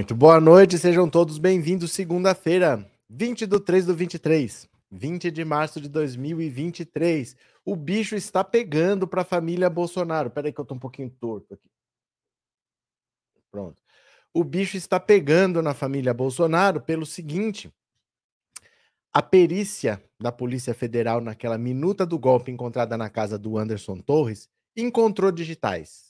Muito 0.00 0.14
boa 0.14 0.40
noite, 0.40 0.78
sejam 0.78 1.10
todos 1.10 1.36
bem-vindos. 1.36 1.92
Segunda-feira, 1.92 2.90
20 3.10 3.44
do 3.44 3.60
3 3.60 3.84
do 3.84 3.94
23, 3.94 4.66
20 4.90 5.30
de 5.30 5.44
março 5.44 5.78
de 5.78 5.90
2023. 5.90 7.36
O 7.66 7.76
bicho 7.76 8.16
está 8.16 8.42
pegando 8.42 9.06
para 9.06 9.20
a 9.20 9.26
família 9.26 9.68
Bolsonaro. 9.68 10.30
Peraí, 10.30 10.54
que 10.54 10.58
eu 10.58 10.64
tô 10.64 10.74
um 10.74 10.78
pouquinho 10.78 11.10
torto 11.10 11.52
aqui. 11.52 11.68
Pronto. 13.50 13.76
O 14.32 14.42
bicho 14.42 14.74
está 14.74 14.98
pegando 14.98 15.60
na 15.60 15.74
família 15.74 16.14
Bolsonaro 16.14 16.80
pelo 16.80 17.04
seguinte: 17.04 17.70
a 19.12 19.20
perícia 19.20 20.02
da 20.18 20.32
Polícia 20.32 20.72
Federal 20.72 21.20
naquela 21.20 21.58
minuta 21.58 22.06
do 22.06 22.18
golpe 22.18 22.50
encontrada 22.50 22.96
na 22.96 23.10
casa 23.10 23.38
do 23.38 23.58
Anderson 23.58 23.98
Torres 23.98 24.48
encontrou 24.74 25.30
digitais 25.30 26.09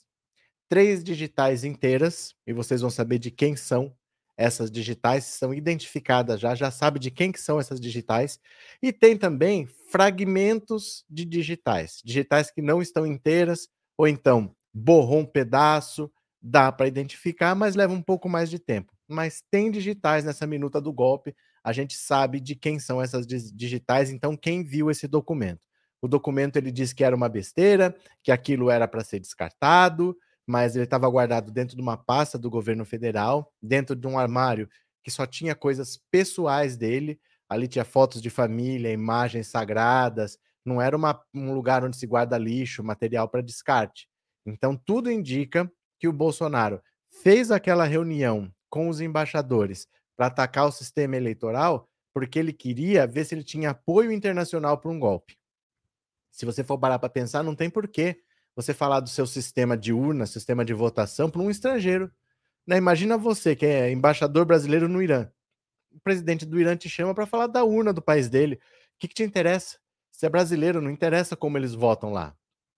três 0.71 1.03
digitais 1.03 1.65
inteiras, 1.65 2.33
e 2.47 2.53
vocês 2.53 2.79
vão 2.79 2.89
saber 2.89 3.19
de 3.19 3.29
quem 3.29 3.57
são 3.57 3.93
essas 4.37 4.71
digitais, 4.71 5.25
são 5.25 5.53
identificadas 5.53 6.39
já, 6.39 6.55
já 6.55 6.71
sabe 6.71 6.97
de 6.97 7.11
quem 7.11 7.29
que 7.29 7.41
são 7.41 7.59
essas 7.59 7.77
digitais, 7.77 8.39
e 8.81 8.93
tem 8.93 9.17
também 9.17 9.67
fragmentos 9.91 11.03
de 11.09 11.25
digitais, 11.25 12.01
digitais 12.05 12.49
que 12.49 12.61
não 12.61 12.81
estão 12.81 13.05
inteiras, 13.05 13.67
ou 13.97 14.07
então 14.07 14.55
borrou 14.73 15.19
um 15.19 15.25
pedaço, 15.25 16.09
dá 16.41 16.71
para 16.71 16.87
identificar, 16.87 17.53
mas 17.53 17.75
leva 17.75 17.93
um 17.93 18.01
pouco 18.01 18.29
mais 18.29 18.49
de 18.49 18.57
tempo. 18.57 18.93
Mas 19.09 19.43
tem 19.51 19.71
digitais 19.71 20.23
nessa 20.23 20.47
minuta 20.47 20.79
do 20.79 20.93
golpe, 20.93 21.35
a 21.61 21.73
gente 21.73 21.97
sabe 21.97 22.39
de 22.39 22.55
quem 22.55 22.79
são 22.79 23.01
essas 23.01 23.27
digitais, 23.27 24.09
então 24.09 24.37
quem 24.37 24.63
viu 24.63 24.89
esse 24.89 25.05
documento? 25.05 25.67
O 26.01 26.07
documento 26.07 26.55
ele 26.55 26.71
diz 26.71 26.93
que 26.93 27.03
era 27.03 27.13
uma 27.13 27.27
besteira, 27.27 27.93
que 28.23 28.31
aquilo 28.31 28.69
era 28.69 28.87
para 28.87 29.03
ser 29.03 29.19
descartado, 29.19 30.15
mas 30.51 30.75
ele 30.75 30.83
estava 30.83 31.09
guardado 31.09 31.49
dentro 31.49 31.77
de 31.77 31.81
uma 31.81 31.95
pasta 31.95 32.37
do 32.37 32.49
governo 32.49 32.83
federal, 32.83 33.53
dentro 33.61 33.95
de 33.95 34.05
um 34.05 34.19
armário 34.19 34.69
que 35.01 35.09
só 35.09 35.25
tinha 35.25 35.55
coisas 35.55 35.97
pessoais 36.11 36.75
dele. 36.75 37.21
Ali 37.47 37.69
tinha 37.69 37.85
fotos 37.85 38.21
de 38.21 38.29
família, 38.29 38.91
imagens 38.91 39.47
sagradas. 39.47 40.37
Não 40.65 40.81
era 40.81 40.93
uma, 40.93 41.23
um 41.33 41.53
lugar 41.53 41.85
onde 41.85 41.95
se 41.95 42.05
guarda 42.05 42.37
lixo, 42.37 42.83
material 42.83 43.29
para 43.29 43.41
descarte. 43.41 44.09
Então, 44.45 44.75
tudo 44.75 45.09
indica 45.09 45.71
que 45.97 46.07
o 46.09 46.13
Bolsonaro 46.13 46.81
fez 47.23 47.49
aquela 47.49 47.85
reunião 47.85 48.53
com 48.69 48.89
os 48.89 48.99
embaixadores 48.99 49.87
para 50.17 50.25
atacar 50.25 50.65
o 50.65 50.71
sistema 50.71 51.15
eleitoral 51.15 51.89
porque 52.13 52.37
ele 52.37 52.51
queria 52.51 53.07
ver 53.07 53.23
se 53.23 53.33
ele 53.33 53.43
tinha 53.43 53.69
apoio 53.69 54.11
internacional 54.11 54.77
para 54.77 54.91
um 54.91 54.99
golpe. 54.99 55.37
Se 56.29 56.45
você 56.45 56.61
for 56.61 56.77
parar 56.77 56.99
para 56.99 57.07
pensar, 57.07 57.41
não 57.41 57.55
tem 57.55 57.69
porquê 57.69 58.21
você 58.55 58.73
falar 58.73 58.99
do 58.99 59.09
seu 59.09 59.25
sistema 59.25 59.77
de 59.77 59.93
urna, 59.93 60.25
sistema 60.25 60.65
de 60.65 60.73
votação 60.73 61.29
para 61.29 61.41
um 61.41 61.49
estrangeiro. 61.49 62.11
Né? 62.65 62.77
Imagina 62.77 63.17
você 63.17 63.55
que 63.55 63.65
é 63.65 63.91
embaixador 63.91 64.45
brasileiro 64.45 64.87
no 64.87 65.01
Irã. 65.01 65.29
O 65.91 65.99
presidente 65.99 66.45
do 66.45 66.59
Irã 66.59 66.75
te 66.75 66.89
chama 66.89 67.13
para 67.13 67.25
falar 67.25 67.47
da 67.47 67.63
urna 67.63 67.91
do 67.91 68.01
país 68.01 68.29
dele. 68.29 68.55
O 68.55 68.59
que, 68.99 69.07
que 69.07 69.15
te 69.15 69.23
interessa? 69.23 69.77
Se 70.11 70.25
é 70.25 70.29
brasileiro, 70.29 70.81
não 70.81 70.91
interessa 70.91 71.35
como 71.35 71.57
eles 71.57 71.73
votam 71.73 72.11
lá. 72.11 72.35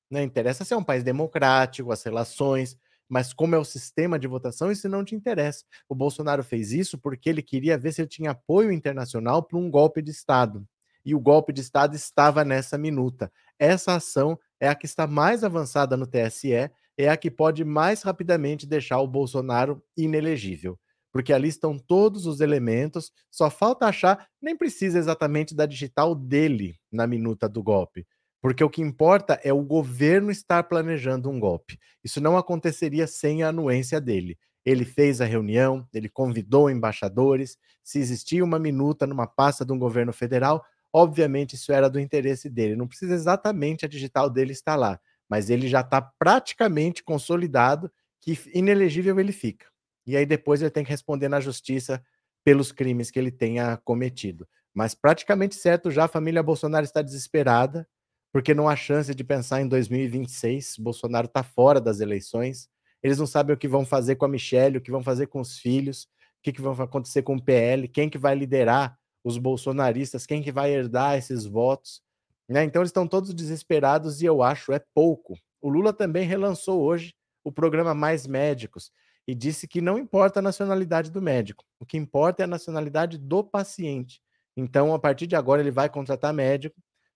Né? 0.10 0.24
Interessa 0.24 0.64
se 0.64 0.74
é 0.74 0.78
um 0.78 0.84
país 0.84 1.04
democrático, 1.04 1.92
as 1.92 2.04
relações, 2.04 2.78
mas 3.10 3.34
como 3.34 3.56
é 3.56 3.58
o 3.58 3.66
sistema 3.66 4.18
de 4.18 4.28
votação, 4.28 4.72
isso 4.72 4.88
não 4.88 5.04
te 5.04 5.16
interessa. 5.16 5.64
O 5.90 5.96
Bolsonaro 5.96 6.44
fez 6.44 6.72
isso 6.72 6.98
porque 6.98 7.30
ele 7.30 7.42
queria 7.42 7.78
ver 7.78 7.94
se 7.94 8.02
ele 8.02 8.08
tinha 8.08 8.32
apoio 8.32 8.72
internacional 8.72 9.44
para 9.44 9.58
um 9.58 9.70
golpe 9.70 10.02
de 10.02 10.12
Estado. 10.12 10.68
E 11.06 11.14
o 11.14 11.20
golpe 11.20 11.52
de 11.52 11.62
Estado 11.62 11.96
estava 11.96 12.46
nessa 12.46 12.78
minuta. 12.78 13.32
Essa 13.60 13.96
ação 13.96 14.40
é 14.64 14.70
a 14.70 14.76
que 14.76 14.86
está 14.86 15.06
mais 15.06 15.44
avançada 15.44 15.98
no 15.98 16.08
TSE, 16.08 16.54
é 16.98 17.10
a 17.10 17.18
que 17.18 17.30
pode 17.30 17.66
mais 17.66 18.02
rapidamente 18.02 18.66
deixar 18.66 19.02
o 19.02 19.08
Bolsonaro 19.08 19.84
inelegível. 19.98 20.80
Porque 21.12 21.34
ali 21.34 21.50
estão 21.50 21.78
todos 21.78 22.26
os 22.26 22.40
elementos, 22.40 23.12
só 23.30 23.50
falta 23.50 23.88
achar, 23.88 24.26
nem 24.42 24.56
precisa 24.56 24.98
exatamente 24.98 25.54
da 25.54 25.66
digital 25.66 26.16
dele 26.16 26.78
na 26.90 27.06
minuta 27.06 27.50
do 27.50 27.62
golpe. 27.62 28.08
Porque 28.42 28.64
o 28.64 28.70
que 28.70 28.82
importa 28.82 29.38
é 29.44 29.52
o 29.52 29.62
governo 29.62 30.32
estar 30.32 30.64
planejando 30.64 31.30
um 31.30 31.42
golpe. 31.42 31.78
Isso 32.02 32.22
não 32.22 32.38
aconteceria 32.38 33.06
sem 33.06 33.44
a 33.44 33.50
anuência 33.50 34.00
dele. 34.00 34.38
Ele 34.64 34.86
fez 34.86 35.20
a 35.20 35.26
reunião, 35.26 35.86
ele 35.94 36.08
convidou 36.08 36.70
embaixadores. 36.70 37.58
Se 37.84 38.00
existia 38.00 38.42
uma 38.42 38.58
minuta 38.58 39.06
numa 39.06 39.28
pasta 39.28 39.66
de 39.66 39.74
um 39.74 39.78
governo 39.78 40.14
federal, 40.14 40.64
Obviamente, 40.94 41.56
isso 41.56 41.74
era 41.74 41.90
do 41.90 42.00
interesse 42.00 42.50
dele. 42.50 42.76
Não 42.76 42.88
precisa 42.88 43.16
exatamente 43.16 43.84
a 43.84 43.88
digital 43.88 44.30
dele 44.30 44.52
estar 44.52 44.76
lá, 44.76 45.00
mas 45.28 45.50
ele 45.50 45.68
já 45.68 45.82
está 45.82 46.00
praticamente 46.02 47.04
consolidado 47.04 47.92
que 48.22 48.38
inelegível 48.54 49.20
ele 49.20 49.32
fica. 49.32 49.66
E 50.06 50.16
aí 50.16 50.26
depois 50.26 50.62
ele 50.62 50.70
tem 50.70 50.84
que 50.84 50.92
responder 50.92 51.30
na 51.30 51.40
justiça 51.40 52.04
pelos 52.44 52.72
crimes 52.72 53.10
que 53.10 53.18
ele 53.18 53.32
tenha 53.32 53.78
cometido. 53.78 54.48
Mas 54.74 54.94
praticamente 54.94 55.56
certo 55.56 55.90
já 55.90 56.06
a 56.06 56.10
família 56.10 56.44
Bolsonaro 56.44 56.84
está 56.84 57.02
desesperada, 57.02 57.88
porque 58.32 58.54
não 58.54 58.68
há 58.68 58.76
chance 58.76 59.14
de 59.14 59.24
pensar 59.24 59.62
em 59.62 59.68
2026. 59.68 60.76
Bolsonaro 60.80 61.28
está 61.28 61.44
fora 61.44 61.80
das 61.80 62.00
eleições. 62.00 62.68
Eles 63.02 63.18
não 63.18 63.28
sabem 63.28 63.56
o 63.56 63.58
que 63.58 63.68
vão 63.68 63.86
fazer 63.86 64.16
com 64.16 64.26
a 64.26 64.30
Michelle, 64.30 64.78
o 64.78 64.82
que 64.82 64.92
vão 64.92 65.04
fazer 65.04 65.28
com 65.28 65.40
os 65.42 65.60
filhos, 65.60 66.04
o 66.04 66.08
que, 66.44 66.52
que 66.52 66.62
vai 66.62 66.74
acontecer 66.86 67.22
com 67.22 67.36
o 67.36 67.42
PL, 67.42 67.88
quem 67.88 68.10
que 68.10 68.18
vai 68.18 68.36
liderar 68.36 68.98
os 69.24 69.38
bolsonaristas, 69.38 70.26
quem 70.26 70.42
que 70.42 70.52
vai 70.52 70.72
herdar 70.72 71.18
esses 71.18 71.46
votos, 71.46 72.02
né? 72.48 72.64
Então 72.64 72.82
eles 72.82 72.90
estão 72.90 73.08
todos 73.08 73.34
desesperados 73.34 74.22
e 74.22 74.26
eu 74.26 74.44
acho 74.44 74.74
é 74.74 74.82
pouco. 74.94 75.36
O 75.62 75.70
Lula 75.70 75.94
também 75.94 76.28
relançou 76.28 76.82
hoje 76.82 77.16
o 77.44 77.52
programa 77.52 77.94
Mais 77.94 78.28
Médicos 78.28 78.92
e 79.28 79.34
disse 79.34 79.68
que 79.68 79.80
não 79.80 79.98
importa 79.98 80.40
a 80.40 80.42
nacionalidade 80.42 81.10
do 81.10 81.22
médico, 81.22 81.64
o 81.80 81.86
que 81.86 81.98
importa 81.98 82.44
é 82.44 82.46
a 82.46 82.48
nacionalidade 82.48 83.18
do 83.18 83.44
paciente. 83.44 84.22
Então, 84.56 84.94
a 84.94 85.00
partir 85.00 85.26
de 85.26 85.36
agora, 85.36 85.62
ele 85.62 85.72
vai 85.72 85.90
contratar 85.90 86.34
médico, 86.34 86.76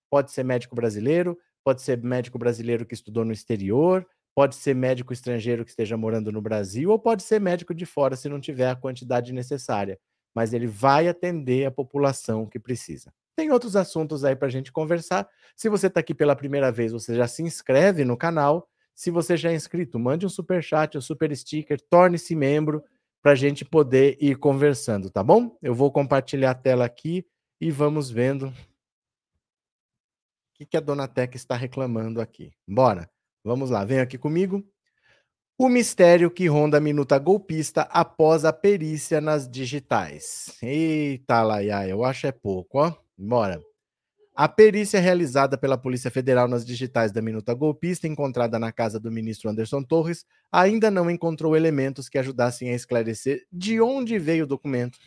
pode 0.09 0.31
ser 0.31 0.43
médico 0.43 0.75
brasileiro, 0.75 1.37
pode 1.63 1.81
ser 1.81 2.01
médico 2.01 2.39
brasileiro 2.39 2.85
que 2.85 2.93
estudou 2.93 3.25
no 3.25 3.33
exterior, 3.33 4.07
pode 4.33 4.55
ser 4.55 4.73
médico 4.73 5.11
estrangeiro 5.11 5.65
que 5.65 5.69
esteja 5.69 5.97
morando 5.97 6.31
no 6.31 6.41
Brasil, 6.41 6.89
ou 6.89 6.97
pode 6.97 7.23
ser 7.23 7.41
médico 7.41 7.75
de 7.75 7.85
fora 7.85 8.15
se 8.15 8.29
não 8.29 8.39
tiver 8.39 8.69
a 8.69 8.75
quantidade 8.75 9.33
necessária 9.33 9.99
mas 10.37 10.53
ele 10.53 10.67
vai 10.67 11.07
atender 11.07 11.65
a 11.65 11.71
população 11.71 12.45
que 12.45 12.59
precisa. 12.59 13.11
Tem 13.35 13.49
outros 13.49 13.75
assuntos 13.75 14.23
aí 14.23 14.35
para 14.35 14.47
a 14.47 14.51
gente 14.51 14.71
conversar. 14.71 15.27
Se 15.55 15.67
você 15.67 15.87
está 15.87 15.99
aqui 15.99 16.13
pela 16.13 16.35
primeira 16.35 16.71
vez, 16.71 16.91
você 16.91 17.15
já 17.15 17.27
se 17.27 17.41
inscreve 17.41 18.05
no 18.05 18.15
canal. 18.15 18.69
Se 18.93 19.09
você 19.09 19.35
já 19.35 19.49
é 19.49 19.55
inscrito, 19.55 19.97
mande 19.97 20.27
um 20.27 20.29
super 20.29 20.61
chat, 20.61 20.95
um 20.95 21.01
super 21.01 21.35
sticker, 21.35 21.81
torne-se 21.89 22.35
membro 22.35 22.83
para 23.19 23.31
a 23.31 23.35
gente 23.35 23.65
poder 23.65 24.15
ir 24.21 24.37
conversando, 24.37 25.09
tá 25.09 25.23
bom? 25.23 25.57
Eu 25.59 25.73
vou 25.73 25.91
compartilhar 25.91 26.51
a 26.51 26.55
tela 26.55 26.85
aqui 26.85 27.25
e 27.59 27.71
vamos 27.71 28.11
vendo 28.11 28.49
o 28.49 28.53
que, 30.53 30.67
que 30.67 30.77
a 30.77 30.79
dona 30.79 31.11
está 31.33 31.55
reclamando 31.55 32.21
aqui. 32.21 32.53
Bora, 32.67 33.09
vamos 33.43 33.71
lá, 33.71 33.83
vem 33.83 34.01
aqui 34.01 34.19
comigo. 34.19 34.63
O 35.59 35.69
mistério 35.69 36.29
que 36.29 36.45
ronda 36.45 36.77
a 36.77 36.79
minuta 36.79 37.17
golpista 37.17 37.81
após 37.89 38.45
a 38.45 38.53
perícia 38.53 39.19
nas 39.19 39.49
digitais. 39.49 40.55
Eita, 40.61 41.41
Laia, 41.41 41.87
eu 41.87 42.05
acho 42.05 42.27
é 42.27 42.31
pouco, 42.31 42.77
ó. 42.77 42.93
Bora. 43.17 43.59
A 44.35 44.47
perícia 44.47 44.99
realizada 44.99 45.57
pela 45.57 45.75
Polícia 45.75 46.11
Federal 46.11 46.47
nas 46.47 46.63
digitais 46.63 47.11
da 47.11 47.23
minuta 47.23 47.55
golpista, 47.55 48.07
encontrada 48.07 48.59
na 48.59 48.71
casa 48.71 48.99
do 48.99 49.11
ministro 49.11 49.49
Anderson 49.49 49.81
Torres, 49.81 50.27
ainda 50.51 50.91
não 50.91 51.09
encontrou 51.09 51.57
elementos 51.57 52.07
que 52.07 52.19
ajudassem 52.19 52.69
a 52.69 52.75
esclarecer 52.75 53.43
de 53.51 53.81
onde 53.81 54.19
veio 54.19 54.43
o 54.43 54.47
documento 54.47 54.99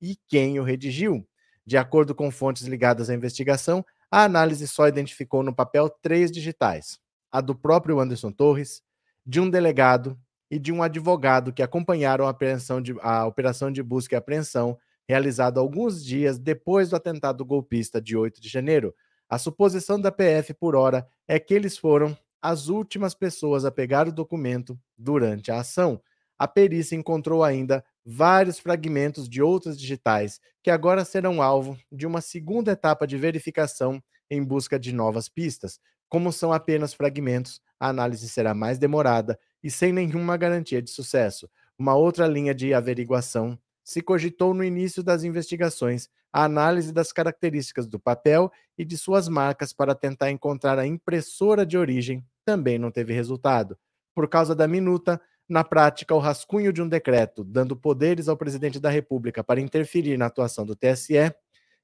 e 0.00 0.18
quem 0.26 0.58
o 0.58 0.64
redigiu. 0.64 1.24
De 1.64 1.76
acordo 1.76 2.12
com 2.12 2.28
fontes 2.28 2.64
ligadas 2.64 3.08
à 3.08 3.14
investigação, 3.14 3.86
a 4.10 4.24
análise 4.24 4.66
só 4.66 4.88
identificou 4.88 5.44
no 5.44 5.54
papel 5.54 5.88
três 6.02 6.32
digitais: 6.32 6.98
a 7.30 7.40
do 7.40 7.54
próprio 7.54 8.00
Anderson 8.00 8.32
Torres, 8.32 8.82
de 9.24 9.40
um 9.40 9.48
delegado 9.48 10.18
e 10.50 10.58
de 10.58 10.72
um 10.72 10.82
advogado 10.82 11.52
que 11.52 11.62
acompanharam 11.62 12.26
a, 12.26 12.36
de, 12.80 12.94
a 13.00 13.26
operação 13.26 13.72
de 13.72 13.82
busca 13.82 14.14
e 14.14 14.18
apreensão 14.18 14.78
realizada 15.08 15.60
alguns 15.60 16.04
dias 16.04 16.38
depois 16.38 16.90
do 16.90 16.96
atentado 16.96 17.44
golpista 17.44 18.00
de 18.00 18.16
8 18.16 18.40
de 18.40 18.48
janeiro. 18.48 18.94
A 19.28 19.38
suposição 19.38 20.00
da 20.00 20.12
PF 20.12 20.54
por 20.54 20.76
hora 20.76 21.06
é 21.26 21.38
que 21.38 21.54
eles 21.54 21.78
foram 21.78 22.16
as 22.40 22.68
últimas 22.68 23.14
pessoas 23.14 23.64
a 23.64 23.70
pegar 23.70 24.08
o 24.08 24.12
documento 24.12 24.78
durante 24.98 25.50
a 25.50 25.60
ação. 25.60 26.02
A 26.38 26.48
perícia 26.48 26.96
encontrou 26.96 27.44
ainda 27.44 27.84
vários 28.04 28.58
fragmentos 28.58 29.28
de 29.28 29.40
outras 29.40 29.78
digitais 29.78 30.40
que 30.62 30.70
agora 30.70 31.04
serão 31.04 31.40
alvo 31.40 31.78
de 31.90 32.06
uma 32.06 32.20
segunda 32.20 32.72
etapa 32.72 33.06
de 33.06 33.16
verificação 33.16 34.02
em 34.28 34.42
busca 34.42 34.78
de 34.78 34.92
novas 34.92 35.28
pistas. 35.28 35.78
Como 36.08 36.32
são 36.32 36.52
apenas 36.52 36.92
fragmentos, 36.92 37.60
a 37.82 37.88
análise 37.88 38.28
será 38.28 38.54
mais 38.54 38.78
demorada 38.78 39.36
e 39.60 39.68
sem 39.68 39.92
nenhuma 39.92 40.36
garantia 40.36 40.80
de 40.80 40.88
sucesso. 40.88 41.50
Uma 41.76 41.96
outra 41.96 42.28
linha 42.28 42.54
de 42.54 42.72
averiguação 42.72 43.58
se 43.82 44.00
cogitou 44.00 44.54
no 44.54 44.62
início 44.62 45.02
das 45.02 45.24
investigações 45.24 46.08
a 46.32 46.44
análise 46.44 46.92
das 46.92 47.12
características 47.12 47.88
do 47.88 47.98
papel 47.98 48.52
e 48.78 48.84
de 48.84 48.96
suas 48.96 49.28
marcas 49.28 49.72
para 49.72 49.96
tentar 49.96 50.30
encontrar 50.30 50.78
a 50.78 50.86
impressora 50.86 51.66
de 51.66 51.76
origem 51.76 52.24
também 52.44 52.78
não 52.78 52.88
teve 52.92 53.12
resultado. 53.12 53.76
Por 54.14 54.28
causa 54.28 54.54
da 54.54 54.68
minuta, 54.68 55.20
Na 55.48 55.64
prática, 55.64 56.14
o 56.14 56.18
rascunho 56.18 56.72
de 56.72 56.80
um 56.80 56.88
decreto 56.88 57.44
dando 57.44 57.76
poderes 57.76 58.28
ao 58.28 58.36
presidente 58.36 58.80
da 58.80 58.88
República 58.88 59.42
para 59.42 59.60
interferir 59.60 60.16
na 60.16 60.26
atuação 60.26 60.64
do 60.64 60.76
TSE, 60.76 61.34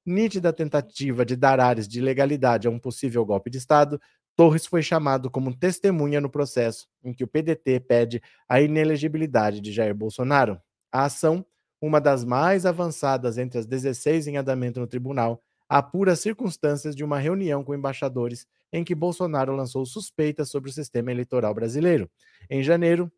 nítida 0.05 0.51
tentativa 0.53 1.25
de 1.25 1.35
dar 1.35 1.59
áreas 1.59 1.87
de 1.87 2.01
legalidade 2.01 2.67
a 2.67 2.71
um 2.71 2.79
possível 2.79 3.23
golpe 3.25 3.49
de 3.49 3.57
Estado, 3.57 4.01
Torres 4.39 4.65
foi 4.65 4.81
chamado 4.81 5.29
como 5.29 5.53
testemunha 5.53 6.21
no 6.21 6.29
processo 6.29 6.87
em 7.03 7.11
que 7.11 7.25
o 7.25 7.27
PDT 7.27 7.81
pede 7.81 8.21
a 8.47 8.61
inelegibilidade 8.61 9.59
de 9.59 9.69
Jair 9.69 9.93
Bolsonaro. 9.93 10.57
A 10.89 11.03
ação, 11.03 11.45
uma 11.81 11.99
das 11.99 12.23
mais 12.23 12.65
avançadas 12.65 13.37
entre 13.37 13.59
as 13.59 13.65
16 13.65 14.27
em 14.27 14.37
andamento 14.37 14.79
no 14.79 14.87
tribunal, 14.87 15.43
apura 15.67 16.13
as 16.13 16.21
circunstâncias 16.21 16.95
de 16.95 17.03
uma 17.03 17.19
reunião 17.19 17.65
com 17.65 17.75
embaixadores 17.75 18.47
em 18.71 18.81
que 18.81 18.95
Bolsonaro 18.95 19.53
lançou 19.53 19.85
suspeitas 19.85 20.49
sobre 20.49 20.69
o 20.69 20.73
sistema 20.73 21.11
eleitoral 21.11 21.53
brasileiro. 21.53 22.09
Em 22.49 22.63
janeiro, 22.63 23.11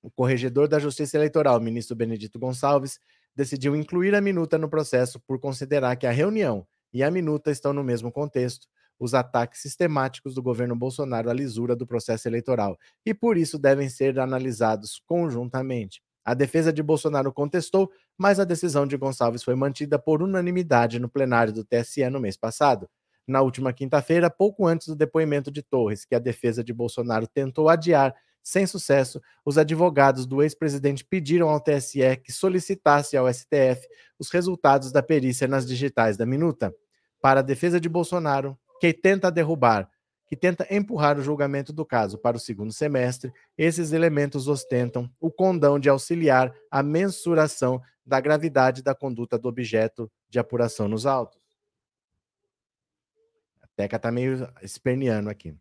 o 0.00 0.08
corregedor 0.08 0.68
da 0.68 0.78
Justiça 0.78 1.16
Eleitoral, 1.16 1.60
ministro 1.60 1.96
Benedito 1.96 2.38
Gonçalves, 2.38 3.00
decidiu 3.34 3.74
incluir 3.74 4.14
a 4.14 4.20
minuta 4.20 4.56
no 4.56 4.68
processo 4.68 5.18
por 5.26 5.40
considerar 5.40 5.96
que 5.96 6.06
a 6.06 6.12
reunião 6.12 6.64
e 6.92 7.02
a 7.02 7.10
minuta 7.10 7.50
estão 7.50 7.72
no 7.72 7.82
mesmo 7.82 8.12
contexto, 8.12 8.68
os 8.98 9.14
ataques 9.14 9.60
sistemáticos 9.60 10.34
do 10.34 10.42
governo 10.42 10.76
Bolsonaro 10.76 11.30
à 11.30 11.32
lisura 11.32 11.74
do 11.74 11.86
processo 11.86 12.28
eleitoral, 12.28 12.76
e 13.04 13.12
por 13.12 13.36
isso 13.36 13.58
devem 13.58 13.88
ser 13.88 14.18
analisados 14.18 15.00
conjuntamente. 15.06 16.02
A 16.24 16.32
defesa 16.32 16.72
de 16.72 16.82
Bolsonaro 16.82 17.32
contestou, 17.32 17.90
mas 18.16 18.40
a 18.40 18.44
decisão 18.44 18.86
de 18.86 18.96
Gonçalves 18.96 19.42
foi 19.42 19.54
mantida 19.54 19.98
por 19.98 20.22
unanimidade 20.22 20.98
no 20.98 21.08
plenário 21.08 21.52
do 21.52 21.64
TSE 21.64 22.08
no 22.08 22.20
mês 22.20 22.36
passado. 22.36 22.88
Na 23.26 23.42
última 23.42 23.72
quinta-feira, 23.72 24.30
pouco 24.30 24.66
antes 24.66 24.88
do 24.88 24.96
depoimento 24.96 25.50
de 25.50 25.62
Torres, 25.62 26.04
que 26.04 26.14
a 26.14 26.18
defesa 26.18 26.64
de 26.64 26.72
Bolsonaro 26.72 27.26
tentou 27.26 27.68
adiar 27.68 28.14
sem 28.44 28.66
sucesso, 28.66 29.22
os 29.42 29.56
advogados 29.56 30.26
do 30.26 30.42
ex-presidente 30.42 31.02
pediram 31.02 31.48
ao 31.48 31.58
TSE 31.58 32.16
que 32.22 32.30
solicitasse 32.30 33.16
ao 33.16 33.26
STF 33.32 33.88
os 34.18 34.30
resultados 34.30 34.92
da 34.92 35.02
perícia 35.02 35.48
nas 35.48 35.66
digitais 35.66 36.18
da 36.18 36.26
minuta. 36.26 36.74
Para 37.22 37.40
a 37.40 37.42
defesa 37.42 37.80
de 37.80 37.88
Bolsonaro, 37.88 38.58
que 38.84 38.92
tenta 38.92 39.30
derrubar, 39.30 39.90
que 40.26 40.36
tenta 40.36 40.66
empurrar 40.70 41.18
o 41.18 41.22
julgamento 41.22 41.72
do 41.72 41.86
caso 41.86 42.18
para 42.18 42.36
o 42.36 42.40
segundo 42.40 42.70
semestre, 42.70 43.32
esses 43.56 43.92
elementos 43.92 44.46
ostentam 44.46 45.10
o 45.18 45.30
condão 45.30 45.78
de 45.78 45.88
auxiliar 45.88 46.54
a 46.70 46.82
mensuração 46.82 47.80
da 48.04 48.20
gravidade 48.20 48.82
da 48.82 48.94
conduta 48.94 49.38
do 49.38 49.48
objeto 49.48 50.12
de 50.28 50.38
apuração 50.38 50.86
nos 50.86 51.06
autos. 51.06 51.40
A 53.62 53.66
Teca 53.74 53.96
está 53.96 54.12
meio 54.12 54.46
esperneando 54.60 55.30
aqui. 55.30 55.56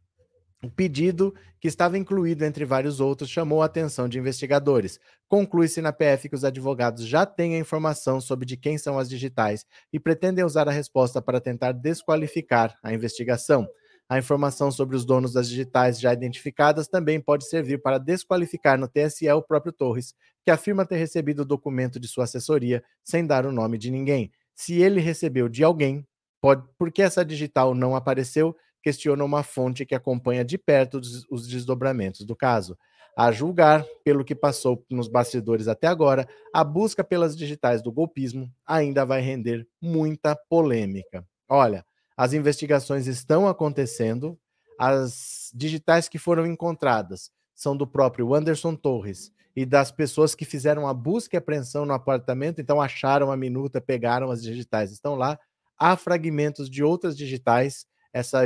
O 0.63 0.69
pedido, 0.69 1.35
que 1.59 1.67
estava 1.67 1.97
incluído 1.97 2.45
entre 2.45 2.63
vários 2.63 3.01
outros, 3.01 3.29
chamou 3.29 3.61
a 3.61 3.65
atenção 3.65 4.07
de 4.07 4.17
investigadores. 4.17 4.97
Conclui-se 5.27 5.81
na 5.81 5.91
PF 5.91 6.29
que 6.29 6.35
os 6.35 6.45
advogados 6.45 7.05
já 7.05 7.25
têm 7.25 7.55
a 7.55 7.59
informação 7.59 8.21
sobre 8.21 8.45
de 8.45 8.55
quem 8.55 8.77
são 8.77 8.97
as 8.97 9.09
digitais 9.09 9.65
e 9.91 9.99
pretendem 9.99 10.45
usar 10.45 10.69
a 10.69 10.71
resposta 10.71 11.21
para 11.21 11.41
tentar 11.41 11.73
desqualificar 11.73 12.77
a 12.81 12.93
investigação. 12.93 13.67
A 14.07 14.17
informação 14.17 14.71
sobre 14.71 14.95
os 14.95 15.03
donos 15.03 15.33
das 15.33 15.49
digitais 15.49 15.99
já 15.99 16.13
identificadas 16.13 16.87
também 16.87 17.19
pode 17.19 17.45
servir 17.49 17.81
para 17.81 17.97
desqualificar 17.97 18.79
no 18.79 18.87
TSE 18.87 19.29
o 19.31 19.41
próprio 19.41 19.73
Torres, 19.73 20.13
que 20.45 20.51
afirma 20.51 20.85
ter 20.85 20.95
recebido 20.95 21.41
o 21.41 21.45
documento 21.45 21.99
de 21.99 22.07
sua 22.07 22.23
assessoria 22.23 22.81
sem 23.03 23.27
dar 23.27 23.45
o 23.45 23.51
nome 23.51 23.77
de 23.77 23.91
ninguém. 23.91 24.31
Se 24.55 24.81
ele 24.81 25.01
recebeu 25.01 25.49
de 25.49 25.61
alguém, 25.61 26.07
pode, 26.41 26.63
por 26.77 26.89
que 26.89 27.01
essa 27.01 27.25
digital 27.25 27.75
não 27.75 27.97
apareceu? 27.97 28.55
Questiona 28.83 29.23
uma 29.23 29.41
fonte 29.41 29.85
que 29.85 29.95
acompanha 29.95 30.43
de 30.43 30.57
perto 30.57 30.99
os 31.31 31.47
desdobramentos 31.47 32.25
do 32.25 32.35
caso. 32.35 32.77
A 33.15 33.31
julgar 33.31 33.85
pelo 34.03 34.25
que 34.25 34.35
passou 34.35 34.83
nos 34.89 35.07
bastidores 35.07 35.67
até 35.67 35.87
agora, 35.87 36.27
a 36.53 36.63
busca 36.63 37.03
pelas 37.03 37.37
digitais 37.37 37.81
do 37.81 37.91
golpismo 37.91 38.51
ainda 38.65 39.05
vai 39.05 39.21
render 39.21 39.67
muita 39.81 40.35
polêmica. 40.35 41.25
Olha, 41.47 41.85
as 42.17 42.33
investigações 42.33 43.07
estão 43.07 43.47
acontecendo, 43.47 44.37
as 44.79 45.51
digitais 45.53 46.09
que 46.09 46.17
foram 46.17 46.45
encontradas 46.45 47.31
são 47.53 47.77
do 47.77 47.87
próprio 47.87 48.33
Anderson 48.33 48.75
Torres 48.75 49.31
e 49.55 49.65
das 49.65 49.91
pessoas 49.91 50.33
que 50.33 50.43
fizeram 50.45 50.87
a 50.87 50.93
busca 50.93 51.35
e 51.35 51.37
apreensão 51.37 51.85
no 51.85 51.93
apartamento, 51.93 52.59
então 52.59 52.81
acharam 52.81 53.31
a 53.31 53.37
minuta, 53.37 53.79
pegaram 53.79 54.31
as 54.31 54.41
digitais, 54.41 54.91
estão 54.91 55.15
lá. 55.15 55.39
Há 55.77 55.95
fragmentos 55.95 56.69
de 56.69 56.83
outras 56.83 57.15
digitais 57.15 57.85
essa, 58.13 58.41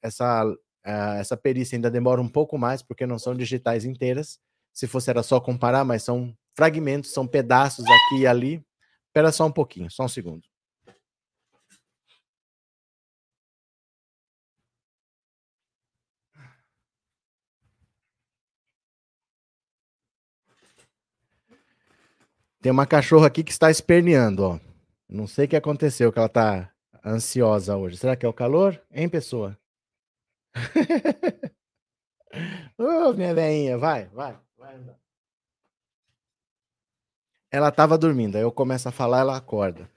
essa, 0.00 0.46
uh, 0.46 1.18
essa 1.18 1.36
perícia 1.36 1.76
ainda 1.76 1.90
demora 1.90 2.22
um 2.22 2.28
pouco 2.28 2.56
mais, 2.56 2.82
porque 2.82 3.06
não 3.06 3.18
são 3.18 3.34
digitais 3.34 3.84
inteiras. 3.84 4.38
Se 4.72 4.86
fosse, 4.86 5.10
era 5.10 5.22
só 5.22 5.40
comparar, 5.40 5.84
mas 5.84 6.04
são 6.04 6.32
fragmentos, 6.56 7.12
são 7.12 7.26
pedaços 7.26 7.84
aqui 7.84 8.22
e 8.22 8.26
ali. 8.26 8.64
Espera 9.08 9.32
só 9.32 9.46
um 9.46 9.52
pouquinho, 9.52 9.90
só 9.90 10.04
um 10.04 10.08
segundo. 10.08 10.42
Tem 22.60 22.72
uma 22.72 22.86
cachorra 22.86 23.26
aqui 23.28 23.44
que 23.44 23.52
está 23.52 23.70
esperneando, 23.70 24.44
ó. 24.44 24.60
Não 25.08 25.26
sei 25.26 25.46
o 25.46 25.48
que 25.48 25.56
aconteceu, 25.56 26.12
que 26.12 26.18
ela 26.18 26.26
está 26.26 26.70
ansiosa 27.08 27.76
hoje. 27.76 27.96
Será 27.96 28.16
que 28.16 28.26
é 28.26 28.28
o 28.28 28.32
calor? 28.32 28.80
Em 28.90 29.08
pessoa. 29.08 29.58
Oh, 32.78 33.12
minha 33.12 33.34
veinha, 33.34 33.76
vai, 33.76 34.06
vai, 34.08 34.38
vai 34.56 34.76
andar. 34.76 34.96
Ela 37.50 37.68
estava 37.70 37.96
dormindo, 37.96 38.36
aí 38.36 38.42
eu 38.42 38.52
começo 38.52 38.88
a 38.88 38.92
falar, 38.92 39.20
ela 39.20 39.36
acorda. 39.36 39.90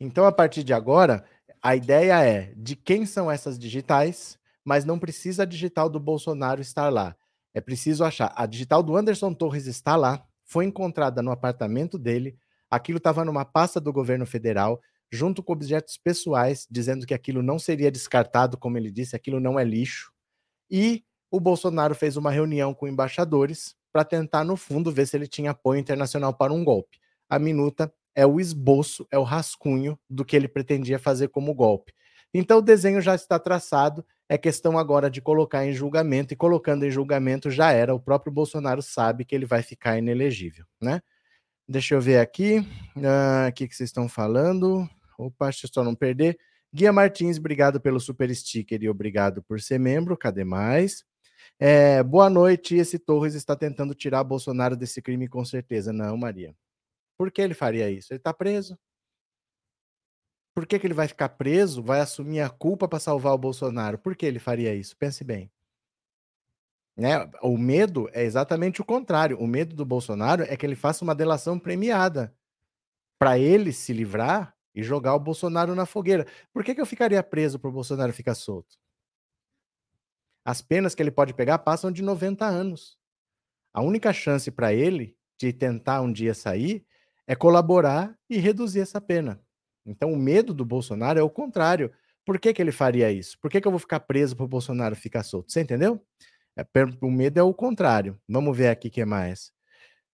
Então, 0.00 0.24
a 0.24 0.32
partir 0.32 0.64
de 0.64 0.72
agora, 0.72 1.24
a 1.62 1.76
ideia 1.76 2.24
é 2.24 2.52
de 2.56 2.74
quem 2.74 3.06
são 3.06 3.30
essas 3.30 3.58
digitais, 3.58 4.38
mas 4.64 4.84
não 4.84 4.98
precisa 4.98 5.42
a 5.42 5.46
digital 5.46 5.88
do 5.88 6.00
Bolsonaro 6.00 6.60
estar 6.60 6.88
lá. 6.88 7.14
É 7.52 7.60
preciso 7.60 8.04
achar. 8.04 8.32
A 8.34 8.46
digital 8.46 8.82
do 8.82 8.96
Anderson 8.96 9.32
Torres 9.32 9.66
está 9.66 9.94
lá, 9.94 10.26
foi 10.44 10.64
encontrada 10.64 11.22
no 11.22 11.30
apartamento 11.30 11.98
dele, 11.98 12.36
aquilo 12.70 12.98
estava 12.98 13.24
numa 13.24 13.44
pasta 13.44 13.80
do 13.80 13.92
governo 13.92 14.26
federal, 14.26 14.80
junto 15.14 15.42
com 15.42 15.52
objetos 15.52 15.96
pessoais, 15.96 16.66
dizendo 16.70 17.06
que 17.06 17.14
aquilo 17.14 17.42
não 17.42 17.58
seria 17.58 17.90
descartado, 17.90 18.58
como 18.58 18.76
ele 18.76 18.90
disse, 18.90 19.16
aquilo 19.16 19.40
não 19.40 19.58
é 19.58 19.64
lixo. 19.64 20.12
E 20.70 21.04
o 21.30 21.40
Bolsonaro 21.40 21.94
fez 21.94 22.16
uma 22.16 22.30
reunião 22.30 22.74
com 22.74 22.86
embaixadores 22.86 23.74
para 23.92 24.04
tentar, 24.04 24.44
no 24.44 24.56
fundo, 24.56 24.90
ver 24.90 25.06
se 25.06 25.16
ele 25.16 25.26
tinha 25.26 25.52
apoio 25.52 25.80
internacional 25.80 26.34
para 26.34 26.52
um 26.52 26.64
golpe. 26.64 26.98
A 27.28 27.38
minuta 27.38 27.92
é 28.14 28.26
o 28.26 28.40
esboço, 28.40 29.06
é 29.10 29.18
o 29.18 29.22
rascunho 29.22 29.98
do 30.08 30.24
que 30.24 30.36
ele 30.36 30.48
pretendia 30.48 30.98
fazer 30.98 31.28
como 31.28 31.54
golpe. 31.54 31.92
Então 32.32 32.58
o 32.58 32.62
desenho 32.62 33.00
já 33.00 33.14
está 33.14 33.38
traçado, 33.38 34.04
é 34.28 34.36
questão 34.36 34.76
agora 34.78 35.08
de 35.08 35.20
colocar 35.20 35.64
em 35.64 35.72
julgamento, 35.72 36.34
e 36.34 36.36
colocando 36.36 36.84
em 36.84 36.90
julgamento 36.90 37.50
já 37.50 37.70
era, 37.70 37.94
o 37.94 38.00
próprio 38.00 38.32
Bolsonaro 38.32 38.82
sabe 38.82 39.24
que 39.24 39.34
ele 39.34 39.46
vai 39.46 39.62
ficar 39.62 39.98
inelegível, 39.98 40.64
né? 40.80 41.00
Deixa 41.68 41.94
eu 41.94 42.00
ver 42.00 42.18
aqui, 42.18 42.58
uh, 42.96 43.48
o 43.48 43.52
que, 43.52 43.66
que 43.66 43.74
vocês 43.74 43.88
estão 43.88 44.08
falando. 44.08 44.88
Opa, 45.18 45.46
deixa 45.46 45.66
eu 45.66 45.70
só 45.72 45.84
não 45.84 45.94
perder. 45.94 46.38
Guia 46.72 46.92
Martins, 46.92 47.38
obrigado 47.38 47.80
pelo 47.80 48.00
super 48.00 48.34
sticker 48.34 48.82
e 48.82 48.88
obrigado 48.88 49.42
por 49.42 49.60
ser 49.60 49.78
membro. 49.78 50.16
Cadê 50.16 50.44
mais? 50.44 51.04
É, 51.58 52.02
boa 52.02 52.28
noite. 52.28 52.74
Esse 52.74 52.98
Torres 52.98 53.34
está 53.34 53.54
tentando 53.54 53.94
tirar 53.94 54.24
Bolsonaro 54.24 54.76
desse 54.76 55.00
crime, 55.00 55.28
com 55.28 55.44
certeza. 55.44 55.92
Não, 55.92 56.16
Maria. 56.16 56.54
Por 57.16 57.30
que 57.30 57.40
ele 57.40 57.54
faria 57.54 57.90
isso? 57.90 58.12
Ele 58.12 58.18
está 58.18 58.34
preso. 58.34 58.78
Por 60.54 60.66
que, 60.66 60.78
que 60.78 60.86
ele 60.86 60.94
vai 60.94 61.08
ficar 61.08 61.28
preso? 61.30 61.82
Vai 61.82 62.00
assumir 62.00 62.40
a 62.40 62.50
culpa 62.50 62.88
para 62.88 63.00
salvar 63.00 63.34
o 63.34 63.38
Bolsonaro? 63.38 63.98
Por 63.98 64.16
que 64.16 64.24
ele 64.24 64.38
faria 64.38 64.74
isso? 64.74 64.96
Pense 64.96 65.24
bem. 65.24 65.50
Né? 66.96 67.28
O 67.42 67.58
medo 67.58 68.08
é 68.12 68.22
exatamente 68.22 68.80
o 68.80 68.84
contrário. 68.84 69.38
O 69.38 69.46
medo 69.46 69.74
do 69.74 69.84
Bolsonaro 69.84 70.44
é 70.44 70.56
que 70.56 70.64
ele 70.64 70.76
faça 70.76 71.04
uma 71.04 71.14
delação 71.14 71.58
premiada 71.58 72.34
para 73.18 73.38
ele 73.38 73.72
se 73.72 73.92
livrar 73.92 74.53
e 74.74 74.82
jogar 74.82 75.14
o 75.14 75.20
Bolsonaro 75.20 75.74
na 75.74 75.86
fogueira. 75.86 76.26
Por 76.52 76.64
que, 76.64 76.74
que 76.74 76.80
eu 76.80 76.86
ficaria 76.86 77.22
preso 77.22 77.58
para 77.58 77.70
o 77.70 77.72
Bolsonaro 77.72 78.12
ficar 78.12 78.34
solto? 78.34 78.76
As 80.44 80.60
penas 80.60 80.94
que 80.94 81.02
ele 81.02 81.10
pode 81.10 81.32
pegar 81.32 81.58
passam 81.58 81.90
de 81.90 82.02
90 82.02 82.44
anos. 82.44 82.98
A 83.72 83.80
única 83.80 84.12
chance 84.12 84.50
para 84.50 84.74
ele 84.74 85.16
de 85.38 85.52
tentar 85.52 86.02
um 86.02 86.12
dia 86.12 86.34
sair 86.34 86.84
é 87.26 87.34
colaborar 87.34 88.16
e 88.28 88.36
reduzir 88.36 88.80
essa 88.80 89.00
pena. 89.00 89.40
Então, 89.86 90.12
o 90.12 90.16
medo 90.16 90.52
do 90.52 90.64
Bolsonaro 90.64 91.18
é 91.18 91.22
o 91.22 91.30
contrário. 91.30 91.92
Por 92.24 92.38
que, 92.38 92.52
que 92.52 92.60
ele 92.60 92.72
faria 92.72 93.10
isso? 93.10 93.38
Por 93.38 93.50
que, 93.50 93.60
que 93.60 93.66
eu 93.66 93.72
vou 93.72 93.78
ficar 93.78 94.00
preso 94.00 94.36
para 94.36 94.44
o 94.44 94.48
Bolsonaro 94.48 94.96
ficar 94.96 95.22
solto? 95.22 95.52
Você 95.52 95.60
entendeu? 95.60 96.00
É, 96.56 96.64
o 97.00 97.10
medo 97.10 97.38
é 97.38 97.42
o 97.42 97.52
contrário. 97.52 98.18
Vamos 98.28 98.56
ver 98.56 98.68
aqui 98.68 98.88
o 98.88 98.90
que 98.90 99.04
mais. 99.04 99.53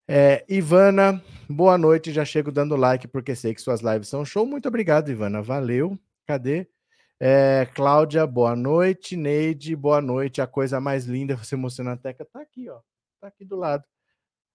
É, 0.08 0.44
Ivana, 0.48 1.22
boa 1.48 1.78
noite. 1.78 2.12
Já 2.12 2.24
chego 2.24 2.50
dando 2.50 2.76
like 2.76 3.06
porque 3.08 3.34
sei 3.34 3.54
que 3.54 3.60
suas 3.60 3.80
lives 3.80 4.08
são 4.08 4.24
show. 4.24 4.46
Muito 4.46 4.68
obrigado, 4.68 5.10
Ivana. 5.10 5.40
Valeu. 5.42 5.98
Cadê? 6.26 6.68
É, 7.18 7.66
Cláudia, 7.74 8.26
boa 8.26 8.56
noite. 8.56 9.16
Neide, 9.16 9.76
boa 9.76 10.00
noite. 10.00 10.40
A 10.40 10.46
coisa 10.46 10.80
mais 10.80 11.04
linda, 11.04 11.36
você 11.36 11.54
emocionante, 11.54 12.02
tá 12.02 12.10
aqui, 12.40 12.68
ó. 12.68 12.80
Tá 13.20 13.28
aqui 13.28 13.44
do 13.44 13.56
lado. 13.56 13.84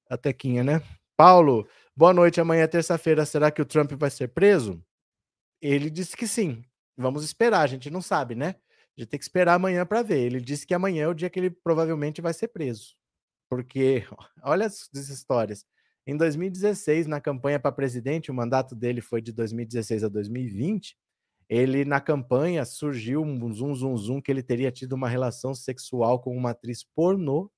A 0.09 0.17
Tequinha, 0.17 0.63
né? 0.63 0.81
Paulo, 1.17 1.67
boa 1.95 2.13
noite. 2.13 2.41
Amanhã 2.41 2.63
é 2.63 2.67
terça-feira. 2.67 3.25
Será 3.25 3.51
que 3.51 3.61
o 3.61 3.65
Trump 3.65 3.91
vai 3.93 4.09
ser 4.09 4.29
preso? 4.29 4.83
Ele 5.61 5.89
disse 5.89 6.17
que 6.17 6.27
sim. 6.27 6.63
Vamos 6.97 7.23
esperar, 7.23 7.61
a 7.61 7.67
gente 7.67 7.89
não 7.89 8.01
sabe, 8.01 8.35
né? 8.35 8.55
A 8.97 9.01
gente 9.01 9.09
tem 9.09 9.19
que 9.19 9.25
esperar 9.25 9.55
amanhã 9.55 9.85
para 9.85 10.01
ver. 10.01 10.19
Ele 10.19 10.39
disse 10.39 10.65
que 10.65 10.73
amanhã 10.73 11.03
é 11.03 11.07
o 11.07 11.13
dia 11.13 11.29
que 11.29 11.39
ele 11.39 11.49
provavelmente 11.49 12.21
vai 12.21 12.33
ser 12.33 12.47
preso. 12.47 12.95
Porque, 13.49 14.05
olha 14.43 14.65
as 14.65 14.89
histórias. 14.93 15.65
Em 16.07 16.15
2016, 16.15 17.07
na 17.07 17.19
campanha 17.19 17.59
para 17.59 17.71
presidente, 17.71 18.29
o 18.29 18.33
mandato 18.33 18.75
dele 18.75 19.01
foi 19.01 19.21
de 19.21 19.31
2016 19.31 20.03
a 20.03 20.07
2020. 20.07 20.95
Ele, 21.49 21.85
na 21.85 21.99
campanha, 22.01 22.65
surgiu 22.65 23.21
um 23.21 23.53
zum, 23.53 23.73
zum, 23.73 23.97
zum 23.97 24.21
que 24.21 24.31
ele 24.31 24.43
teria 24.43 24.71
tido 24.71 24.93
uma 24.93 25.09
relação 25.09 25.53
sexual 25.53 26.19
com 26.19 26.35
uma 26.35 26.51
atriz 26.51 26.83
pornô 26.83 27.51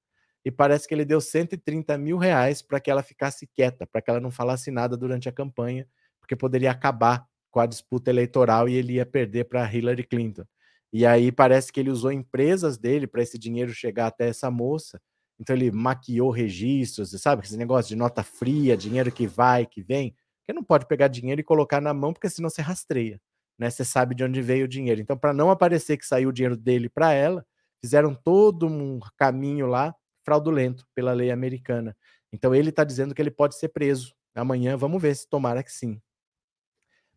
e 0.46 0.52
parece 0.52 0.88
que 0.88 0.94
ele 0.94 1.04
deu 1.04 1.20
130 1.20 1.98
mil 1.98 2.18
reais 2.18 2.62
para 2.62 2.80
que 2.80 2.90
ela 2.90 3.04
ficasse 3.04 3.46
quieta, 3.48 3.86
para 3.86 4.02
que 4.02 4.10
ela 4.10 4.22
não 4.22 4.32
falasse 4.32 4.72
nada 4.72 4.96
durante 4.96 5.28
a 5.28 5.32
campanha, 5.32 5.86
porque 6.22 6.36
poderia 6.38 6.72
acabar 6.72 7.26
com 7.52 7.60
a 7.60 7.66
disputa 7.66 8.10
eleitoral 8.10 8.70
e 8.70 8.76
ele 8.76 8.94
ia 8.94 9.06
perder 9.06 9.46
para 9.46 9.70
Hillary 9.74 10.06
Clinton. 10.06 10.46
E 10.92 11.06
aí 11.06 11.32
parece 11.34 11.72
que 11.72 11.80
ele 11.80 11.90
usou 11.90 12.12
empresas 12.12 12.78
dele 12.78 13.08
para 13.08 13.22
esse 13.22 13.38
dinheiro 13.38 13.74
chegar 13.74 14.08
até 14.08 14.30
essa 14.30 14.50
moça. 14.50 15.02
Então 15.40 15.56
ele 15.56 15.72
maquiou 15.72 16.32
registros, 16.32 17.12
sabe? 17.22 17.46
Esse 17.46 17.58
negócio 17.58 17.90
de 17.90 17.96
nota 17.96 18.24
fria, 18.24 18.76
dinheiro 18.78 19.12
que 19.12 19.28
vai, 19.28 19.66
que 19.66 19.82
vem. 19.82 20.16
Porque 20.42 20.54
não 20.54 20.64
pode 20.64 20.88
pegar 20.88 21.08
dinheiro 21.08 21.42
e 21.42 21.44
colocar 21.44 21.82
na 21.82 21.94
mão, 21.94 22.14
porque 22.14 22.30
senão 22.30 22.50
você 22.50 22.62
rastreia, 22.62 23.20
né? 23.60 23.70
Você 23.70 23.86
sabe 23.86 24.16
de 24.16 24.24
onde 24.24 24.42
veio 24.42 24.66
o 24.66 24.68
dinheiro. 24.68 25.02
Então, 25.02 25.18
para 25.18 25.34
não 25.34 25.52
aparecer 25.52 25.98
que 25.98 26.06
saiu 26.06 26.30
o 26.30 26.34
dinheiro 26.34 26.58
dele 26.58 26.90
para 26.90 27.14
ela, 27.14 27.46
fizeram 27.82 28.16
todo 28.16 28.68
um 28.68 29.00
caminho 29.18 29.68
lá 29.68 29.94
fraudulento 30.26 30.86
pela 30.94 31.14
lei 31.14 31.32
americana. 31.32 31.96
Então 32.34 32.54
ele 32.54 32.70
está 32.70 32.84
dizendo 32.84 33.16
que 33.16 33.22
ele 33.22 33.32
pode 33.32 33.56
ser 33.56 33.70
preso. 33.70 34.14
Amanhã, 34.36 34.76
vamos 34.76 35.02
ver 35.02 35.16
se 35.16 35.28
tomara 35.28 35.64
que 35.64 35.72
sim. 35.72 36.02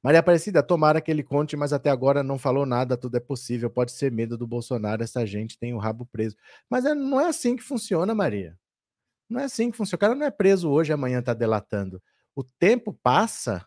Maria 0.02 0.20
Aparecida, 0.20 0.62
tomara 0.62 1.00
que 1.00 1.10
ele 1.10 1.22
conte, 1.22 1.56
mas 1.56 1.72
até 1.72 1.90
agora 1.90 2.22
não 2.22 2.38
falou 2.38 2.64
nada, 2.64 2.96
tudo 2.96 3.16
é 3.16 3.20
possível, 3.20 3.68
pode 3.68 3.92
ser 3.92 4.10
medo 4.10 4.36
do 4.38 4.46
Bolsonaro, 4.46 5.02
essa 5.02 5.26
gente 5.26 5.58
tem 5.58 5.74
o 5.74 5.78
rabo 5.78 6.06
preso. 6.06 6.36
Mas 6.70 6.86
é, 6.86 6.94
não 6.94 7.20
é 7.20 7.28
assim 7.28 7.54
que 7.54 7.62
funciona, 7.62 8.14
Maria. 8.14 8.56
Não 9.28 9.40
é 9.40 9.44
assim 9.44 9.70
que 9.70 9.76
funciona. 9.76 9.96
O 9.96 10.00
cara 10.00 10.14
não 10.14 10.26
é 10.26 10.30
preso 10.30 10.70
hoje, 10.70 10.92
amanhã 10.92 11.20
está 11.20 11.34
delatando. 11.34 12.02
O 12.34 12.42
tempo 12.42 12.92
passa 13.02 13.66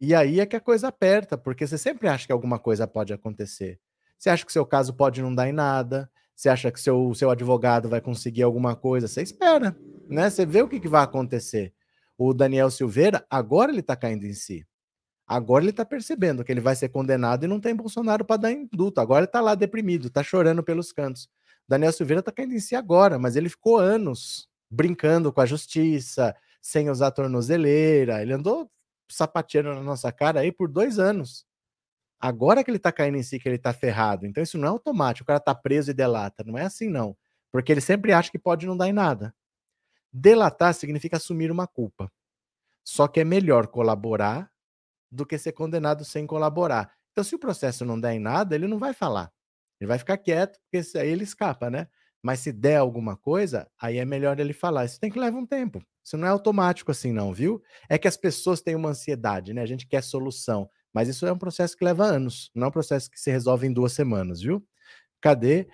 e 0.00 0.14
aí 0.16 0.40
é 0.40 0.46
que 0.46 0.56
a 0.56 0.60
coisa 0.60 0.88
aperta, 0.88 1.38
porque 1.38 1.64
você 1.64 1.78
sempre 1.78 2.08
acha 2.08 2.26
que 2.26 2.32
alguma 2.32 2.58
coisa 2.58 2.88
pode 2.88 3.12
acontecer. 3.12 3.78
Você 4.18 4.30
acha 4.30 4.44
que 4.44 4.50
o 4.50 4.52
seu 4.52 4.66
caso 4.66 4.92
pode 4.94 5.22
não 5.22 5.32
dar 5.32 5.48
em 5.48 5.52
nada, 5.52 6.10
você 6.34 6.48
acha 6.48 6.72
que 6.72 6.80
seu 6.80 7.14
seu 7.14 7.30
advogado 7.30 7.88
vai 7.88 8.00
conseguir 8.00 8.42
alguma 8.42 8.74
coisa, 8.74 9.06
você 9.06 9.22
espera, 9.22 9.76
né? 10.08 10.28
Você 10.28 10.44
vê 10.44 10.62
o 10.62 10.68
que, 10.68 10.80
que 10.80 10.88
vai 10.88 11.04
acontecer. 11.04 11.72
O 12.18 12.34
Daniel 12.34 12.70
Silveira, 12.70 13.24
agora 13.30 13.70
ele 13.70 13.80
está 13.80 13.94
caindo 13.94 14.26
em 14.26 14.34
si. 14.34 14.66
Agora 15.32 15.64
ele 15.64 15.70
está 15.70 15.82
percebendo 15.82 16.44
que 16.44 16.52
ele 16.52 16.60
vai 16.60 16.76
ser 16.76 16.90
condenado 16.90 17.44
e 17.44 17.48
não 17.48 17.58
tem 17.58 17.74
Bolsonaro 17.74 18.22
para 18.22 18.36
dar 18.36 18.52
indulto. 18.52 19.00
Agora 19.00 19.20
ele 19.20 19.26
está 19.26 19.40
lá 19.40 19.54
deprimido, 19.54 20.08
está 20.08 20.22
chorando 20.22 20.62
pelos 20.62 20.92
cantos. 20.92 21.26
Daniel 21.66 21.90
Silveira 21.90 22.20
está 22.20 22.30
caindo 22.30 22.52
em 22.52 22.60
si 22.60 22.76
agora, 22.76 23.18
mas 23.18 23.34
ele 23.34 23.48
ficou 23.48 23.78
anos 23.78 24.46
brincando 24.70 25.32
com 25.32 25.40
a 25.40 25.46
justiça, 25.46 26.36
sem 26.60 26.90
usar 26.90 27.12
tornozeleira. 27.12 28.20
Ele 28.20 28.34
andou 28.34 28.70
sapateando 29.08 29.74
na 29.74 29.80
nossa 29.80 30.12
cara 30.12 30.40
aí 30.40 30.52
por 30.52 30.68
dois 30.68 30.98
anos. 30.98 31.46
Agora 32.20 32.62
que 32.62 32.70
ele 32.70 32.76
está 32.76 32.92
caindo 32.92 33.16
em 33.16 33.22
si, 33.22 33.38
que 33.38 33.48
ele 33.48 33.56
está 33.56 33.72
ferrado. 33.72 34.26
Então 34.26 34.42
isso 34.42 34.58
não 34.58 34.68
é 34.68 34.70
automático. 34.70 35.24
O 35.24 35.26
cara 35.26 35.38
está 35.38 35.54
preso 35.54 35.92
e 35.92 35.94
delata. 35.94 36.44
Não 36.44 36.58
é 36.58 36.64
assim, 36.64 36.90
não. 36.90 37.16
Porque 37.50 37.72
ele 37.72 37.80
sempre 37.80 38.12
acha 38.12 38.30
que 38.30 38.38
pode 38.38 38.66
não 38.66 38.76
dar 38.76 38.86
em 38.86 38.92
nada. 38.92 39.34
Delatar 40.12 40.74
significa 40.74 41.16
assumir 41.16 41.50
uma 41.50 41.66
culpa. 41.66 42.12
Só 42.84 43.08
que 43.08 43.20
é 43.20 43.24
melhor 43.24 43.68
colaborar 43.68 44.51
do 45.12 45.26
que 45.26 45.36
ser 45.38 45.52
condenado 45.52 46.04
sem 46.04 46.26
colaborar. 46.26 46.92
Então, 47.12 47.22
se 47.22 47.34
o 47.34 47.38
processo 47.38 47.84
não 47.84 48.00
der 48.00 48.14
em 48.14 48.18
nada, 48.18 48.54
ele 48.54 48.66
não 48.66 48.78
vai 48.78 48.94
falar. 48.94 49.30
Ele 49.78 49.86
vai 49.88 49.98
ficar 49.98 50.16
quieto, 50.16 50.58
porque 50.60 50.98
aí 50.98 51.08
ele 51.08 51.24
escapa, 51.24 51.68
né? 51.68 51.86
Mas 52.22 52.40
se 52.40 52.52
der 52.52 52.76
alguma 52.76 53.16
coisa, 53.16 53.68
aí 53.80 53.98
é 53.98 54.04
melhor 54.04 54.38
ele 54.40 54.52
falar. 54.52 54.84
Isso 54.84 54.98
tem 54.98 55.10
que 55.10 55.18
levar 55.18 55.38
um 55.38 55.46
tempo. 55.46 55.82
Isso 56.04 56.16
não 56.16 56.26
é 56.26 56.30
automático 56.30 56.90
assim, 56.90 57.12
não, 57.12 57.32
viu? 57.32 57.62
É 57.88 57.98
que 57.98 58.08
as 58.08 58.16
pessoas 58.16 58.60
têm 58.60 58.74
uma 58.74 58.90
ansiedade, 58.90 59.52
né? 59.52 59.60
A 59.60 59.66
gente 59.66 59.86
quer 59.86 60.02
solução. 60.02 60.68
Mas 60.92 61.08
isso 61.08 61.26
é 61.26 61.32
um 61.32 61.38
processo 61.38 61.76
que 61.76 61.84
leva 61.84 62.04
anos, 62.04 62.50
não 62.54 62.66
é 62.66 62.68
um 62.68 62.72
processo 62.72 63.10
que 63.10 63.18
se 63.18 63.30
resolve 63.30 63.66
em 63.66 63.72
duas 63.72 63.92
semanas, 63.92 64.40
viu? 64.40 64.64
Cadê? 65.20 65.68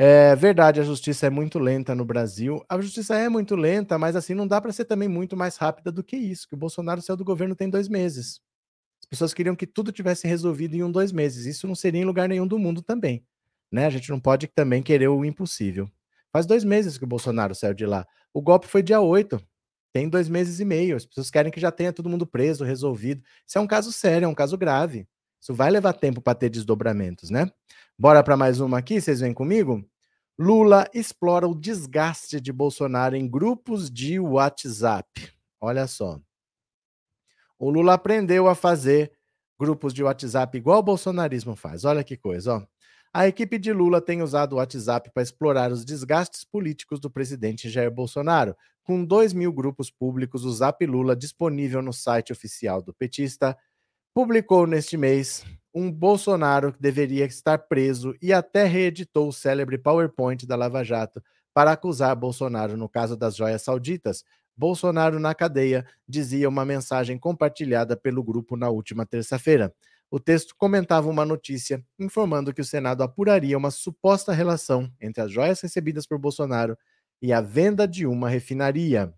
É 0.00 0.36
verdade, 0.36 0.78
a 0.78 0.84
justiça 0.84 1.26
é 1.26 1.30
muito 1.30 1.58
lenta 1.58 1.92
no 1.92 2.04
Brasil. 2.04 2.64
A 2.68 2.80
justiça 2.80 3.16
é 3.16 3.28
muito 3.28 3.56
lenta, 3.56 3.98
mas 3.98 4.14
assim 4.14 4.32
não 4.32 4.46
dá 4.46 4.60
para 4.60 4.70
ser 4.70 4.84
também 4.84 5.08
muito 5.08 5.36
mais 5.36 5.56
rápida 5.56 5.90
do 5.90 6.04
que 6.04 6.16
isso. 6.16 6.46
Que 6.46 6.54
o 6.54 6.56
Bolsonaro 6.56 7.02
saiu 7.02 7.16
do 7.16 7.24
governo 7.24 7.56
tem 7.56 7.68
dois 7.68 7.88
meses. 7.88 8.40
As 9.02 9.06
pessoas 9.06 9.34
queriam 9.34 9.56
que 9.56 9.66
tudo 9.66 9.90
tivesse 9.90 10.28
resolvido 10.28 10.76
em 10.76 10.84
um, 10.84 10.92
dois 10.92 11.10
meses. 11.10 11.46
Isso 11.46 11.66
não 11.66 11.74
seria 11.74 12.00
em 12.00 12.04
lugar 12.04 12.28
nenhum 12.28 12.46
do 12.46 12.60
mundo 12.60 12.80
também. 12.80 13.24
Né? 13.72 13.86
A 13.86 13.90
gente 13.90 14.08
não 14.10 14.20
pode 14.20 14.46
também 14.46 14.84
querer 14.84 15.08
o 15.08 15.24
impossível. 15.24 15.90
Faz 16.32 16.46
dois 16.46 16.62
meses 16.62 16.96
que 16.96 17.02
o 17.02 17.08
Bolsonaro 17.08 17.52
saiu 17.52 17.74
de 17.74 17.84
lá. 17.84 18.06
O 18.32 18.40
golpe 18.40 18.68
foi 18.68 18.84
dia 18.84 19.00
8. 19.00 19.40
Tem 19.92 20.08
dois 20.08 20.28
meses 20.28 20.60
e 20.60 20.64
meio. 20.64 20.94
As 20.94 21.06
pessoas 21.06 21.28
querem 21.28 21.50
que 21.50 21.58
já 21.58 21.72
tenha 21.72 21.92
todo 21.92 22.08
mundo 22.08 22.24
preso, 22.24 22.62
resolvido. 22.62 23.20
Isso 23.44 23.58
é 23.58 23.60
um 23.60 23.66
caso 23.66 23.90
sério, 23.90 24.26
é 24.26 24.28
um 24.28 24.34
caso 24.34 24.56
grave. 24.56 25.08
Isso 25.40 25.54
vai 25.54 25.70
levar 25.70 25.92
tempo 25.92 26.20
para 26.20 26.34
ter 26.34 26.50
desdobramentos, 26.50 27.30
né? 27.30 27.50
Bora 27.98 28.22
para 28.22 28.36
mais 28.36 28.60
uma 28.60 28.78
aqui, 28.78 29.00
vocês 29.00 29.20
vêm 29.20 29.32
comigo? 29.32 29.84
Lula 30.38 30.88
explora 30.94 31.48
o 31.48 31.54
desgaste 31.54 32.40
de 32.40 32.52
Bolsonaro 32.52 33.16
em 33.16 33.28
grupos 33.28 33.90
de 33.90 34.20
WhatsApp. 34.20 35.32
Olha 35.60 35.86
só. 35.86 36.20
O 37.58 37.70
Lula 37.70 37.94
aprendeu 37.94 38.46
a 38.46 38.54
fazer 38.54 39.10
grupos 39.58 39.92
de 39.92 40.04
WhatsApp 40.04 40.56
igual 40.56 40.78
o 40.78 40.82
bolsonarismo 40.82 41.56
faz. 41.56 41.84
Olha 41.84 42.04
que 42.04 42.16
coisa, 42.16 42.54
ó. 42.54 42.66
A 43.12 43.26
equipe 43.26 43.58
de 43.58 43.72
Lula 43.72 44.00
tem 44.00 44.22
usado 44.22 44.52
o 44.52 44.56
WhatsApp 44.56 45.10
para 45.12 45.22
explorar 45.22 45.72
os 45.72 45.84
desgastes 45.84 46.44
políticos 46.44 47.00
do 47.00 47.10
presidente 47.10 47.68
Jair 47.68 47.90
Bolsonaro. 47.90 48.54
Com 48.84 49.04
2 49.04 49.32
mil 49.32 49.52
grupos 49.52 49.90
públicos, 49.90 50.44
o 50.44 50.52
Zap 50.52 50.84
Lula, 50.86 51.16
disponível 51.16 51.82
no 51.82 51.92
site 51.92 52.32
oficial 52.32 52.80
do 52.80 52.94
petista, 52.94 53.56
publicou 54.18 54.66
neste 54.66 54.96
mês 54.96 55.44
um 55.72 55.92
Bolsonaro 55.92 56.72
que 56.72 56.82
deveria 56.82 57.24
estar 57.24 57.56
preso 57.56 58.16
e 58.20 58.32
até 58.32 58.64
reeditou 58.64 59.28
o 59.28 59.32
célebre 59.32 59.78
PowerPoint 59.78 60.44
da 60.44 60.56
Lava 60.56 60.82
Jato 60.82 61.22
para 61.54 61.70
acusar 61.70 62.16
Bolsonaro 62.16 62.76
no 62.76 62.88
caso 62.88 63.16
das 63.16 63.36
joias 63.36 63.62
sauditas. 63.62 64.24
Bolsonaro 64.56 65.20
na 65.20 65.36
cadeia 65.36 65.86
dizia 66.08 66.48
uma 66.48 66.64
mensagem 66.64 67.16
compartilhada 67.16 67.96
pelo 67.96 68.20
grupo 68.24 68.56
na 68.56 68.68
última 68.68 69.06
terça-feira. 69.06 69.72
O 70.10 70.18
texto 70.18 70.52
comentava 70.58 71.08
uma 71.08 71.24
notícia 71.24 71.80
informando 71.96 72.52
que 72.52 72.60
o 72.60 72.64
Senado 72.64 73.04
apuraria 73.04 73.56
uma 73.56 73.70
suposta 73.70 74.32
relação 74.32 74.90
entre 75.00 75.22
as 75.22 75.30
joias 75.30 75.60
recebidas 75.60 76.08
por 76.08 76.18
Bolsonaro 76.18 76.76
e 77.22 77.32
a 77.32 77.40
venda 77.40 77.86
de 77.86 78.04
uma 78.04 78.28
refinaria. 78.28 79.14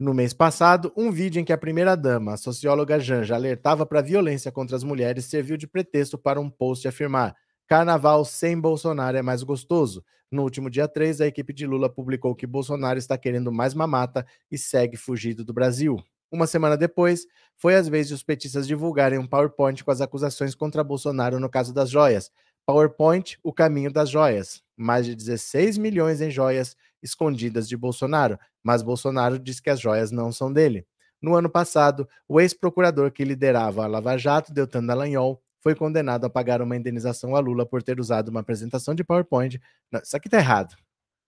No 0.00 0.14
mês 0.14 0.32
passado, 0.32 0.90
um 0.96 1.12
vídeo 1.12 1.40
em 1.40 1.44
que 1.44 1.52
a 1.52 1.58
primeira-dama, 1.58 2.32
a 2.32 2.36
socióloga 2.38 2.98
Janja, 2.98 3.34
alertava 3.34 3.84
para 3.84 3.98
a 3.98 4.02
violência 4.02 4.50
contra 4.50 4.74
as 4.74 4.82
mulheres 4.82 5.26
serviu 5.26 5.58
de 5.58 5.66
pretexto 5.66 6.16
para 6.16 6.40
um 6.40 6.48
post 6.48 6.88
afirmar: 6.88 7.36
Carnaval 7.68 8.24
sem 8.24 8.58
Bolsonaro 8.58 9.18
é 9.18 9.20
mais 9.20 9.42
gostoso. 9.42 10.02
No 10.30 10.42
último 10.42 10.70
dia 10.70 10.88
3, 10.88 11.20
a 11.20 11.26
equipe 11.26 11.52
de 11.52 11.66
Lula 11.66 11.90
publicou 11.90 12.34
que 12.34 12.46
Bolsonaro 12.46 12.98
está 12.98 13.18
querendo 13.18 13.52
mais 13.52 13.74
mamata 13.74 14.24
e 14.50 14.56
segue 14.56 14.96
fugido 14.96 15.44
do 15.44 15.52
Brasil. 15.52 16.02
Uma 16.32 16.46
semana 16.46 16.78
depois, 16.78 17.26
foi 17.54 17.74
às 17.74 17.86
vezes 17.86 18.12
os 18.12 18.22
petistas 18.22 18.66
divulgarem 18.66 19.18
um 19.18 19.26
PowerPoint 19.26 19.84
com 19.84 19.90
as 19.90 20.00
acusações 20.00 20.54
contra 20.54 20.82
Bolsonaro 20.82 21.38
no 21.38 21.50
caso 21.50 21.74
das 21.74 21.90
joias. 21.90 22.30
PowerPoint, 22.64 23.38
o 23.42 23.52
caminho 23.52 23.92
das 23.92 24.08
joias. 24.08 24.62
Mais 24.74 25.04
de 25.04 25.14
16 25.14 25.76
milhões 25.76 26.22
em 26.22 26.30
joias 26.30 26.74
escondidas 27.02 27.68
de 27.68 27.76
Bolsonaro, 27.76 28.38
mas 28.62 28.82
Bolsonaro 28.82 29.38
diz 29.38 29.60
que 29.60 29.70
as 29.70 29.80
joias 29.80 30.10
não 30.10 30.32
são 30.32 30.52
dele. 30.52 30.86
No 31.20 31.34
ano 31.34 31.50
passado, 31.50 32.08
o 32.26 32.40
ex-procurador 32.40 33.12
que 33.12 33.24
liderava 33.24 33.84
a 33.84 33.86
Lava 33.86 34.16
Jato, 34.16 34.52
Deltan 34.52 34.84
Dallagnol, 34.84 35.42
foi 35.60 35.74
condenado 35.74 36.24
a 36.24 36.30
pagar 36.30 36.62
uma 36.62 36.76
indenização 36.76 37.36
a 37.36 37.40
Lula 37.40 37.66
por 37.66 37.82
ter 37.82 38.00
usado 38.00 38.28
uma 38.28 38.40
apresentação 38.40 38.94
de 38.94 39.04
PowerPoint. 39.04 39.60
Não, 39.92 40.00
isso 40.00 40.16
aqui 40.16 40.28
tá 40.28 40.38
errado. 40.38 40.74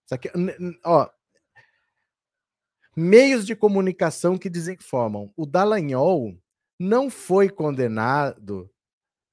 Isso 0.07 0.15
aqui, 0.15 0.31
ó, 0.85 1.09
meios 2.97 3.45
de 3.45 3.55
comunicação 3.55 4.39
que 4.39 4.49
desinformam. 4.49 5.31
O 5.37 5.45
Dallagnol 5.45 6.35
não 6.79 7.11
foi 7.11 7.51
condenado 7.51 8.71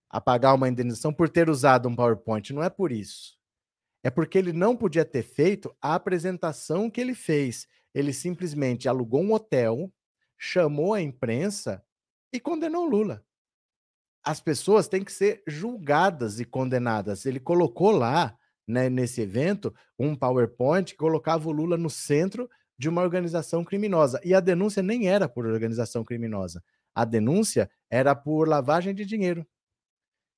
a 0.09 0.19
pagar 0.19 0.53
uma 0.53 0.67
indenização 0.67 1.13
por 1.13 1.29
ter 1.29 1.49
usado 1.49 1.87
um 1.87 1.95
PowerPoint, 1.95 2.51
não 2.51 2.63
é 2.63 2.69
por 2.69 2.91
isso 2.91 3.38
é 4.03 4.09
porque 4.09 4.37
ele 4.37 4.53
não 4.53 4.75
podia 4.75 5.05
ter 5.05 5.23
feito 5.23 5.75
a 5.81 5.95
apresentação 5.95 6.89
que 6.89 7.01
ele 7.01 7.13
fez. 7.13 7.67
Ele 7.93 8.13
simplesmente 8.13 8.87
alugou 8.87 9.21
um 9.21 9.33
hotel, 9.33 9.91
chamou 10.37 10.93
a 10.93 11.01
imprensa 11.01 11.83
e 12.31 12.39
condenou 12.39 12.85
Lula. 12.85 13.23
As 14.23 14.39
pessoas 14.39 14.87
têm 14.87 15.03
que 15.03 15.11
ser 15.11 15.43
julgadas 15.47 16.39
e 16.39 16.45
condenadas. 16.45 17.25
Ele 17.25 17.39
colocou 17.39 17.91
lá, 17.91 18.37
né, 18.67 18.89
nesse 18.89 19.21
evento, 19.21 19.73
um 19.97 20.15
PowerPoint 20.15 20.91
que 20.91 20.97
colocava 20.97 21.49
o 21.49 21.51
Lula 21.51 21.77
no 21.77 21.89
centro 21.89 22.49
de 22.77 22.87
uma 22.87 23.01
organização 23.01 23.63
criminosa. 23.63 24.21
E 24.23 24.33
a 24.33 24.39
denúncia 24.39 24.83
nem 24.83 25.09
era 25.09 25.27
por 25.27 25.45
organização 25.45 26.03
criminosa. 26.03 26.63
A 26.93 27.03
denúncia 27.05 27.69
era 27.89 28.15
por 28.15 28.47
lavagem 28.47 28.93
de 28.93 29.05
dinheiro. 29.05 29.45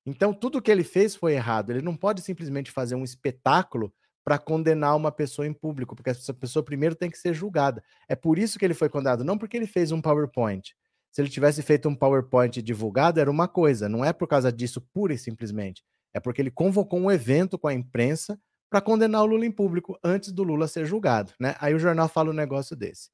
Então, 0.04 0.34
tudo 0.34 0.60
que 0.60 0.70
ele 0.70 0.84
fez 0.84 1.14
foi 1.14 1.34
errado. 1.34 1.70
Ele 1.70 1.82
não 1.82 1.96
pode 1.96 2.22
simplesmente 2.22 2.70
fazer 2.70 2.94
um 2.94 3.04
espetáculo 3.04 3.92
para 4.24 4.38
condenar 4.38 4.96
uma 4.96 5.10
pessoa 5.10 5.46
em 5.46 5.52
público, 5.52 5.96
porque 5.96 6.10
essa 6.10 6.32
pessoa 6.32 6.64
primeiro 6.64 6.94
tem 6.94 7.10
que 7.10 7.18
ser 7.18 7.34
julgada. 7.34 7.82
É 8.08 8.14
por 8.14 8.38
isso 8.38 8.58
que 8.58 8.64
ele 8.64 8.74
foi 8.74 8.88
condenado, 8.88 9.24
não 9.24 9.36
porque 9.36 9.56
ele 9.56 9.66
fez 9.66 9.90
um 9.90 10.00
PowerPoint. 10.00 10.74
Se 11.10 11.20
ele 11.20 11.28
tivesse 11.28 11.62
feito 11.62 11.88
um 11.88 11.94
PowerPoint 11.94 12.62
divulgado, 12.62 13.20
era 13.20 13.30
uma 13.30 13.46
coisa, 13.48 13.88
não 13.88 14.04
é 14.04 14.12
por 14.12 14.26
causa 14.26 14.52
disso 14.52 14.80
pura 14.80 15.12
e 15.12 15.18
simplesmente. 15.18 15.84
É 16.14 16.20
porque 16.20 16.40
ele 16.40 16.50
convocou 16.50 16.98
um 16.98 17.10
evento 17.10 17.58
com 17.58 17.68
a 17.68 17.74
imprensa 17.74 18.38
para 18.70 18.80
condenar 18.80 19.22
o 19.22 19.26
Lula 19.26 19.44
em 19.44 19.50
público 19.50 19.98
antes 20.02 20.32
do 20.32 20.42
Lula 20.42 20.66
ser 20.66 20.86
julgado, 20.86 21.32
né? 21.38 21.54
Aí 21.60 21.74
o 21.74 21.78
jornal 21.78 22.08
fala 22.08 22.30
um 22.30 22.34
negócio 22.34 22.74
desse. 22.74 23.10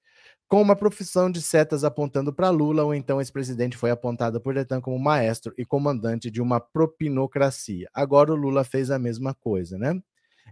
Com 0.48 0.62
uma 0.62 0.74
profissão 0.74 1.30
de 1.30 1.42
setas 1.42 1.84
apontando 1.84 2.32
para 2.32 2.48
Lula, 2.48 2.82
ou 2.82 2.94
então 2.94 3.20
esse 3.20 3.30
presidente 3.30 3.76
foi 3.76 3.90
apontado 3.90 4.40
por 4.40 4.54
Detan 4.54 4.80
como 4.80 4.98
maestro 4.98 5.52
e 5.58 5.64
comandante 5.64 6.30
de 6.30 6.40
uma 6.40 6.58
propinocracia. 6.58 7.88
Agora 7.92 8.32
o 8.32 8.36
Lula 8.36 8.64
fez 8.64 8.90
a 8.90 8.98
mesma 8.98 9.34
coisa, 9.34 9.76
né? 9.76 10.00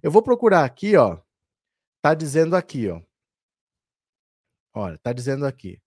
Eu 0.02 0.10
vou 0.10 0.22
procurar 0.22 0.64
aqui, 0.64 0.96
ó. 0.96 1.18
Tá 2.02 2.12
dizendo 2.14 2.54
aqui, 2.54 2.88
ó. 2.88 3.00
Olha, 4.74 4.98
tá 4.98 5.12
dizendo 5.14 5.46
aqui 5.46 5.80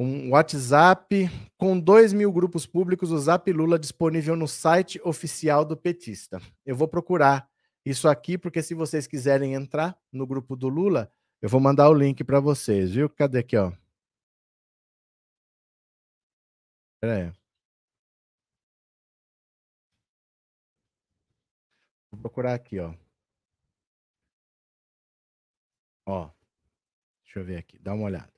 um 0.00 0.30
WhatsApp 0.30 1.28
com 1.58 1.78
2 1.78 2.12
mil 2.12 2.32
grupos 2.32 2.66
públicos, 2.66 3.10
o 3.10 3.18
Zap 3.18 3.52
Lula 3.52 3.78
disponível 3.78 4.34
no 4.34 4.48
site 4.48 5.00
oficial 5.04 5.64
do 5.64 5.76
petista. 5.76 6.40
Eu 6.64 6.74
vou 6.74 6.88
procurar 6.88 7.46
isso 7.84 8.08
aqui, 8.08 8.38
porque 8.38 8.62
se 8.62 8.74
vocês 8.74 9.06
quiserem 9.06 9.54
entrar 9.54 9.96
no 10.10 10.26
grupo 10.26 10.56
do 10.56 10.68
Lula, 10.68 11.12
eu 11.42 11.48
vou 11.48 11.60
mandar 11.60 11.88
o 11.90 11.94
link 11.94 12.22
para 12.24 12.40
vocês, 12.40 12.92
viu? 12.92 13.08
Cadê 13.10 13.38
aqui, 13.40 13.56
ó? 13.56 13.72
Pera 17.00 17.16
aí. 17.28 17.32
Vou 22.10 22.20
procurar 22.20 22.54
aqui, 22.54 22.78
ó. 22.78 22.94
Ó. 26.06 26.30
Deixa 27.24 27.38
eu 27.40 27.44
ver 27.44 27.56
aqui, 27.58 27.78
dá 27.78 27.94
uma 27.94 28.04
olhada. 28.04 28.32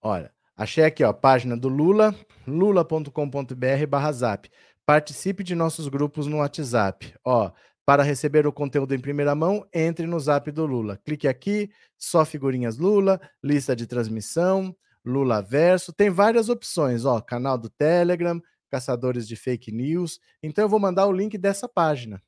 Olha, 0.00 0.32
Achei 0.58 0.82
aqui, 0.82 1.04
ó, 1.04 1.12
página 1.12 1.56
do 1.56 1.68
Lula, 1.68 2.12
lula.com.br 2.44 3.86
barra 3.88 4.10
zap. 4.10 4.50
Participe 4.84 5.44
de 5.44 5.54
nossos 5.54 5.86
grupos 5.86 6.26
no 6.26 6.38
WhatsApp. 6.38 7.14
Ó, 7.24 7.52
para 7.88 8.02
receber 8.02 8.46
o 8.46 8.52
conteúdo 8.52 8.94
em 8.94 9.00
primeira 9.00 9.34
mão, 9.34 9.66
entre 9.72 10.06
no 10.06 10.20
zap 10.20 10.50
do 10.50 10.66
Lula. 10.66 11.00
Clique 11.06 11.26
aqui, 11.26 11.70
só 11.96 12.22
figurinhas 12.22 12.76
Lula, 12.76 13.18
lista 13.42 13.74
de 13.74 13.86
transmissão, 13.86 14.76
Lula 15.02 15.40
Verso. 15.40 15.90
Tem 15.90 16.10
várias 16.10 16.50
opções, 16.50 17.06
ó, 17.06 17.18
canal 17.18 17.56
do 17.56 17.70
Telegram, 17.70 18.42
caçadores 18.70 19.26
de 19.26 19.36
fake 19.36 19.72
news. 19.72 20.20
Então 20.42 20.66
eu 20.66 20.68
vou 20.68 20.78
mandar 20.78 21.06
o 21.06 21.12
link 21.12 21.38
dessa 21.38 21.66
página, 21.66 22.22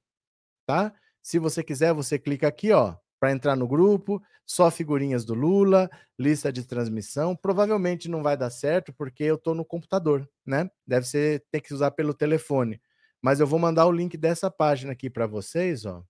tá? 0.65 0.95
Se 1.23 1.39
você 1.39 1.63
quiser, 1.63 1.93
você 1.93 2.19
clica 2.19 2.49
aqui, 2.49 2.73
ó, 2.73 2.95
para 3.21 3.31
entrar 3.31 3.55
no 3.55 3.69
grupo, 3.69 4.23
só 4.47 4.71
figurinhas 4.71 5.27
do 5.27 5.35
Lula, 5.35 5.91
lista 6.19 6.51
de 6.51 6.65
transmissão. 6.65 7.37
Provavelmente 7.37 8.09
não 8.09 8.23
vai 8.23 8.35
dar 8.35 8.49
certo 8.49 8.95
porque 8.95 9.25
eu 9.25 9.35
estou 9.35 9.55
no 9.55 9.67
computador, 9.67 10.27
né? 10.47 10.71
Deve 10.87 11.07
ser 11.07 11.45
ter 11.51 11.61
que 11.61 11.75
usar 11.75 11.91
pelo 11.91 12.15
telefone. 12.15 12.81
Mas 13.23 13.41
eu 13.41 13.47
vou 13.47 13.59
mandar 13.59 13.87
o 13.87 13.93
link 13.93 14.17
dessa 14.17 14.51
página 14.51 14.93
aqui 14.93 15.11
para 15.11 15.27
vocês, 15.27 15.85
ó. 15.85 16.05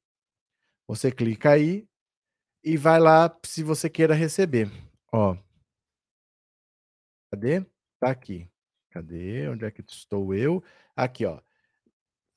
Você 0.86 1.10
clica 1.10 1.50
aí 1.50 1.88
e 2.64 2.76
vai 2.76 3.00
lá 3.00 3.34
se 3.44 3.62
você 3.62 3.88
queira 3.88 4.14
receber, 4.14 4.70
ó. 5.12 5.36
Cadê? 7.30 7.64
Tá 7.98 8.10
aqui. 8.10 8.48
Cadê? 8.90 9.48
Onde 9.48 9.64
é 9.64 9.70
que 9.70 9.82
estou 9.86 10.34
eu? 10.34 10.62
Aqui, 10.96 11.24
ó 11.24 11.40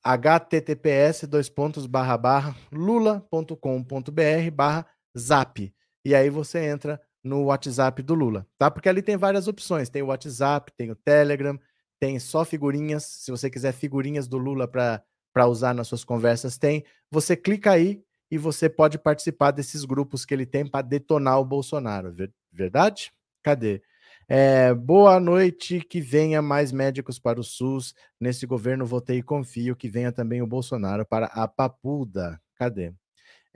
https 0.04 1.26
dois 1.26 1.48
pontos 1.48 1.86
barra 1.86 2.18
barra 2.18 2.54
lula.com.br 2.70 4.50
barra 4.52 4.86
zap. 5.16 5.74
E 6.04 6.14
aí 6.14 6.28
você 6.28 6.66
entra 6.66 7.00
no 7.22 7.44
WhatsApp 7.44 8.02
do 8.02 8.14
Lula, 8.14 8.46
tá? 8.58 8.70
Porque 8.70 8.88
ali 8.88 9.00
tem 9.00 9.16
várias 9.16 9.48
opções. 9.48 9.88
Tem 9.88 10.02
o 10.02 10.08
WhatsApp, 10.08 10.70
tem 10.76 10.90
o 10.90 10.94
Telegram, 10.94 11.58
tem 12.04 12.18
só 12.18 12.44
figurinhas. 12.44 13.02
Se 13.02 13.30
você 13.30 13.48
quiser 13.48 13.72
figurinhas 13.72 14.28
do 14.28 14.36
Lula 14.36 14.68
para 14.68 15.48
usar 15.48 15.72
nas 15.72 15.88
suas 15.88 16.04
conversas, 16.04 16.58
tem. 16.58 16.84
Você 17.10 17.34
clica 17.34 17.70
aí 17.70 18.04
e 18.30 18.36
você 18.36 18.68
pode 18.68 18.98
participar 18.98 19.52
desses 19.52 19.86
grupos 19.86 20.26
que 20.26 20.34
ele 20.34 20.44
tem 20.44 20.66
para 20.66 20.82
detonar 20.82 21.40
o 21.40 21.46
Bolsonaro. 21.46 22.14
Verdade? 22.52 23.10
Cadê? 23.42 23.80
É, 24.28 24.74
boa 24.74 25.18
noite, 25.18 25.80
que 25.80 25.98
venha 25.98 26.42
mais 26.42 26.72
médicos 26.72 27.18
para 27.18 27.40
o 27.40 27.44
SUS. 27.44 27.94
Nesse 28.20 28.44
governo 28.44 28.84
votei 28.84 29.20
e 29.20 29.22
confio 29.22 29.74
que 29.74 29.88
venha 29.88 30.12
também 30.12 30.42
o 30.42 30.46
Bolsonaro 30.46 31.06
para 31.06 31.24
a 31.28 31.48
Papuda. 31.48 32.38
Cadê? 32.54 32.92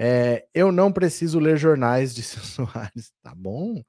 É, 0.01 0.47
eu 0.55 0.71
não 0.71 0.93
preciso 0.93 1.41
ler 1.41 1.57
jornais, 1.57 2.15
disse 2.15 2.39
o 2.39 2.43
Soares. 2.43 3.13
Tá 3.23 3.35
bom. 3.35 3.83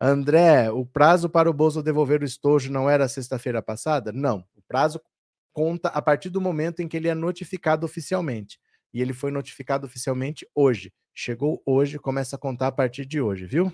André, 0.00 0.70
o 0.70 0.84
prazo 0.84 1.30
para 1.30 1.48
o 1.48 1.52
Bolso 1.52 1.82
devolver 1.82 2.22
o 2.22 2.24
estojo 2.24 2.70
não 2.72 2.90
era 2.90 3.08
sexta-feira 3.08 3.62
passada? 3.62 4.12
Não. 4.12 4.44
O 4.56 4.62
prazo 4.66 5.00
conta 5.52 5.88
a 5.90 6.02
partir 6.02 6.30
do 6.30 6.40
momento 6.40 6.80
em 6.80 6.88
que 6.88 6.96
ele 6.96 7.08
é 7.08 7.14
notificado 7.14 7.86
oficialmente. 7.86 8.58
E 8.92 9.00
ele 9.00 9.12
foi 9.12 9.30
notificado 9.30 9.86
oficialmente 9.86 10.46
hoje. 10.54 10.92
Chegou 11.14 11.62
hoje, 11.66 11.98
começa 11.98 12.36
a 12.36 12.38
contar 12.38 12.68
a 12.68 12.72
partir 12.72 13.06
de 13.06 13.20
hoje, 13.20 13.46
viu? 13.46 13.72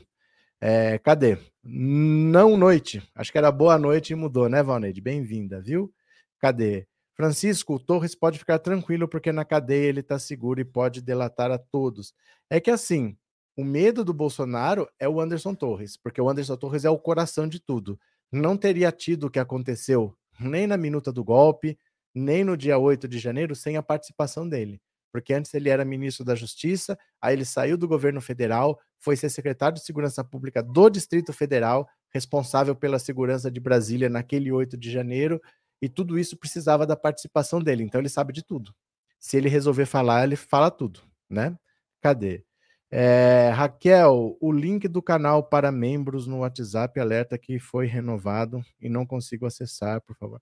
É, 0.61 0.98
cadê? 0.98 1.38
Não 1.62 2.57
noite. 2.57 3.03
Acho 3.14 3.31
que 3.31 3.38
era 3.38 3.53
boa 3.53 3.79
noite 3.79 4.12
e 4.12 4.16
mudou, 4.16 4.48
né, 4.48 4.62
Valneide? 4.62 5.01
Bem-vinda, 5.01 5.61
viu? 5.61 5.92
Cadê? 6.40 6.88
Francisco, 7.18 7.74
o 7.74 7.78
Torres 7.81 8.14
pode 8.14 8.38
ficar 8.38 8.61
tranquilo 8.61 9.09
porque 9.09 9.33
na 9.33 9.44
cadeia 9.44 9.88
ele 9.88 10.00
está 10.00 10.18
seguro 10.18 10.61
e 10.61 10.64
pode 10.64 11.02
delatar 11.02 11.50
a 11.50 11.59
todos. 11.59 12.14
É 12.48 12.61
que 12.61 12.70
assim, 12.70 13.16
o 13.57 13.64
medo 13.64 14.04
do 14.04 14.14
Bolsonaro 14.14 14.88
é 15.00 15.09
o 15.09 15.20
Anderson 15.20 15.52
Torres, 15.52 15.96
porque 15.96 16.20
o 16.20 16.31
Anderson 16.31 16.57
Torres 16.57 16.85
é 16.85 16.90
o 16.90 16.98
coração 16.98 17.48
de 17.48 17.59
tudo. 17.59 17.98
Não 18.31 18.57
teria 18.57 18.92
tido 18.92 19.24
o 19.24 19.31
que 19.31 19.40
aconteceu 19.40 20.14
nem 20.38 20.66
na 20.68 20.76
minuta 20.76 21.12
do 21.12 21.24
golpe, 21.24 21.76
nem 22.14 22.44
no 22.44 22.57
dia 22.57 22.78
8 22.78 23.09
de 23.09 23.18
janeiro 23.18 23.57
sem 23.57 23.76
a 23.76 23.83
participação 23.83 24.48
dele 24.48 24.81
porque 25.12 25.33
antes 25.33 25.52
ele 25.54 25.68
era 25.68 25.85
ministro 25.85 26.24
da 26.24 26.35
Justiça, 26.35 26.98
aí 27.20 27.35
ele 27.35 27.44
saiu 27.44 27.76
do 27.76 27.88
governo 27.88 28.20
federal, 28.20 28.78
foi 28.98 29.16
ser 29.16 29.31
secretário 29.31 29.76
de 29.76 29.85
Segurança 29.85 30.22
Pública 30.22 30.62
do 30.62 30.88
Distrito 30.90 31.33
Federal, 31.33 31.88
responsável 32.12 32.74
pela 32.74 32.98
segurança 32.98 33.50
de 33.50 33.61
Brasília 33.61 34.09
naquele 34.09 34.52
8 34.52 34.76
de 34.76 34.90
janeiro, 34.90 35.40
e 35.80 35.88
tudo 35.88 36.18
isso 36.18 36.36
precisava 36.36 36.86
da 36.86 36.96
participação 36.96 37.60
dele, 37.60 37.82
então 37.82 38.00
ele 38.00 38.08
sabe 38.08 38.32
de 38.32 38.42
tudo. 38.42 38.74
Se 39.18 39.36
ele 39.36 39.48
resolver 39.48 39.86
falar, 39.86 40.24
ele 40.24 40.36
fala 40.36 40.70
tudo, 40.70 41.00
né? 41.28 41.56
Cadê? 42.00 42.44
É, 42.90 43.50
Raquel, 43.50 44.36
o 44.40 44.50
link 44.50 44.88
do 44.88 45.02
canal 45.02 45.42
para 45.42 45.70
membros 45.70 46.26
no 46.26 46.38
WhatsApp 46.38 46.98
alerta 46.98 47.36
que 47.36 47.58
foi 47.58 47.86
renovado 47.86 48.64
e 48.80 48.88
não 48.88 49.04
consigo 49.04 49.44
acessar, 49.46 50.00
por 50.00 50.16
favor. 50.16 50.40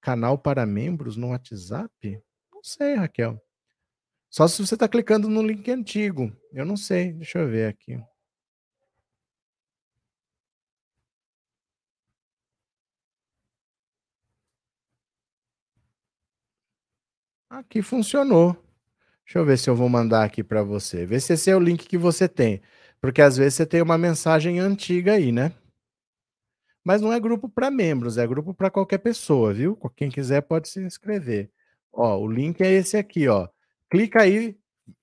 Canal 0.00 0.38
para 0.38 0.64
membros 0.64 1.16
no 1.16 1.28
WhatsApp? 1.28 2.22
Não 2.52 2.62
sei, 2.62 2.94
Raquel. 2.94 3.40
Só 4.30 4.48
se 4.48 4.64
você 4.64 4.74
está 4.74 4.88
clicando 4.88 5.28
no 5.28 5.42
link 5.42 5.70
antigo. 5.70 6.32
Eu 6.52 6.64
não 6.64 6.76
sei. 6.76 7.12
Deixa 7.12 7.40
eu 7.40 7.48
ver 7.48 7.68
aqui. 7.68 8.02
Aqui 17.52 17.82
funcionou. 17.82 18.56
Deixa 19.26 19.38
eu 19.38 19.44
ver 19.44 19.58
se 19.58 19.68
eu 19.68 19.76
vou 19.76 19.86
mandar 19.86 20.24
aqui 20.24 20.42
para 20.42 20.62
você. 20.62 21.04
Vê 21.04 21.20
se 21.20 21.34
esse 21.34 21.50
é 21.50 21.54
o 21.54 21.60
link 21.60 21.86
que 21.86 21.98
você 21.98 22.26
tem. 22.26 22.62
Porque 22.98 23.20
às 23.20 23.36
vezes 23.36 23.52
você 23.52 23.66
tem 23.66 23.82
uma 23.82 23.98
mensagem 23.98 24.58
antiga 24.58 25.12
aí, 25.12 25.30
né? 25.30 25.52
Mas 26.82 27.02
não 27.02 27.12
é 27.12 27.20
grupo 27.20 27.50
para 27.50 27.70
membros, 27.70 28.16
é 28.16 28.26
grupo 28.26 28.54
para 28.54 28.70
qualquer 28.70 28.96
pessoa, 28.98 29.52
viu? 29.52 29.76
Quem 29.94 30.08
quiser 30.08 30.40
pode 30.40 30.66
se 30.66 30.80
inscrever. 30.80 31.50
Ó, 31.92 32.16
o 32.20 32.26
link 32.26 32.62
é 32.62 32.72
esse 32.72 32.96
aqui, 32.96 33.28
ó. 33.28 33.46
Clica 33.90 34.22
aí, 34.22 34.56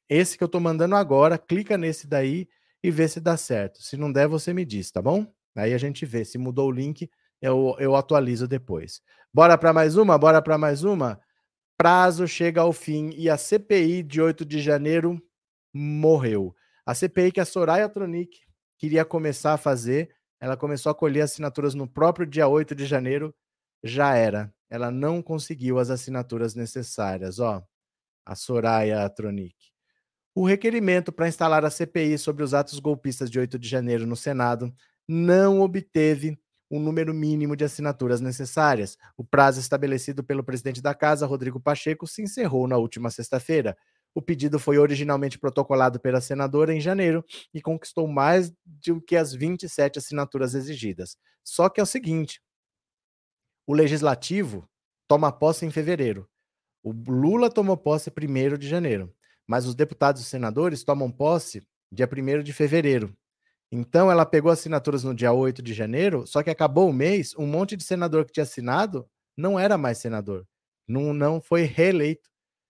esse 0.09 0.35
que 0.35 0.43
eu 0.43 0.47
estou 0.47 0.59
mandando 0.59 0.95
agora, 0.95 1.37
clica 1.37 1.77
nesse 1.77 2.07
daí 2.07 2.49
e 2.81 2.89
vê 2.89 3.07
se 3.07 3.19
dá 3.19 3.37
certo. 3.37 3.79
Se 3.79 3.95
não 3.95 4.11
der, 4.11 4.27
você 4.27 4.55
me 4.55 4.65
diz, 4.65 4.89
tá 4.89 5.03
bom? 5.03 5.31
Aí 5.55 5.71
a 5.71 5.77
gente 5.77 6.03
vê. 6.03 6.25
Se 6.25 6.39
mudou 6.39 6.69
o 6.69 6.71
link, 6.71 7.11
eu, 7.39 7.75
eu 7.77 7.95
atualizo 7.95 8.47
depois. 8.47 9.03
Bora 9.31 9.55
para 9.55 9.71
mais 9.71 9.95
uma? 9.95 10.17
Bora 10.17 10.41
para 10.41 10.57
mais 10.57 10.83
uma? 10.83 11.21
Prazo 11.79 12.27
chega 12.27 12.59
ao 12.59 12.73
fim 12.73 13.11
e 13.15 13.29
a 13.29 13.37
CPI 13.37 14.03
de 14.03 14.19
8 14.19 14.43
de 14.43 14.59
janeiro 14.59 15.17
morreu. 15.73 16.53
A 16.85 16.93
CPI 16.93 17.31
que 17.31 17.39
a 17.39 17.45
Soraya 17.45 17.87
Tronic 17.87 18.37
queria 18.77 19.05
começar 19.05 19.53
a 19.53 19.57
fazer, 19.57 20.13
ela 20.41 20.57
começou 20.57 20.89
a 20.89 20.95
colher 20.95 21.21
assinaturas 21.21 21.73
no 21.73 21.87
próprio 21.87 22.27
dia 22.27 22.49
8 22.49 22.75
de 22.75 22.85
janeiro, 22.85 23.33
já 23.81 24.13
era. 24.13 24.53
Ela 24.69 24.91
não 24.91 25.21
conseguiu 25.21 25.79
as 25.79 25.89
assinaturas 25.89 26.53
necessárias, 26.53 27.39
ó 27.39 27.63
a 28.25 28.35
Soraya 28.35 29.09
Tronic. 29.09 29.55
O 30.35 30.45
requerimento 30.45 31.13
para 31.13 31.29
instalar 31.29 31.63
a 31.63 31.69
CPI 31.69 32.17
sobre 32.17 32.43
os 32.43 32.53
atos 32.53 32.77
golpistas 32.79 33.31
de 33.31 33.39
8 33.39 33.57
de 33.57 33.69
janeiro 33.69 34.05
no 34.05 34.17
Senado 34.17 34.69
não 35.07 35.61
obteve 35.61 36.37
o 36.69 36.79
número 36.79 37.13
mínimo 37.13 37.55
de 37.55 37.63
assinaturas 37.63 38.21
necessárias. 38.21 38.97
O 39.17 39.23
prazo 39.23 39.59
estabelecido 39.59 40.23
pelo 40.23 40.43
presidente 40.43 40.81
da 40.81 40.93
Casa, 40.93 41.25
Rodrigo 41.25 41.59
Pacheco, 41.59 42.05
se 42.05 42.21
encerrou 42.21 42.67
na 42.67 42.77
última 42.77 43.09
sexta-feira. 43.09 43.75
O 44.13 44.21
pedido 44.21 44.59
foi 44.59 44.77
originalmente 44.77 45.39
protocolado 45.39 45.99
pela 45.99 46.21
senadora 46.21 46.73
em 46.73 46.79
janeiro 46.79 47.23
e 47.53 47.61
conquistou 47.61 48.07
mais 48.07 48.51
do 48.65 49.01
que 49.01 49.15
as 49.15 49.33
27 49.33 49.99
assinaturas 49.99 50.53
exigidas. 50.53 51.17
Só 51.43 51.69
que 51.69 51.79
é 51.79 51.83
o 51.83 51.87
seguinte: 51.87 52.41
o 53.65 53.73
legislativo 53.73 54.67
toma 55.07 55.31
posse 55.31 55.65
em 55.65 55.71
fevereiro. 55.71 56.27
O 56.83 56.91
Lula 56.91 57.49
tomou 57.49 57.75
posse 57.75 58.09
1 58.09 58.57
de 58.57 58.67
janeiro, 58.67 59.13
mas 59.45 59.65
os 59.65 59.75
deputados 59.75 60.21
e 60.21 60.25
senadores 60.25 60.83
tomam 60.83 61.11
posse 61.11 61.61
dia 61.91 62.07
1 62.07 62.43
de 62.43 62.53
fevereiro. 62.53 63.15
Então 63.71 64.11
ela 64.11 64.25
pegou 64.25 64.51
assinaturas 64.51 65.03
no 65.03 65.13
dia 65.13 65.31
8 65.31 65.61
de 65.61 65.73
janeiro, 65.73 66.25
só 66.25 66.41
que 66.41 66.49
acabou 66.49 66.89
o 66.89 66.93
mês, 66.93 67.35
um 67.37 67.45
monte 67.45 67.77
de 67.77 67.83
senador 67.83 68.25
que 68.25 68.33
tinha 68.33 68.43
assinado 68.43 69.07
não 69.37 69.59
era 69.59 69.77
mais 69.77 69.99
senador, 69.99 70.45
não, 70.87 71.13
não 71.13 71.39
foi 71.39 71.63
reeleito. 71.63 72.29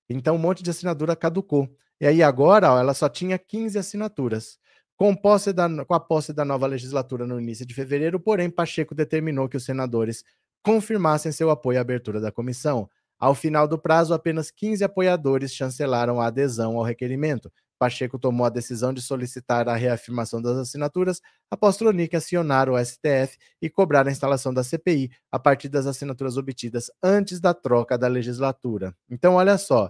Então 0.09 0.35
um 0.35 0.39
monte 0.39 0.61
de 0.61 0.69
assinatura 0.69 1.15
caducou. 1.15 1.69
E 2.01 2.05
aí 2.07 2.21
agora 2.21 2.73
ó, 2.73 2.79
ela 2.79 2.93
só 2.93 3.07
tinha 3.07 3.37
15 3.37 3.79
assinaturas. 3.79 4.57
Com, 4.97 5.15
posse 5.15 5.53
da, 5.53 5.85
com 5.85 5.93
a 5.93 5.99
posse 5.99 6.33
da 6.33 6.43
nova 6.43 6.67
legislatura 6.67 7.25
no 7.25 7.39
início 7.39 7.65
de 7.65 7.73
fevereiro, 7.73 8.19
porém, 8.19 8.49
Pacheco 8.49 8.93
determinou 8.93 9.47
que 9.47 9.55
os 9.55 9.63
senadores 9.63 10.25
confirmassem 10.61 11.31
seu 11.31 11.49
apoio 11.49 11.77
à 11.77 11.81
abertura 11.81 12.19
da 12.19 12.33
comissão. 12.33 12.89
Ao 13.17 13.33
final 13.33 13.65
do 13.65 13.79
prazo, 13.79 14.13
apenas 14.13 14.51
15 14.51 14.83
apoiadores 14.83 15.53
chancelaram 15.53 16.19
a 16.19 16.27
adesão 16.27 16.77
ao 16.77 16.83
requerimento. 16.83 17.49
Pacheco 17.79 18.19
tomou 18.19 18.45
a 18.45 18.49
decisão 18.49 18.93
de 18.93 19.01
solicitar 19.01 19.69
a 19.69 19.75
reafirmação 19.75 20.41
das 20.41 20.57
assinaturas 20.57 21.21
após 21.49 21.77
Tronic 21.77 22.13
acionar 22.13 22.69
o 22.69 22.77
STF 22.77 23.37
e 23.61 23.69
cobrar 23.69 24.05
a 24.05 24.11
instalação 24.11 24.53
da 24.53 24.63
CPI 24.63 25.09
a 25.31 25.39
partir 25.39 25.69
das 25.69 25.87
assinaturas 25.87 26.35
obtidas 26.35 26.91
antes 27.01 27.39
da 27.39 27.53
troca 27.53 27.97
da 27.97 28.07
legislatura. 28.07 28.93
Então, 29.09 29.35
olha 29.35 29.57
só, 29.57 29.89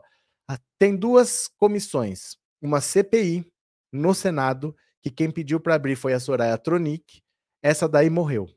tem 0.77 0.95
duas 0.95 1.47
comissões, 1.47 2.37
uma 2.61 2.79
CPI 2.79 3.51
no 3.91 4.13
Senado, 4.13 4.75
que 5.01 5.09
quem 5.09 5.31
pediu 5.31 5.59
para 5.59 5.73
abrir 5.73 5.95
foi 5.95 6.13
a 6.13 6.19
Soraya 6.19 6.57
Tronic, 6.57 7.23
essa 7.61 7.89
daí 7.89 8.09
morreu. 8.09 8.47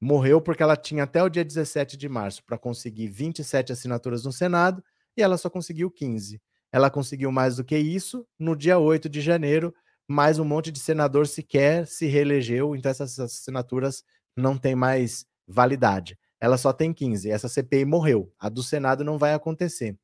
Morreu 0.00 0.40
porque 0.42 0.62
ela 0.62 0.76
tinha 0.76 1.04
até 1.04 1.22
o 1.22 1.30
dia 1.30 1.44
17 1.44 1.96
de 1.96 2.08
março 2.08 2.44
para 2.44 2.58
conseguir 2.58 3.08
27 3.08 3.72
assinaturas 3.72 4.24
no 4.24 4.32
Senado 4.32 4.84
e 5.16 5.22
ela 5.22 5.38
só 5.38 5.48
conseguiu 5.48 5.90
15. 5.90 6.40
Ela 6.74 6.90
conseguiu 6.90 7.30
mais 7.30 7.54
do 7.54 7.62
que 7.62 7.78
isso. 7.78 8.26
No 8.36 8.56
dia 8.56 8.80
8 8.80 9.08
de 9.08 9.20
janeiro, 9.20 9.72
mais 10.08 10.40
um 10.40 10.44
monte 10.44 10.72
de 10.72 10.80
senador 10.80 11.28
sequer 11.28 11.86
se 11.86 12.06
reelegeu, 12.06 12.74
então 12.74 12.90
essas 12.90 13.16
assinaturas 13.20 14.02
não 14.36 14.58
têm 14.58 14.74
mais 14.74 15.24
validade. 15.46 16.18
Ela 16.40 16.58
só 16.58 16.72
tem 16.72 16.92
15. 16.92 17.30
Essa 17.30 17.48
CPI 17.48 17.84
morreu. 17.84 18.34
A 18.40 18.48
do 18.48 18.60
Senado 18.60 19.04
não 19.04 19.18
vai 19.18 19.34
acontecer. 19.34 19.96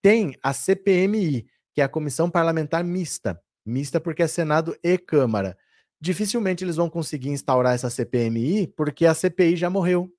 Tem 0.00 0.34
a 0.42 0.54
CPMI, 0.54 1.46
que 1.74 1.82
é 1.82 1.84
a 1.84 1.90
Comissão 1.90 2.30
Parlamentar 2.30 2.82
Mista. 2.82 3.38
Mista 3.62 4.00
porque 4.00 4.22
é 4.22 4.26
Senado 4.26 4.74
e 4.82 4.96
Câmara. 4.96 5.58
Dificilmente 6.00 6.64
eles 6.64 6.76
vão 6.76 6.88
conseguir 6.88 7.28
instaurar 7.28 7.74
essa 7.74 7.90
CPMI, 7.90 8.68
porque 8.68 9.04
a 9.04 9.12
CPI 9.12 9.56
já 9.56 9.68
morreu. 9.68 10.10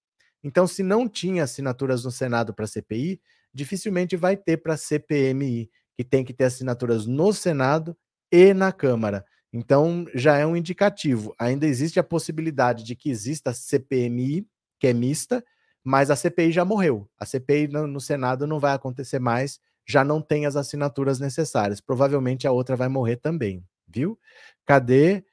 Então, 0.44 0.68
se 0.68 0.84
não 0.84 1.10
tinha 1.10 1.46
assinaturas 1.46 2.06
no 2.06 2.12
Senado 2.12 2.54
para 2.54 2.68
CPI, 2.68 3.20
dificilmente 3.52 4.15
vai 4.15 4.38
ter 4.38 4.58
para 4.58 4.78
CPMI 4.78 5.68
que 5.95 6.03
tem 6.03 6.23
que 6.23 6.34
ter 6.34 6.45
assinaturas 6.45 7.05
no 7.05 7.31
Senado 7.34 7.95
e 8.31 8.53
na 8.53 8.71
Câmara. 8.71 9.25
Então, 9.51 10.05
já 10.13 10.38
é 10.38 10.45
um 10.45 10.55
indicativo. 10.55 11.34
Ainda 11.39 11.65
existe 11.65 11.99
a 11.99 12.03
possibilidade 12.03 12.84
de 12.84 12.95
que 12.95 13.10
exista 13.10 13.53
CPMI, 13.53 14.45
que 14.79 14.88
é 14.88 14.93
mista, 14.93 15.43
mas 15.84 16.10
a 16.10 16.15
CPI 16.15 16.51
já 16.51 16.65
morreu. 16.65 17.08
A 17.17 17.25
CPI 17.25 17.67
no, 17.69 18.01
Senado 18.01 18.45
não 18.45 18.60
vai 18.60 18.73
acontecer 18.73 19.19
mais, 19.19 19.60
já 19.88 20.03
não 20.03 20.21
tem 20.21 20.45
as 20.45 20.55
assinaturas 20.55 21.19
necessárias. 21.19 21.79
Provavelmente 21.79 22.47
a 22.47 22.51
outra 22.51 22.75
vai 22.75 22.89
morrer 22.89 23.17
também, 23.17 23.63
viu? 23.88 24.19
Cadê? 24.65 25.23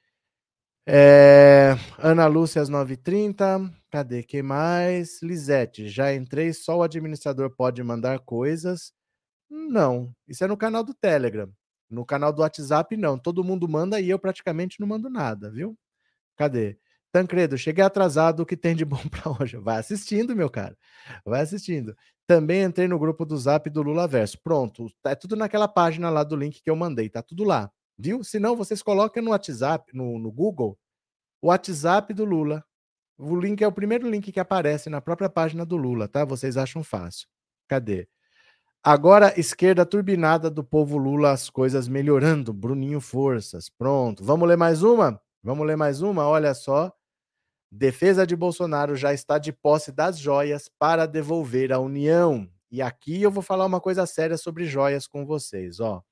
É, 0.87 1.75
Ana 1.99 2.27
Lúcia 2.27 2.61
às 2.61 2.71
9h30. 2.71 3.73
Cadê? 3.91 4.23
que 4.23 4.43
mais? 4.43 5.23
Lisete, 5.23 5.89
já 5.89 6.15
entrei, 6.15 6.53
só 6.53 6.79
o 6.79 6.83
administrador 6.83 7.51
pode 7.51 7.83
mandar 7.83 8.21
coisas. 8.21 8.93
Não, 9.55 10.15
isso 10.27 10.43
é 10.43 10.47
no 10.47 10.57
canal 10.57 10.83
do 10.83 10.95
Telegram. 10.95 11.53
No 11.91 12.07
canal 12.07 12.33
do 12.33 12.41
WhatsApp, 12.41 12.97
não. 12.97 13.19
Todo 13.19 13.45
mundo 13.45 13.69
manda 13.69 14.01
e 14.01 14.09
eu 14.09 14.19
praticamente 14.19 14.81
não 14.81 14.89
mando 14.89 15.11
nada, 15.11 15.51
viu? 15.51 15.79
Cadê? 16.37 16.79
Tancredo, 17.13 17.59
cheguei 17.59 17.85
atrasado, 17.85 18.41
o 18.41 18.47
que 18.47 18.57
tem 18.57 18.75
de 18.75 18.85
bom 18.87 19.03
para 19.11 19.31
hoje? 19.39 19.59
Vai 19.59 19.79
assistindo, 19.79 20.35
meu 20.35 20.49
cara. 20.49 20.75
Vai 21.23 21.43
assistindo. 21.43 21.95
Também 22.27 22.63
entrei 22.63 22.89
no 22.89 22.99
grupo 22.99 23.27
do 23.27 23.37
Zap 23.37 23.69
do 23.69 23.83
Lula 23.83 24.09
Verso. 24.09 24.41
Pronto, 24.43 24.91
é 25.05 25.15
tudo 25.15 25.37
naquela 25.37 25.69
página 25.69 26.09
lá 26.09 26.25
do 26.25 26.35
link 26.35 26.63
que 26.63 26.71
eu 26.71 26.77
mandei, 26.77 27.11
tá 27.11 27.23
tudo 27.23 27.45
lá, 27.45 27.71
viu? 27.99 28.25
Se 28.25 28.39
não, 28.39 28.57
vocês 28.57 28.83
coloquem 28.83 29.23
no 29.23 29.33
WhatsApp, 29.33 29.95
no, 29.95 30.19
no 30.19 30.33
Google, 30.33 30.79
o 31.43 31.49
WhatsApp 31.49 32.15
do 32.15 32.25
Lula. 32.25 32.65
O 33.19 33.37
link 33.37 33.63
é 33.63 33.67
o 33.67 33.73
primeiro 33.73 34.09
link 34.09 34.33
que 34.33 34.41
aparece 34.41 34.89
na 34.89 35.01
própria 35.03 35.29
página 35.29 35.67
do 35.67 35.77
Lula, 35.77 36.09
tá? 36.09 36.25
Vocês 36.25 36.57
acham 36.57 36.83
fácil. 36.83 37.29
Cadê? 37.69 38.09
Agora, 38.85 39.33
esquerda 39.39 39.87
turbinada 39.87 40.51
do 40.51 40.65
povo 40.65 40.99
Lula, 40.99 41.31
as 41.31 41.49
coisas 41.49 41.87
melhorando. 41.87 42.53
Bruninho 42.53 43.01
Forças. 43.01 43.69
Pronto. 43.69 44.25
Vamos 44.25 44.49
ler 44.49 44.57
mais 44.57 44.83
uma? 44.83 45.21
Vamos 45.41 45.65
ler 45.65 45.77
mais 45.77 46.03
uma? 46.03 46.27
Olha 46.27 46.53
só. 46.53 46.93
Defesa 47.71 48.27
de 48.27 48.35
Bolsonaro 48.35 48.97
já 48.97 49.15
está 49.15 49.39
de 49.39 49.53
posse 49.53 49.93
das 49.93 50.19
joias 50.19 50.69
para 50.81 51.07
devolver 51.07 51.73
à 51.73 51.79
União. 51.79 52.49
E 52.73 52.83
aqui 52.83 53.23
eu 53.23 53.31
vou 53.31 53.43
falar 53.43 53.67
uma 53.67 53.81
coisa 53.81 54.05
séria 54.05 54.37
sobre 54.37 54.67
joias 54.67 55.07
com 55.07 55.25
vocês, 55.25 55.79
ó. 55.79 56.03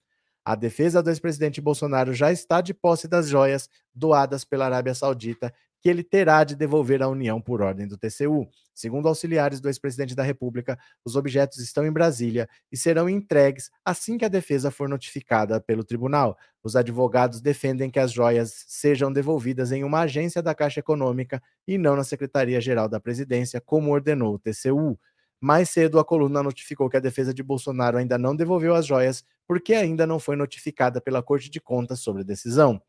A 0.44 0.54
defesa 0.54 1.02
do 1.02 1.10
ex-presidente 1.10 1.60
Bolsonaro 1.60 2.14
já 2.14 2.30
está 2.30 2.60
de 2.60 2.72
posse 2.72 3.08
das 3.08 3.28
joias 3.28 3.68
doadas 3.92 4.44
pela 4.44 4.66
Arábia 4.66 4.94
Saudita 4.94 5.52
que 5.80 5.88
ele 5.88 6.02
terá 6.02 6.44
de 6.44 6.54
devolver 6.54 7.02
à 7.02 7.08
União 7.08 7.40
por 7.40 7.62
ordem 7.62 7.86
do 7.86 7.96
TCU. 7.96 8.46
Segundo 8.74 9.08
auxiliares 9.08 9.60
do 9.60 9.68
ex-presidente 9.68 10.14
da 10.14 10.22
República, 10.22 10.78
os 11.04 11.16
objetos 11.16 11.58
estão 11.58 11.86
em 11.86 11.92
Brasília 11.92 12.48
e 12.70 12.76
serão 12.76 13.08
entregues 13.08 13.70
assim 13.84 14.18
que 14.18 14.24
a 14.24 14.28
defesa 14.28 14.70
for 14.70 14.88
notificada 14.88 15.60
pelo 15.60 15.84
tribunal. 15.84 16.36
Os 16.62 16.76
advogados 16.76 17.40
defendem 17.40 17.90
que 17.90 17.98
as 17.98 18.12
joias 18.12 18.64
sejam 18.68 19.12
devolvidas 19.12 19.72
em 19.72 19.84
uma 19.84 20.00
agência 20.00 20.42
da 20.42 20.54
Caixa 20.54 20.80
Econômica 20.80 21.42
e 21.66 21.78
não 21.78 21.96
na 21.96 22.04
Secretaria-Geral 22.04 22.88
da 22.88 23.00
Presidência, 23.00 23.60
como 23.60 23.92
ordenou 23.92 24.34
o 24.34 24.38
TCU. 24.38 24.98
Mais 25.40 25.70
cedo, 25.70 25.98
a 25.98 26.04
coluna 26.04 26.42
notificou 26.42 26.90
que 26.90 26.98
a 26.98 27.00
defesa 27.00 27.32
de 27.32 27.42
Bolsonaro 27.42 27.96
ainda 27.96 28.18
não 28.18 28.36
devolveu 28.36 28.74
as 28.74 28.84
joias 28.84 29.24
porque 29.48 29.72
ainda 29.72 30.06
não 30.06 30.18
foi 30.18 30.36
notificada 30.36 31.00
pela 31.00 31.22
Corte 31.22 31.48
de 31.50 31.58
Contas 31.58 32.00
sobre 32.00 32.20
a 32.20 32.24
decisão. 32.24 32.80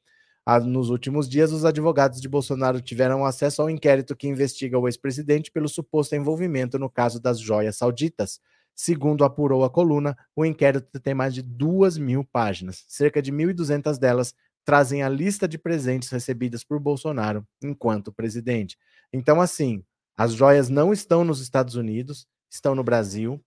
Nos 0.65 0.89
últimos 0.89 1.29
dias, 1.29 1.51
os 1.51 1.63
advogados 1.63 2.19
de 2.19 2.27
Bolsonaro 2.27 2.81
tiveram 2.81 3.23
acesso 3.23 3.61
ao 3.61 3.69
inquérito 3.69 4.15
que 4.15 4.27
investiga 4.27 4.77
o 4.77 4.87
ex-presidente 4.87 5.51
pelo 5.51 5.69
suposto 5.69 6.15
envolvimento 6.15 6.79
no 6.79 6.89
caso 6.89 7.21
das 7.21 7.39
joias 7.39 7.77
sauditas. 7.77 8.39
Segundo 8.75 9.23
apurou 9.23 9.63
a 9.63 9.69
coluna, 9.69 10.17
o 10.35 10.43
inquérito 10.43 10.99
tem 10.99 11.13
mais 11.13 11.33
de 11.33 11.41
duas 11.41 11.97
mil 11.97 12.23
páginas. 12.23 12.83
Cerca 12.87 13.21
de 13.21 13.31
1.200 13.31 13.99
delas 13.99 14.33
trazem 14.65 15.03
a 15.03 15.09
lista 15.09 15.47
de 15.47 15.57
presentes 15.57 16.09
recebidas 16.09 16.63
por 16.63 16.79
Bolsonaro 16.79 17.45
enquanto 17.61 18.11
presidente. 18.11 18.77
Então, 19.13 19.39
assim, 19.39 19.83
as 20.17 20.33
joias 20.33 20.69
não 20.69 20.91
estão 20.91 21.23
nos 21.23 21.41
Estados 21.41 21.75
Unidos, 21.75 22.27
estão 22.49 22.75
no 22.75 22.83
Brasil, 22.83 23.43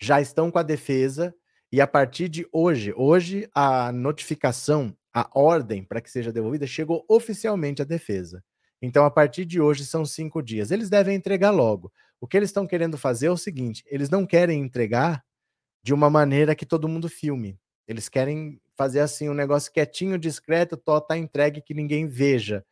já 0.00 0.20
estão 0.20 0.50
com 0.50 0.58
a 0.58 0.62
defesa, 0.62 1.34
e 1.70 1.80
a 1.80 1.86
partir 1.86 2.28
de 2.28 2.48
hoje, 2.52 2.94
hoje 2.96 3.48
a 3.54 3.92
notificação 3.92 4.96
a 5.20 5.30
ordem 5.34 5.82
para 5.84 6.00
que 6.00 6.10
seja 6.10 6.32
devolvida 6.32 6.66
chegou 6.66 7.04
oficialmente 7.08 7.82
à 7.82 7.84
defesa. 7.84 8.42
Então, 8.80 9.04
a 9.04 9.10
partir 9.10 9.44
de 9.44 9.60
hoje, 9.60 9.84
são 9.84 10.04
cinco 10.04 10.42
dias. 10.42 10.70
Eles 10.70 10.88
devem 10.88 11.16
entregar 11.16 11.50
logo. 11.50 11.92
O 12.20 12.26
que 12.26 12.36
eles 12.36 12.50
estão 12.50 12.66
querendo 12.66 12.96
fazer 12.96 13.26
é 13.26 13.30
o 13.30 13.36
seguinte: 13.36 13.84
eles 13.86 14.10
não 14.10 14.26
querem 14.26 14.60
entregar 14.60 15.24
de 15.82 15.92
uma 15.94 16.10
maneira 16.10 16.54
que 16.54 16.66
todo 16.66 16.88
mundo 16.88 17.08
filme. 17.08 17.58
Eles 17.86 18.08
querem 18.08 18.60
fazer 18.76 19.00
assim 19.00 19.28
um 19.28 19.34
negócio 19.34 19.72
quietinho, 19.72 20.18
discreto, 20.18 20.76
tó, 20.76 21.00
tá 21.00 21.16
entregue 21.16 21.62
que 21.62 21.74
ninguém 21.74 22.06
veja. 22.06 22.64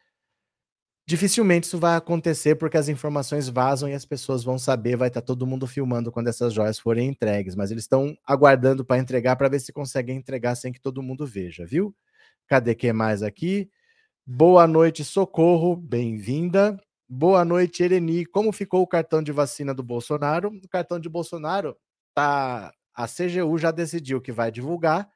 Dificilmente 1.08 1.66
isso 1.66 1.78
vai 1.78 1.96
acontecer 1.96 2.56
porque 2.56 2.76
as 2.76 2.88
informações 2.88 3.48
vazam 3.48 3.88
e 3.88 3.94
as 3.94 4.04
pessoas 4.04 4.42
vão 4.42 4.58
saber, 4.58 4.96
vai 4.96 5.06
estar 5.06 5.20
tá 5.20 5.26
todo 5.26 5.46
mundo 5.46 5.64
filmando 5.64 6.10
quando 6.10 6.26
essas 6.26 6.52
joias 6.52 6.80
forem 6.80 7.08
entregues, 7.08 7.54
mas 7.54 7.70
eles 7.70 7.84
estão 7.84 8.16
aguardando 8.26 8.84
para 8.84 8.98
entregar 8.98 9.36
para 9.36 9.48
ver 9.48 9.60
se 9.60 9.72
conseguem 9.72 10.16
entregar 10.16 10.56
sem 10.56 10.72
que 10.72 10.80
todo 10.80 11.02
mundo 11.02 11.24
veja, 11.24 11.64
viu? 11.64 11.94
Cadê 12.46 12.76
que 12.76 12.92
mais 12.92 13.24
aqui? 13.24 13.68
Boa 14.24 14.68
noite, 14.68 15.04
Socorro, 15.04 15.74
bem-vinda. 15.74 16.80
Boa 17.08 17.44
noite, 17.44 17.82
Ereni. 17.82 18.24
Como 18.24 18.52
ficou 18.52 18.82
o 18.82 18.86
cartão 18.86 19.20
de 19.20 19.32
vacina 19.32 19.74
do 19.74 19.82
Bolsonaro? 19.82 20.50
O 20.62 20.68
cartão 20.68 21.00
de 21.00 21.08
Bolsonaro 21.08 21.76
tá 22.14 22.72
a 22.94 23.08
CGU 23.08 23.58
já 23.58 23.72
decidiu 23.72 24.20
que 24.20 24.30
vai 24.30 24.52
divulgar. 24.52 25.10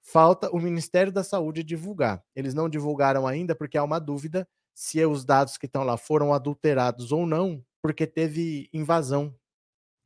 Falta 0.00 0.48
o 0.50 0.60
Ministério 0.60 1.10
da 1.12 1.24
Saúde 1.24 1.64
divulgar. 1.64 2.22
Eles 2.36 2.54
não 2.54 2.68
divulgaram 2.68 3.26
ainda 3.26 3.52
porque 3.52 3.76
há 3.76 3.82
uma 3.82 3.98
dúvida 3.98 4.48
se 4.72 5.04
os 5.04 5.24
dados 5.24 5.58
que 5.58 5.66
estão 5.66 5.82
lá 5.82 5.96
foram 5.96 6.32
adulterados 6.32 7.10
ou 7.10 7.26
não, 7.26 7.64
porque 7.82 8.06
teve 8.06 8.68
invasão. 8.72 9.34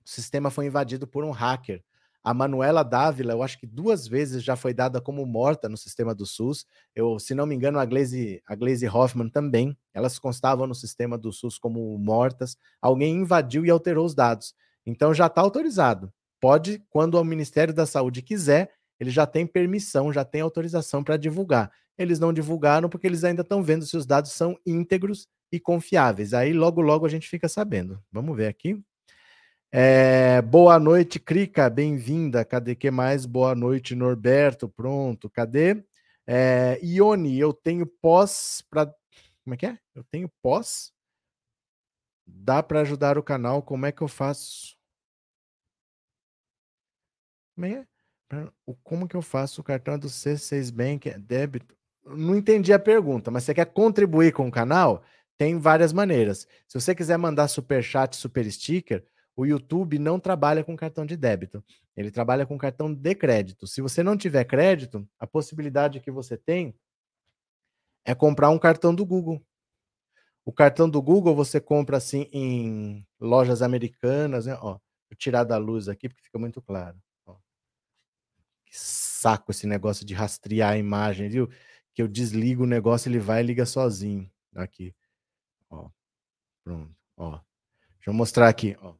O 0.02 0.08
sistema 0.08 0.50
foi 0.50 0.64
invadido 0.64 1.06
por 1.06 1.24
um 1.24 1.30
hacker. 1.30 1.84
A 2.22 2.35
Manuela 2.35 2.83
Dávila, 2.83 3.33
eu 3.33 3.42
acho 3.42 3.59
que 3.59 3.66
duas 3.66 4.06
vezes 4.06 4.44
já 4.44 4.54
foi 4.54 4.74
dada 4.74 5.00
como 5.00 5.24
morta 5.24 5.68
no 5.68 5.76
sistema 5.76 6.14
do 6.14 6.26
SUS. 6.26 6.66
Eu, 6.94 7.18
se 7.18 7.35
não 7.35 7.46
me 7.46 7.54
engano, 7.54 7.78
a 7.78 7.85
Glaze, 7.85 8.42
a 8.46 8.54
Glaze 8.54 8.87
Hoffman 8.87 9.28
também. 9.28 9.76
Elas 9.94 10.18
constavam 10.18 10.66
no 10.66 10.74
sistema 10.74 11.16
do 11.16 11.33
SUS 11.33 11.59
como 11.59 11.96
mortas. 11.98 12.59
Alguém 12.80 13.16
invadiu 13.16 13.64
e 13.64 13.70
alterou 13.70 14.04
os 14.04 14.14
dados. 14.14 14.54
Então 14.85 15.14
já 15.14 15.26
está 15.26 15.40
autorizado. 15.40 16.12
Pode, 16.40 16.83
quando 16.90 17.14
o 17.14 17.24
Ministério 17.24 17.72
da 17.72 17.87
Saúde 17.87 18.22
quiser, 18.22 18.70
ele 18.98 19.11
já 19.11 19.26
tem 19.26 19.46
permissão, 19.46 20.12
já 20.12 20.24
tem 20.24 20.42
autorização 20.42 21.02
para 21.02 21.16
divulgar. 21.16 21.72
Eles 21.96 22.18
não 22.18 22.33
divulgaram 22.33 22.88
porque 22.88 23.06
eles 23.06 23.24
ainda 23.24 23.42
estão 23.42 23.62
vendo 23.62 23.87
se 23.87 23.96
os 23.96 24.06
dados 24.06 24.33
são 24.33 24.59
íntegros 24.66 25.26
e 25.50 25.59
confiáveis. 25.59 26.35
Aí 26.35 26.52
logo, 26.52 26.80
logo 26.80 27.06
a 27.06 27.09
gente 27.09 27.28
fica 27.28 27.48
sabendo. 27.48 28.02
Vamos 28.12 28.37
ver 28.37 28.46
aqui. 28.46 28.83
É, 29.72 30.42
boa 30.42 30.80
noite, 30.80 31.20
Crica, 31.20 31.70
bem-vinda. 31.70 32.44
Cadê 32.44 32.74
que 32.74 32.90
mais? 32.90 33.24
Boa 33.24 33.54
noite, 33.54 33.94
Norberto. 33.94 34.68
Pronto, 34.68 35.30
cadê? 35.30 35.85
É, 36.26 36.78
Ione, 36.83 37.38
eu 37.38 37.52
tenho 37.52 37.87
pós 37.87 38.64
para. 38.68 38.92
Como 39.44 39.54
é 39.54 39.56
que 39.56 39.66
é? 39.66 39.78
Eu 39.94 40.02
tenho 40.04 40.28
pós? 40.42 40.92
Dá 42.26 42.62
para 42.62 42.80
ajudar 42.80 43.16
o 43.18 43.22
canal? 43.22 43.62
Como 43.62 43.87
é 43.87 43.92
que 43.92 44.02
eu 44.02 44.09
faço? 44.09 44.76
Como 47.54 47.66
é? 47.66 47.87
Como 48.83 49.09
que 49.09 49.16
eu 49.16 49.22
faço 49.22 49.61
o 49.61 49.64
cartão 49.64 49.98
do 49.98 50.09
C6 50.09 50.70
Bank? 50.72 51.09
É 51.09 51.18
débito? 51.18 51.76
Não 52.04 52.37
entendi 52.37 52.72
a 52.72 52.78
pergunta, 52.78 53.30
mas 53.30 53.44
você 53.44 53.54
quer 53.54 53.66
contribuir 53.66 54.33
com 54.33 54.48
o 54.48 54.50
canal? 54.50 55.04
Tem 55.38 55.59
várias 55.59 55.92
maneiras. 55.92 56.46
Se 56.66 56.80
você 56.80 56.94
quiser 56.94 57.16
mandar 57.18 57.48
super 57.48 57.83
chat, 57.83 58.14
super 58.16 58.50
sticker, 58.50 59.04
o 59.40 59.46
YouTube 59.46 59.98
não 59.98 60.20
trabalha 60.20 60.62
com 60.62 60.76
cartão 60.76 61.07
de 61.07 61.16
débito, 61.16 61.64
ele 61.96 62.11
trabalha 62.11 62.44
com 62.44 62.59
cartão 62.59 62.92
de 62.92 63.14
crédito. 63.14 63.66
Se 63.66 63.81
você 63.81 64.03
não 64.03 64.14
tiver 64.14 64.44
crédito, 64.44 65.09
a 65.18 65.26
possibilidade 65.26 65.98
que 66.00 66.11
você 66.11 66.37
tem 66.37 66.74
é 68.05 68.14
comprar 68.14 68.50
um 68.50 68.59
cartão 68.59 68.94
do 68.94 69.07
Google. 69.07 69.42
O 70.44 70.53
cartão 70.53 70.90
do 70.90 71.00
Google 71.00 71.35
você 71.35 71.59
compra 71.59 71.96
assim 71.96 72.29
em 72.31 73.07
lojas 73.18 73.62
americanas, 73.62 74.44
né? 74.44 74.55
Ó, 74.61 74.72
vou 74.72 75.16
tirar 75.16 75.44
da 75.44 75.57
luz 75.57 75.88
aqui 75.88 76.07
porque 76.07 76.22
fica 76.22 76.38
muito 76.38 76.61
claro. 76.61 77.00
Ó. 77.24 77.37
Que 78.66 78.79
saco 78.79 79.53
esse 79.53 79.66
negócio 79.66 80.05
de 80.05 80.12
rastrear 80.12 80.72
a 80.72 80.79
imagem, 80.79 81.31
viu? 81.31 81.48
Que 81.94 82.03
eu 82.03 82.09
desligo 82.09 82.64
o 82.64 82.66
negócio, 82.66 83.09
ele 83.09 83.18
vai 83.18 83.40
e 83.40 83.46
liga 83.46 83.64
sozinho. 83.64 84.31
Aqui. 84.55 84.94
Ó. 85.70 85.88
Pronto. 86.62 86.94
Ó. 87.16 87.40
Deixa 87.96 88.11
eu 88.11 88.14
mostrar 88.14 88.48
aqui, 88.48 88.76
ó. 88.83 88.94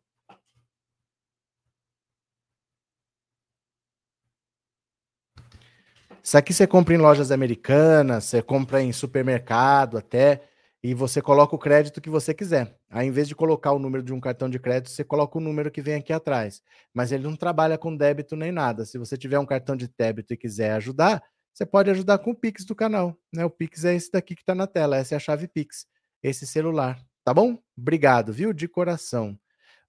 Isso 6.22 6.37
aqui 6.37 6.52
você 6.52 6.66
compra 6.66 6.94
em 6.94 6.98
lojas 6.98 7.30
americanas, 7.30 8.24
você 8.24 8.42
compra 8.42 8.83
em 8.83 8.92
supermercado 8.92 9.96
até, 9.96 10.42
e 10.83 10.94
você 10.94 11.20
coloca 11.20 11.54
o 11.54 11.59
crédito 11.59 12.00
que 12.00 12.09
você 12.09 12.33
quiser. 12.33 12.74
Aí, 12.88 13.06
em 13.06 13.11
vez 13.11 13.28
de 13.28 13.35
colocar 13.35 13.72
o 13.72 13.78
número 13.78 14.02
de 14.02 14.12
um 14.12 14.20
cartão 14.20 14.48
de 14.48 14.59
crédito, 14.59 14.90
você 14.90 15.04
coloca 15.04 15.37
o 15.37 15.40
número 15.40 15.70
que 15.70 15.83
vem 15.83 15.94
aqui 15.94 16.12
atrás. 16.12 16.62
Mas 16.94 17.12
ele 17.12 17.24
não 17.24 17.37
trabalha 17.37 17.76
com 17.76 17.94
débito 17.94 18.35
nem 18.35 18.50
nada. 18.50 18.85
Se 18.87 18.96
você 18.96 19.16
tiver 19.16 19.38
um 19.38 19.46
cartão 19.46 19.76
de 19.76 19.88
débito 19.98 20.33
e 20.33 20.37
quiser 20.37 20.72
ajudar, 20.72 21.22
você 21.52 21.66
pode 21.66 21.90
ajudar 21.90 22.18
com 22.18 22.30
o 22.30 22.35
Pix 22.35 22.64
do 22.64 22.74
canal. 22.74 23.16
Né? 23.33 23.44
O 23.44 23.50
Pix 23.50 23.85
é 23.85 23.94
esse 23.94 24.11
daqui 24.11 24.35
que 24.35 24.42
está 24.42 24.54
na 24.54 24.66
tela, 24.66 24.96
essa 24.96 25.14
é 25.14 25.16
a 25.16 25.20
chave 25.20 25.46
Pix, 25.46 25.87
esse 26.22 26.46
celular. 26.46 26.98
Tá 27.22 27.35
bom? 27.35 27.59
Obrigado, 27.76 28.33
viu? 28.33 28.52
De 28.52 28.66
coração. 28.66 29.38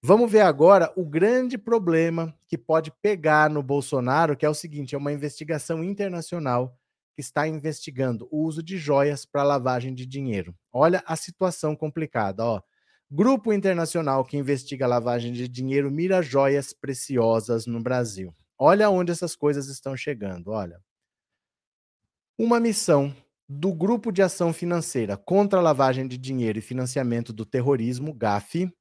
Vamos 0.04 0.32
ver 0.32 0.42
agora 0.42 0.92
o 0.96 1.06
grande 1.06 1.60
problema 1.60 2.36
que 2.48 2.58
pode 2.58 2.92
pegar 3.04 3.52
no 3.52 3.62
Bolsonaro, 3.62 4.36
que 4.36 4.46
é 4.46 4.50
o 4.50 4.54
seguinte: 4.54 4.96
é 4.96 4.98
uma 4.98 5.14
investigação 5.14 5.84
internacional 5.84 6.76
que 7.14 7.22
está 7.22 7.48
investigando 7.48 8.28
o 8.32 8.44
uso 8.44 8.64
de 8.64 8.78
joias 8.78 9.26
para 9.26 9.44
lavagem 9.44 9.94
de 9.94 10.08
dinheiro. 10.08 10.56
Olha 10.74 11.04
a 11.06 11.16
situação 11.16 11.76
complicada, 11.76 12.44
ó. 12.44 12.62
Grupo 13.12 13.54
internacional 13.54 14.24
que 14.26 14.38
investiga 14.38 14.88
lavagem 14.88 15.34
de 15.34 15.48
dinheiro 15.48 15.92
mira 15.92 16.22
joias 16.22 16.74
preciosas 16.74 17.68
no 17.68 17.80
Brasil. 17.80 18.34
Olha 18.58 18.90
onde 18.90 19.12
essas 19.12 19.36
coisas 19.36 19.68
estão 19.68 19.96
chegando, 19.96 20.50
olha. 20.52 20.80
Uma 22.40 22.60
missão 22.60 23.14
do 23.48 23.74
Grupo 23.74 24.12
de 24.12 24.24
Ação 24.24 24.52
Financeira 24.54 25.16
contra 25.18 25.60
a 25.60 25.62
Lavagem 25.62 26.08
de 26.08 26.18
Dinheiro 26.18 26.58
e 26.58 26.62
Financiamento 26.62 27.34
do 27.34 27.46
Terrorismo, 27.46 28.14
GAFI, 28.14 28.74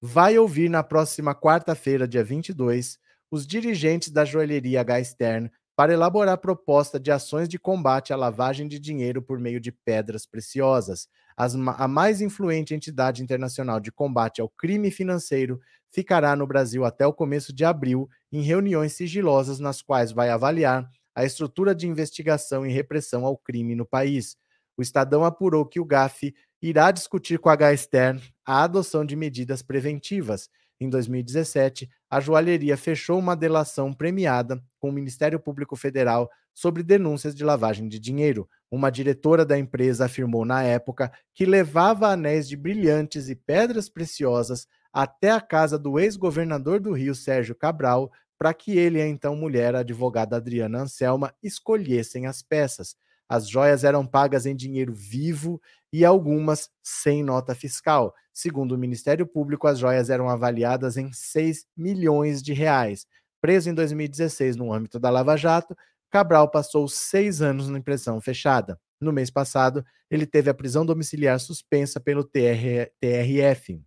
vai 0.00 0.38
ouvir 0.38 0.68
na 0.68 0.82
próxima 0.82 1.34
quarta-feira, 1.34 2.06
dia 2.06 2.22
22, 2.22 2.98
os 3.30 3.46
dirigentes 3.46 4.10
da 4.10 4.24
joalheria 4.24 4.80
H. 4.80 5.04
Stern 5.04 5.50
para 5.76 5.92
elaborar 5.92 6.38
proposta 6.38 6.98
de 6.98 7.10
ações 7.10 7.48
de 7.48 7.58
combate 7.58 8.12
à 8.12 8.16
lavagem 8.16 8.66
de 8.66 8.78
dinheiro 8.78 9.20
por 9.20 9.38
meio 9.38 9.60
de 9.60 9.70
pedras 9.70 10.24
preciosas. 10.24 11.06
As, 11.36 11.54
a 11.54 11.86
mais 11.86 12.22
influente 12.22 12.74
entidade 12.74 13.22
internacional 13.22 13.78
de 13.78 13.92
combate 13.92 14.40
ao 14.40 14.48
crime 14.48 14.90
financeiro 14.90 15.60
ficará 15.92 16.34
no 16.34 16.46
Brasil 16.46 16.84
até 16.84 17.06
o 17.06 17.12
começo 17.12 17.52
de 17.52 17.64
abril, 17.64 18.08
em 18.32 18.40
reuniões 18.40 18.94
sigilosas 18.94 19.60
nas 19.60 19.82
quais 19.82 20.12
vai 20.12 20.30
avaliar 20.30 20.88
a 21.14 21.24
estrutura 21.24 21.74
de 21.74 21.86
investigação 21.86 22.66
e 22.66 22.72
repressão 22.72 23.24
ao 23.24 23.36
crime 23.36 23.74
no 23.74 23.86
país. 23.86 24.36
O 24.76 24.82
Estadão 24.82 25.24
apurou 25.24 25.64
que 25.64 25.80
o 25.80 25.84
GAF 25.84 26.34
irá 26.60 26.90
discutir 26.90 27.38
com 27.38 27.48
a 27.48 27.52
H. 27.52 27.76
Stern 27.76 28.22
a 28.44 28.62
adoção 28.62 29.04
de 29.04 29.16
medidas 29.16 29.62
preventivas. 29.62 30.48
Em 30.78 30.90
2017, 30.90 31.88
a 32.10 32.20
joalheria 32.20 32.76
fechou 32.76 33.18
uma 33.18 33.34
delação 33.34 33.92
premiada 33.92 34.62
com 34.78 34.90
o 34.90 34.92
Ministério 34.92 35.40
Público 35.40 35.74
Federal 35.74 36.30
sobre 36.52 36.82
denúncias 36.82 37.34
de 37.34 37.44
lavagem 37.44 37.88
de 37.88 37.98
dinheiro. 37.98 38.48
Uma 38.70 38.90
diretora 38.90 39.44
da 39.44 39.58
empresa 39.58 40.06
afirmou 40.06 40.44
na 40.44 40.62
época 40.62 41.10
que 41.34 41.46
levava 41.46 42.08
anéis 42.08 42.48
de 42.48 42.56
brilhantes 42.56 43.28
e 43.28 43.34
pedras 43.34 43.88
preciosas 43.88 44.66
até 44.92 45.30
a 45.30 45.40
casa 45.40 45.78
do 45.78 45.98
ex-governador 45.98 46.80
do 46.80 46.92
Rio, 46.92 47.14
Sérgio 47.14 47.54
Cabral, 47.54 48.10
para 48.38 48.52
que 48.52 48.76
ele 48.76 48.98
e 48.98 49.02
a 49.02 49.06
então 49.06 49.36
mulher, 49.36 49.74
a 49.74 49.80
advogada 49.80 50.36
Adriana 50.36 50.80
Anselma, 50.80 51.34
escolhessem 51.42 52.26
as 52.26 52.42
peças. 52.42 52.96
As 53.28 53.48
joias 53.48 53.84
eram 53.84 54.06
pagas 54.06 54.46
em 54.46 54.54
dinheiro 54.54 54.92
vivo 54.94 55.60
e 55.92 56.04
algumas 56.04 56.70
sem 56.82 57.22
nota 57.22 57.54
fiscal. 57.54 58.14
Segundo 58.32 58.72
o 58.72 58.78
Ministério 58.78 59.26
Público, 59.26 59.66
as 59.66 59.78
joias 59.78 60.10
eram 60.10 60.28
avaliadas 60.28 60.96
em 60.96 61.12
6 61.12 61.66
milhões 61.76 62.42
de 62.42 62.52
reais. 62.52 63.06
Preso 63.40 63.70
em 63.70 63.74
2016 63.74 64.56
no 64.56 64.72
âmbito 64.72 64.98
da 64.98 65.10
Lava 65.10 65.36
Jato, 65.36 65.76
Cabral 66.10 66.50
passou 66.50 66.88
seis 66.88 67.42
anos 67.42 67.68
na 67.68 67.78
impressão 67.78 68.20
fechada. 68.20 68.80
No 69.00 69.12
mês 69.12 69.30
passado, 69.30 69.84
ele 70.10 70.26
teve 70.26 70.48
a 70.48 70.54
prisão 70.54 70.86
domiciliar 70.86 71.38
suspensa 71.38 72.00
pelo 72.00 72.24
TR, 72.24 72.90
TRF. 73.00 73.80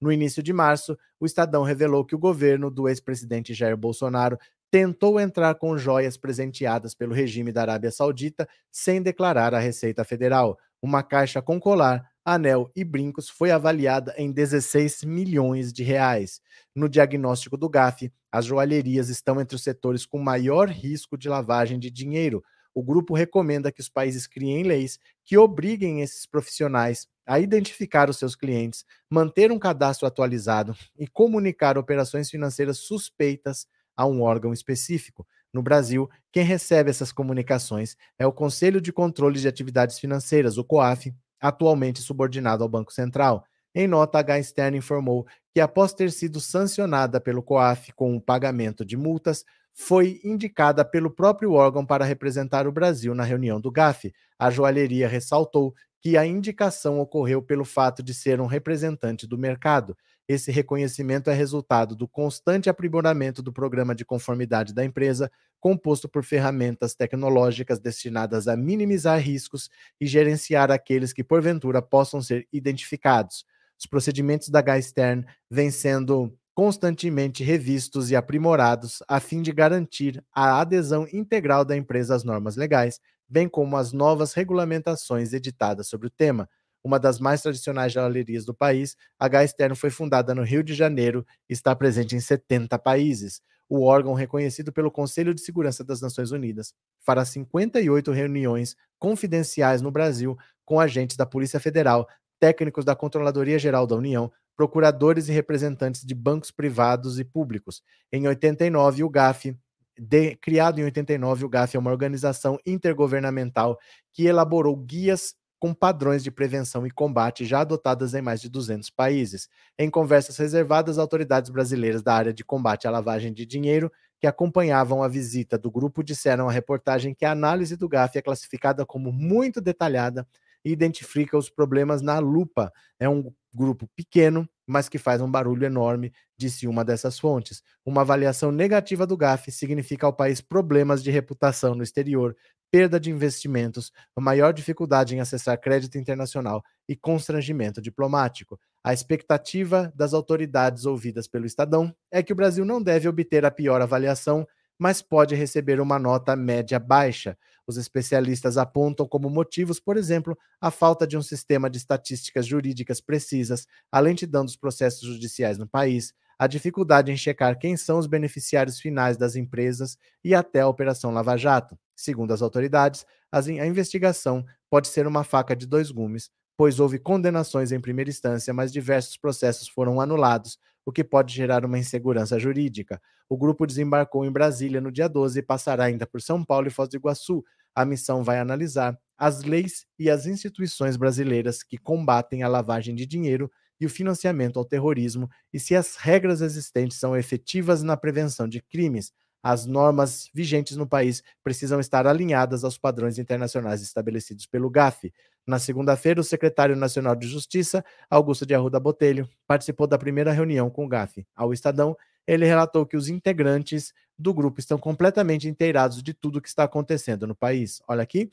No 0.00 0.10
início 0.10 0.42
de 0.42 0.52
março, 0.52 0.96
o 1.20 1.26
Estadão 1.26 1.62
revelou 1.62 2.04
que 2.04 2.14
o 2.14 2.18
governo 2.18 2.70
do 2.70 2.88
ex-presidente 2.88 3.54
Jair 3.54 3.76
Bolsonaro 3.76 4.38
tentou 4.72 5.20
entrar 5.20 5.54
com 5.56 5.76
joias 5.76 6.16
presenteadas 6.16 6.94
pelo 6.94 7.12
regime 7.12 7.52
da 7.52 7.60
Arábia 7.60 7.90
Saudita 7.90 8.48
sem 8.70 9.02
declarar 9.02 9.54
à 9.54 9.58
Receita 9.58 10.02
Federal. 10.02 10.58
Uma 10.80 11.02
caixa 11.02 11.42
com 11.42 11.60
colar, 11.60 12.10
anel 12.24 12.70
e 12.74 12.82
brincos 12.82 13.28
foi 13.28 13.50
avaliada 13.50 14.14
em 14.16 14.32
16 14.32 15.04
milhões 15.04 15.74
de 15.74 15.82
reais. 15.82 16.40
No 16.74 16.88
diagnóstico 16.88 17.58
do 17.58 17.68
GAF, 17.68 18.10
as 18.32 18.46
joalherias 18.46 19.10
estão 19.10 19.38
entre 19.38 19.54
os 19.56 19.62
setores 19.62 20.06
com 20.06 20.18
maior 20.18 20.70
risco 20.70 21.18
de 21.18 21.28
lavagem 21.28 21.78
de 21.78 21.90
dinheiro. 21.90 22.42
O 22.74 22.82
grupo 22.82 23.12
recomenda 23.12 23.70
que 23.70 23.82
os 23.82 23.90
países 23.90 24.26
criem 24.26 24.62
leis 24.62 24.98
que 25.22 25.36
obriguem 25.36 26.00
esses 26.00 26.24
profissionais 26.24 27.06
a 27.26 27.38
identificar 27.38 28.08
os 28.08 28.16
seus 28.16 28.34
clientes, 28.34 28.86
manter 29.10 29.52
um 29.52 29.58
cadastro 29.58 30.06
atualizado 30.06 30.74
e 30.98 31.06
comunicar 31.06 31.76
operações 31.76 32.30
financeiras 32.30 32.78
suspeitas 32.78 33.66
a 33.96 34.06
um 34.06 34.22
órgão 34.22 34.52
específico. 34.52 35.26
No 35.52 35.62
Brasil, 35.62 36.08
quem 36.30 36.44
recebe 36.44 36.90
essas 36.90 37.12
comunicações 37.12 37.96
é 38.18 38.26
o 38.26 38.32
Conselho 38.32 38.80
de 38.80 38.92
Controle 38.92 39.38
de 39.38 39.48
Atividades 39.48 39.98
Financeiras, 39.98 40.56
o 40.56 40.64
COAF, 40.64 41.14
atualmente 41.40 42.00
subordinado 42.00 42.62
ao 42.62 42.68
Banco 42.68 42.92
Central. 42.92 43.44
Em 43.74 43.86
nota, 43.86 44.18
a 44.18 44.20
H. 44.20 44.74
Informou 44.74 45.26
que, 45.52 45.60
após 45.60 45.92
ter 45.92 46.10
sido 46.10 46.40
sancionada 46.40 47.20
pelo 47.20 47.42
COAF 47.42 47.92
com 47.92 48.16
o 48.16 48.20
pagamento 48.20 48.84
de 48.84 48.96
multas, 48.96 49.44
foi 49.74 50.20
indicada 50.22 50.84
pelo 50.84 51.10
próprio 51.10 51.52
órgão 51.52 51.84
para 51.84 52.04
representar 52.04 52.66
o 52.66 52.72
Brasil 52.72 53.14
na 53.14 53.24
reunião 53.24 53.60
do 53.60 53.70
GAF. 53.70 54.12
A 54.38 54.50
joalheria 54.50 55.08
ressaltou 55.08 55.74
que 56.00 56.16
a 56.16 56.26
indicação 56.26 57.00
ocorreu 57.00 57.40
pelo 57.40 57.64
fato 57.64 58.02
de 58.02 58.12
ser 58.12 58.40
um 58.40 58.46
representante 58.46 59.26
do 59.26 59.38
mercado. 59.38 59.96
Esse 60.28 60.50
reconhecimento 60.50 61.28
é 61.30 61.34
resultado 61.34 61.96
do 61.96 62.06
constante 62.06 62.70
aprimoramento 62.70 63.42
do 63.42 63.52
programa 63.52 63.94
de 63.94 64.04
conformidade 64.04 64.72
da 64.72 64.84
empresa, 64.84 65.30
composto 65.60 66.08
por 66.08 66.24
ferramentas 66.24 66.94
tecnológicas 66.94 67.80
destinadas 67.80 68.48
a 68.48 68.56
minimizar 68.56 69.18
riscos 69.20 69.68
e 70.00 70.06
gerenciar 70.06 70.70
aqueles 70.70 71.12
que 71.12 71.24
porventura 71.24 71.82
possam 71.82 72.22
ser 72.22 72.46
identificados. 72.52 73.44
Os 73.78 73.86
procedimentos 73.86 74.48
da 74.48 74.62
Gaistern 74.62 75.24
vêm 75.50 75.70
sendo 75.70 76.32
constantemente 76.54 77.42
revistos 77.42 78.10
e 78.10 78.16
aprimorados 78.16 79.02
a 79.08 79.18
fim 79.18 79.42
de 79.42 79.52
garantir 79.52 80.22
a 80.32 80.60
adesão 80.60 81.06
integral 81.12 81.64
da 81.64 81.76
empresa 81.76 82.14
às 82.14 82.24
normas 82.24 82.56
legais, 82.56 83.00
bem 83.28 83.48
como 83.48 83.76
às 83.76 83.92
novas 83.92 84.34
regulamentações 84.34 85.32
editadas 85.32 85.88
sobre 85.88 86.06
o 86.06 86.10
tema. 86.10 86.48
Uma 86.84 86.98
das 86.98 87.20
mais 87.20 87.42
tradicionais 87.42 87.92
joalherias 87.92 88.44
do 88.44 88.52
país, 88.52 88.96
a 89.18 89.28
Gaistern 89.28 89.74
foi 89.76 89.90
fundada 89.90 90.34
no 90.34 90.42
Rio 90.42 90.64
de 90.64 90.74
Janeiro 90.74 91.24
e 91.48 91.52
está 91.52 91.74
presente 91.76 92.16
em 92.16 92.20
70 92.20 92.78
países. 92.78 93.40
O 93.68 93.84
órgão, 93.84 94.14
reconhecido 94.14 94.72
pelo 94.72 94.90
Conselho 94.90 95.32
de 95.32 95.40
Segurança 95.40 95.84
das 95.84 96.00
Nações 96.00 96.32
Unidas, 96.32 96.74
fará 97.00 97.24
58 97.24 98.10
reuniões 98.12 98.76
confidenciais 98.98 99.80
no 99.80 99.90
Brasil 99.90 100.36
com 100.64 100.80
agentes 100.80 101.16
da 101.16 101.24
Polícia 101.24 101.60
Federal, 101.60 102.06
técnicos 102.40 102.84
da 102.84 102.96
Controladoria 102.96 103.58
Geral 103.58 103.86
da 103.86 103.96
União, 103.96 104.30
procuradores 104.56 105.28
e 105.28 105.32
representantes 105.32 106.04
de 106.04 106.14
bancos 106.14 106.50
privados 106.50 107.18
e 107.18 107.24
públicos. 107.24 107.82
Em 108.12 108.26
89, 108.26 109.04
o 109.04 109.08
GAF, 109.08 109.56
de, 109.98 110.36
criado 110.36 110.80
em 110.80 110.84
89, 110.84 111.44
o 111.44 111.48
GAF 111.48 111.76
é 111.76 111.80
uma 111.80 111.90
organização 111.90 112.58
intergovernamental 112.66 113.78
que 114.12 114.26
elaborou 114.26 114.76
guias 114.76 115.34
com 115.62 115.72
padrões 115.72 116.24
de 116.24 116.30
prevenção 116.32 116.84
e 116.84 116.90
combate 116.90 117.44
já 117.44 117.60
adotadas 117.60 118.14
em 118.14 118.20
mais 118.20 118.40
de 118.40 118.48
200 118.48 118.90
países. 118.90 119.48
Em 119.78 119.88
conversas 119.88 120.36
reservadas, 120.36 120.98
autoridades 120.98 121.52
brasileiras 121.52 122.02
da 122.02 122.12
área 122.12 122.34
de 122.34 122.44
combate 122.44 122.88
à 122.88 122.90
lavagem 122.90 123.32
de 123.32 123.46
dinheiro 123.46 123.88
que 124.18 124.26
acompanhavam 124.26 125.04
a 125.04 125.08
visita 125.08 125.56
do 125.56 125.70
grupo 125.70 126.02
disseram 126.02 126.48
à 126.48 126.52
reportagem 126.52 127.14
que 127.14 127.24
a 127.24 127.30
análise 127.30 127.76
do 127.76 127.88
GAF 127.88 128.18
é 128.18 128.22
classificada 128.22 128.84
como 128.84 129.12
muito 129.12 129.60
detalhada 129.60 130.26
e 130.64 130.72
identifica 130.72 131.38
os 131.38 131.48
problemas 131.48 132.02
na 132.02 132.18
lupa. 132.18 132.72
É 132.98 133.08
um 133.08 133.32
grupo 133.54 133.88
pequeno, 133.94 134.48
mas 134.66 134.88
que 134.88 134.98
faz 134.98 135.20
um 135.20 135.30
barulho 135.30 135.64
enorme, 135.64 136.12
disse 136.36 136.66
uma 136.66 136.84
dessas 136.84 137.20
fontes. 137.20 137.62
Uma 137.86 138.00
avaliação 138.00 138.50
negativa 138.50 139.06
do 139.06 139.16
GAF 139.16 139.52
significa 139.52 140.06
ao 140.06 140.12
país 140.12 140.40
problemas 140.40 141.04
de 141.04 141.12
reputação 141.12 141.76
no 141.76 141.84
exterior, 141.84 142.36
perda 142.72 142.98
de 142.98 143.10
investimentos, 143.10 143.92
maior 144.18 144.52
dificuldade 144.52 145.14
em 145.14 145.20
acessar 145.20 145.60
crédito 145.60 145.98
internacional 145.98 146.64
e 146.88 146.96
constrangimento 146.96 147.80
diplomático. 147.80 148.58
A 148.82 148.92
expectativa 148.92 149.92
das 149.94 150.14
autoridades 150.14 150.86
ouvidas 150.86 151.28
pelo 151.28 151.46
Estadão 151.46 151.94
é 152.10 152.22
que 152.22 152.32
o 152.32 152.36
Brasil 152.36 152.64
não 152.64 152.82
deve 152.82 153.06
obter 153.08 153.44
a 153.44 153.50
pior 153.50 153.82
avaliação 153.82 154.46
mas 154.82 155.00
pode 155.00 155.36
receber 155.36 155.80
uma 155.80 155.96
nota 155.96 156.34
média 156.34 156.76
baixa. 156.76 157.38
Os 157.68 157.76
especialistas 157.76 158.58
apontam 158.58 159.06
como 159.06 159.30
motivos, 159.30 159.78
por 159.78 159.96
exemplo, 159.96 160.36
a 160.60 160.72
falta 160.72 161.06
de 161.06 161.16
um 161.16 161.22
sistema 161.22 161.70
de 161.70 161.78
estatísticas 161.78 162.44
jurídicas 162.46 163.00
precisas, 163.00 163.64
a 163.92 164.00
lentidão 164.00 164.44
dos 164.44 164.56
processos 164.56 165.06
judiciais 165.06 165.56
no 165.56 165.68
país, 165.68 166.12
a 166.36 166.48
dificuldade 166.48 167.12
em 167.12 167.16
checar 167.16 167.56
quem 167.60 167.76
são 167.76 167.98
os 167.98 168.08
beneficiários 168.08 168.80
finais 168.80 169.16
das 169.16 169.36
empresas 169.36 169.96
e 170.24 170.34
até 170.34 170.62
a 170.62 170.68
Operação 170.68 171.12
Lava 171.12 171.36
Jato. 171.36 171.78
Segundo 171.94 172.32
as 172.32 172.42
autoridades, 172.42 173.04
a 173.30 173.40
investigação 173.66 174.44
pode 174.70 174.88
ser 174.88 175.06
uma 175.06 175.24
faca 175.24 175.54
de 175.54 175.66
dois 175.66 175.90
gumes, 175.90 176.30
pois 176.56 176.80
houve 176.80 176.98
condenações 176.98 177.72
em 177.72 177.80
primeira 177.80 178.10
instância, 178.10 178.52
mas 178.52 178.72
diversos 178.72 179.16
processos 179.16 179.68
foram 179.68 180.00
anulados, 180.00 180.58
o 180.84 180.92
que 180.92 181.04
pode 181.04 181.34
gerar 181.34 181.64
uma 181.64 181.78
insegurança 181.78 182.38
jurídica. 182.38 183.00
O 183.28 183.36
grupo 183.36 183.66
desembarcou 183.66 184.24
em 184.24 184.30
Brasília 184.30 184.80
no 184.80 184.90
dia 184.90 185.08
12 185.08 185.38
e 185.38 185.42
passará 185.42 185.84
ainda 185.84 186.06
por 186.06 186.20
São 186.20 186.44
Paulo 186.44 186.66
e 186.66 186.70
Foz 186.70 186.88
do 186.88 186.96
Iguaçu. 186.96 187.42
A 187.74 187.84
missão 187.84 188.22
vai 188.22 188.38
analisar 188.38 188.98
as 189.16 189.42
leis 189.42 189.86
e 189.98 190.10
as 190.10 190.26
instituições 190.26 190.96
brasileiras 190.96 191.62
que 191.62 191.78
combatem 191.78 192.42
a 192.42 192.48
lavagem 192.48 192.94
de 192.94 193.06
dinheiro 193.06 193.50
e 193.80 193.86
o 193.86 193.90
financiamento 193.90 194.58
ao 194.58 194.64
terrorismo 194.64 195.28
e 195.52 195.58
se 195.58 195.74
as 195.74 195.96
regras 195.96 196.40
existentes 196.40 196.98
são 196.98 197.16
efetivas 197.16 197.82
na 197.82 197.96
prevenção 197.96 198.46
de 198.48 198.60
crimes. 198.60 199.12
As 199.42 199.66
normas 199.66 200.30
vigentes 200.32 200.76
no 200.76 200.86
país 200.86 201.22
precisam 201.42 201.80
estar 201.80 202.06
alinhadas 202.06 202.62
aos 202.62 202.78
padrões 202.78 203.18
internacionais 203.18 203.82
estabelecidos 203.82 204.46
pelo 204.46 204.70
GAF. 204.70 205.12
Na 205.46 205.58
segunda-feira, 205.58 206.20
o 206.20 206.24
secretário 206.24 206.76
nacional 206.76 207.16
de 207.16 207.26
Justiça, 207.26 207.84
Augusto 208.08 208.46
de 208.46 208.54
Arruda 208.54 208.78
Botelho, 208.78 209.28
participou 209.46 209.86
da 209.86 209.98
primeira 209.98 210.30
reunião 210.30 210.70
com 210.70 210.84
o 210.84 210.88
GAF. 210.88 211.26
Ao 211.34 211.52
Estadão, 211.52 211.96
ele 212.26 212.46
relatou 212.46 212.86
que 212.86 212.96
os 212.96 213.08
integrantes 213.08 213.92
do 214.16 214.32
grupo 214.32 214.60
estão 214.60 214.78
completamente 214.78 215.48
inteirados 215.48 216.02
de 216.02 216.14
tudo 216.14 216.38
o 216.38 216.40
que 216.40 216.48
está 216.48 216.62
acontecendo 216.64 217.26
no 217.26 217.34
país. 217.34 217.82
Olha 217.88 218.02
aqui. 218.02 218.30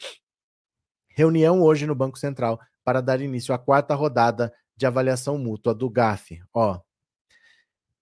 Reunião 1.09 1.61
hoje 1.63 1.87
no 1.87 1.95
Banco 1.95 2.19
Central 2.19 2.59
para 2.83 3.01
dar 3.01 3.19
início 3.19 3.53
à 3.53 3.57
quarta 3.57 3.95
rodada 3.95 4.53
de 4.77 4.85
avaliação 4.85 5.37
mútua 5.37 5.73
do 5.73 5.89
GAF. 5.89 6.41
Ó. 6.53 6.79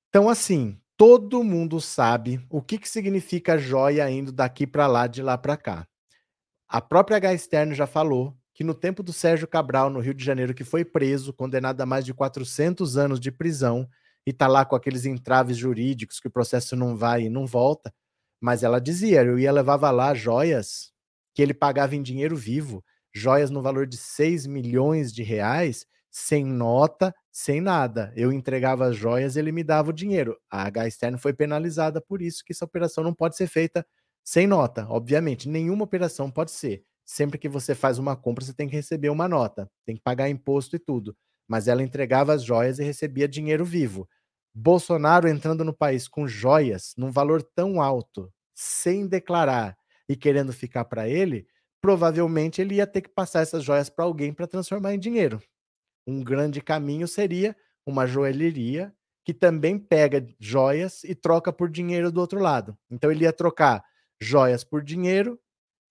Então, 0.09 0.29
assim, 0.29 0.79
todo 0.97 1.43
mundo 1.43 1.79
sabe 1.79 2.43
o 2.49 2.61
que, 2.61 2.79
que 2.79 2.89
significa 2.89 3.57
joia 3.57 4.09
indo 4.09 4.31
daqui 4.31 4.65
para 4.65 4.87
lá, 4.87 5.05
de 5.05 5.21
lá 5.21 5.37
para 5.37 5.55
cá. 5.55 5.87
A 6.67 6.81
própria 6.81 7.17
H 7.17 7.73
já 7.73 7.85
falou 7.85 8.35
que 8.53 8.63
no 8.63 8.73
tempo 8.73 9.03
do 9.03 9.13
Sérgio 9.13 9.47
Cabral, 9.47 9.91
no 9.91 9.99
Rio 9.99 10.15
de 10.15 10.25
Janeiro, 10.25 10.55
que 10.55 10.63
foi 10.63 10.83
preso, 10.83 11.31
condenado 11.31 11.79
a 11.79 11.85
mais 11.85 12.03
de 12.03 12.13
400 12.13 12.97
anos 12.97 13.19
de 13.19 13.31
prisão, 13.31 13.87
e 14.25 14.33
tá 14.33 14.47
lá 14.47 14.65
com 14.65 14.75
aqueles 14.75 15.05
entraves 15.05 15.55
jurídicos 15.55 16.19
que 16.19 16.27
o 16.27 16.31
processo 16.31 16.75
não 16.75 16.97
vai 16.97 17.23
e 17.23 17.29
não 17.29 17.45
volta, 17.45 17.93
mas 18.41 18.63
ela 18.63 18.81
dizia, 18.81 19.23
eu 19.23 19.37
ia 19.37 19.51
levava 19.51 19.89
lá 19.91 20.13
joias 20.13 20.91
que 21.33 21.41
ele 21.41 21.53
pagava 21.53 21.95
em 21.95 22.01
dinheiro 22.01 22.35
vivo, 22.35 22.83
joias 23.13 23.51
no 23.51 23.61
valor 23.61 23.85
de 23.85 23.95
6 23.95 24.47
milhões 24.47 25.13
de 25.13 25.21
reais, 25.21 25.85
sem 26.09 26.43
nota, 26.43 27.13
sem 27.39 27.61
nada. 27.61 28.11
Eu 28.15 28.33
entregava 28.33 28.87
as 28.87 28.95
joias, 28.95 29.37
ele 29.37 29.51
me 29.51 29.63
dava 29.63 29.91
o 29.91 29.93
dinheiro. 29.93 30.35
A 30.49 30.63
H 30.63 30.87
foi 31.19 31.33
penalizada 31.33 32.01
por 32.01 32.19
isso, 32.19 32.43
que 32.43 32.51
essa 32.51 32.65
operação 32.65 33.03
não 33.03 33.13
pode 33.13 33.37
ser 33.37 33.45
feita 33.45 33.85
sem 34.23 34.47
nota, 34.47 34.87
obviamente. 34.89 35.47
Nenhuma 35.47 35.83
operação 35.83 36.31
pode 36.31 36.49
ser 36.49 36.83
sempre 37.05 37.37
que 37.37 37.47
você 37.47 37.75
faz 37.75 37.99
uma 37.99 38.15
compra, 38.15 38.43
você 38.43 38.55
tem 38.55 38.67
que 38.67 38.75
receber 38.75 39.09
uma 39.09 39.27
nota, 39.27 39.69
tem 39.85 39.95
que 39.95 40.01
pagar 40.01 40.27
imposto 40.27 40.75
e 40.75 40.79
tudo. 40.79 41.15
Mas 41.47 41.67
ela 41.67 41.83
entregava 41.83 42.33
as 42.33 42.43
joias 42.43 42.79
e 42.79 42.83
recebia 42.83 43.27
dinheiro 43.27 43.63
vivo. 43.63 44.09
Bolsonaro 44.51 45.27
entrando 45.29 45.63
no 45.63 45.73
país 45.73 46.07
com 46.07 46.27
joias 46.27 46.95
num 46.97 47.11
valor 47.11 47.43
tão 47.43 47.79
alto, 47.79 48.33
sem 48.55 49.05
declarar 49.05 49.77
e 50.09 50.15
querendo 50.15 50.51
ficar 50.51 50.85
para 50.85 51.07
ele, 51.07 51.45
provavelmente 51.79 52.61
ele 52.63 52.75
ia 52.75 52.87
ter 52.87 53.01
que 53.01 53.09
passar 53.09 53.41
essas 53.41 53.63
joias 53.63 53.91
para 53.91 54.05
alguém 54.05 54.33
para 54.33 54.47
transformar 54.47 54.95
em 54.95 54.99
dinheiro. 54.99 55.39
Um 56.07 56.23
grande 56.23 56.61
caminho 56.61 57.07
seria 57.07 57.55
uma 57.85 58.07
joalheria 58.07 58.93
que 59.25 59.33
também 59.33 59.77
pega 59.77 60.25
joias 60.39 61.03
e 61.03 61.13
troca 61.13 61.51
por 61.53 61.69
dinheiro 61.69 62.11
do 62.11 62.21
outro 62.21 62.39
lado. 62.39 62.77
Então 62.89 63.11
ele 63.11 63.25
ia 63.25 63.33
trocar 63.33 63.83
joias 64.19 64.63
por 64.63 64.83
dinheiro 64.83 65.39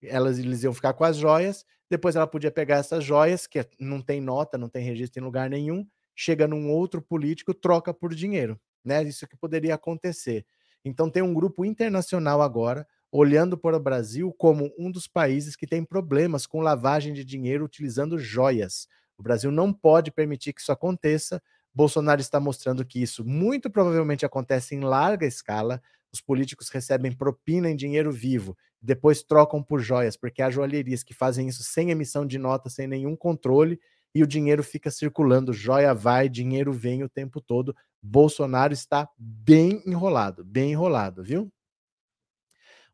elas 0.03 0.39
eles 0.39 0.63
iam 0.63 0.73
ficar 0.73 0.93
com 0.93 1.03
as 1.03 1.17
joias, 1.17 1.65
depois 1.89 2.15
ela 2.15 2.27
podia 2.27 2.51
pegar 2.51 2.77
essas 2.77 3.03
joias, 3.03 3.47
que 3.47 3.65
não 3.79 4.01
tem 4.01 4.21
nota, 4.21 4.57
não 4.57 4.69
tem 4.69 4.83
registro 4.83 5.21
em 5.21 5.25
lugar 5.25 5.49
nenhum, 5.49 5.87
chega 6.15 6.47
num 6.47 6.69
outro 6.71 7.01
político, 7.01 7.53
troca 7.53 7.93
por 7.93 8.13
dinheiro, 8.13 8.59
né? 8.83 9.03
Isso 9.03 9.27
que 9.27 9.37
poderia 9.37 9.75
acontecer. 9.75 10.45
Então 10.83 11.09
tem 11.09 11.23
um 11.23 11.33
grupo 11.33 11.65
internacional 11.65 12.41
agora 12.41 12.87
olhando 13.11 13.57
para 13.57 13.77
o 13.77 13.79
Brasil 13.79 14.33
como 14.37 14.71
um 14.77 14.91
dos 14.91 15.07
países 15.07 15.55
que 15.55 15.65
tem 15.65 15.83
problemas 15.83 16.45
com 16.45 16.61
lavagem 16.61 17.13
de 17.13 17.23
dinheiro 17.23 17.65
utilizando 17.65 18.17
joias. 18.19 18.87
O 19.17 19.23
Brasil 19.23 19.51
não 19.51 19.73
pode 19.73 20.11
permitir 20.11 20.53
que 20.53 20.61
isso 20.61 20.71
aconteça. 20.71 21.41
Bolsonaro 21.73 22.21
está 22.21 22.39
mostrando 22.39 22.85
que 22.85 23.01
isso 23.01 23.25
muito 23.25 23.69
provavelmente 23.69 24.25
acontece 24.25 24.75
em 24.75 24.81
larga 24.81 25.25
escala. 25.25 25.81
Os 26.11 26.21
políticos 26.21 26.69
recebem 26.69 27.11
propina 27.11 27.69
em 27.69 27.75
dinheiro 27.75 28.11
vivo 28.11 28.57
depois 28.81 29.23
trocam 29.23 29.61
por 29.61 29.79
joias, 29.79 30.15
porque 30.15 30.41
há 30.41 30.49
joalherias 30.49 31.03
que 31.03 31.13
fazem 31.13 31.47
isso 31.47 31.63
sem 31.63 31.91
emissão 31.91 32.25
de 32.25 32.37
nota, 32.37 32.69
sem 32.69 32.87
nenhum 32.87 33.15
controle, 33.15 33.79
e 34.13 34.23
o 34.23 34.27
dinheiro 34.27 34.63
fica 34.63 34.89
circulando, 34.89 35.53
joia 35.53 35.93
vai, 35.93 36.29
dinheiro 36.29 36.71
vem 36.71 37.03
o 37.03 37.09
tempo 37.09 37.41
todo. 37.41 37.75
Bolsonaro 38.01 38.73
está 38.73 39.07
bem 39.17 39.81
enrolado, 39.85 40.43
bem 40.43 40.71
enrolado, 40.71 41.23
viu? 41.23 41.51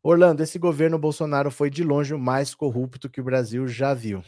Orlando, 0.02 0.42
esse 0.42 0.58
governo 0.58 0.98
Bolsonaro 0.98 1.50
foi 1.50 1.70
de 1.70 1.82
longe 1.82 2.12
o 2.12 2.18
mais 2.18 2.54
corrupto 2.54 3.08
que 3.08 3.20
o 3.20 3.24
Brasil 3.24 3.66
já 3.66 3.94
viu. 3.94 4.22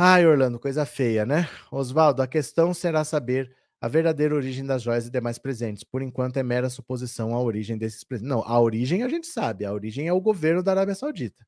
Ai, 0.00 0.24
Orlando, 0.24 0.60
coisa 0.60 0.86
feia, 0.86 1.26
né? 1.26 1.48
Oswaldo, 1.72 2.22
a 2.22 2.28
questão 2.28 2.72
será 2.72 3.02
saber 3.02 3.52
a 3.80 3.88
verdadeira 3.88 4.32
origem 4.32 4.64
das 4.64 4.80
joias 4.80 5.08
e 5.08 5.10
demais 5.10 5.38
presentes. 5.38 5.82
Por 5.82 6.02
enquanto, 6.02 6.36
é 6.36 6.42
mera 6.44 6.70
suposição 6.70 7.34
a 7.34 7.42
origem 7.42 7.76
desses 7.76 8.04
presentes. 8.04 8.30
Não, 8.30 8.44
a 8.46 8.60
origem 8.60 9.02
a 9.02 9.08
gente 9.08 9.26
sabe. 9.26 9.64
A 9.64 9.72
origem 9.72 10.06
é 10.06 10.12
o 10.12 10.20
governo 10.20 10.62
da 10.62 10.70
Arábia 10.70 10.94
Saudita. 10.94 11.44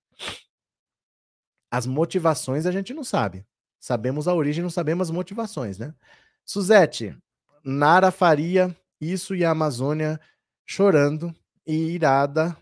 As 1.71 1.87
motivações 1.87 2.67
a 2.67 2.73
gente 2.73 2.93
não 2.93 3.05
sabe. 3.05 3.47
Sabemos 3.79 4.27
a 4.27 4.35
origem, 4.35 4.65
não 4.65 4.71
sabemos 4.71 5.09
as 5.09 5.15
motivações, 5.15 5.79
né? 5.79 5.95
Suzete, 6.45 7.17
Nara 7.65 8.11
Faria, 8.11 8.77
isso 9.01 9.33
e 9.33 9.45
a 9.45 9.51
Amazônia 9.53 10.21
chorando 10.67 11.33
e 11.65 11.93
irada, 11.93 12.57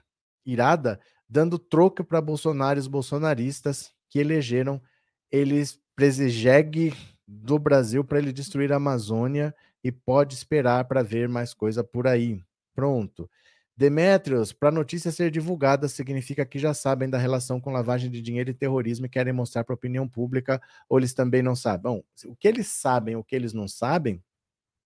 irada, 0.45 1.01
dando 1.27 1.59
troco 1.59 2.05
para 2.05 2.21
Bolsonaro 2.21 2.79
e 2.79 2.83
os 2.83 2.87
bolsonaristas 2.87 3.91
que 4.11 4.19
elegeram 4.19 4.83
eles 5.31 5.79
presijegue 5.95 6.95
do 7.27 7.59
Brasil 7.59 8.05
para 8.05 8.19
ele 8.19 8.33
destruir 8.33 8.73
a 8.73 8.77
Amazônia 8.77 9.55
e 9.83 9.93
pode 9.93 10.35
esperar 10.35 10.85
para 10.87 11.03
ver 11.03 11.29
mais 11.29 11.53
coisa 11.53 11.85
por 11.85 12.07
aí. 12.07 12.43
Pronto. 12.75 13.29
Demetrios, 13.77 14.53
para 14.53 14.71
a 14.71 14.73
notícia 14.73 15.13
ser 15.13 15.31
divulgada, 15.31 15.89
significa 15.89 16.45
que 16.45 16.59
já 16.59 16.75
sabem 16.75 17.09
da 17.09 17.19
relação 17.19 17.61
com 17.61 17.71
lavagem 17.71 18.11
de 18.11 18.21
dinheiro 18.21 18.51
e 18.51 18.55
terrorismo 18.55 19.07
e 19.07 19.09
querem 19.09 19.33
mostrar 19.33 19.63
para 19.63 19.73
a 19.73 19.77
opinião 19.77 20.09
pública, 20.09 20.61
ou 20.89 20.99
eles 20.99 21.15
também 21.15 21.43
não 21.43 21.55
sabem? 21.55 21.83
Bom, 21.83 22.03
o 22.27 22.35
que 22.35 22.49
eles 22.49 22.67
sabem, 22.67 23.15
o 23.15 23.23
que 23.23 23.37
eles 23.37 23.53
não 23.53 23.69
sabem, 23.69 24.21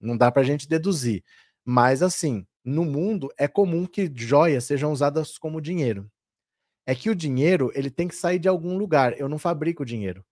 não 0.01 0.17
dá 0.17 0.31
para 0.31 0.43
a 0.43 0.45
gente 0.45 0.69
deduzir. 0.69 1.25
Mas, 1.65 2.03
assim, 2.03 2.47
no 2.65 2.85
mundo 2.85 3.31
é 3.39 3.49
comum 3.49 3.87
que 3.87 4.11
joias 4.15 4.65
sejam 4.65 4.93
usadas 4.93 5.39
como 5.39 5.61
dinheiro. 5.61 6.11
É 6.87 6.95
que 6.95 7.11
o 7.11 7.15
dinheiro 7.15 7.71
ele 7.75 7.91
tem 7.91 8.09
que 8.09 8.15
sair 8.15 8.39
de 8.39 8.49
algum 8.49 8.77
lugar. 8.77 9.19
Eu 9.19 9.29
não 9.29 9.39
fabrico 9.39 9.85
dinheiro. 9.85 10.25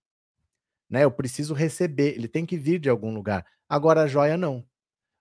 Né? 0.91 1.05
Eu 1.05 1.11
preciso 1.11 1.53
receber, 1.53 2.15
ele 2.15 2.27
tem 2.27 2.45
que 2.45 2.57
vir 2.57 2.77
de 2.77 2.89
algum 2.89 3.13
lugar. 3.13 3.45
Agora, 3.69 4.01
a 4.01 4.07
joia 4.07 4.35
não. 4.35 4.65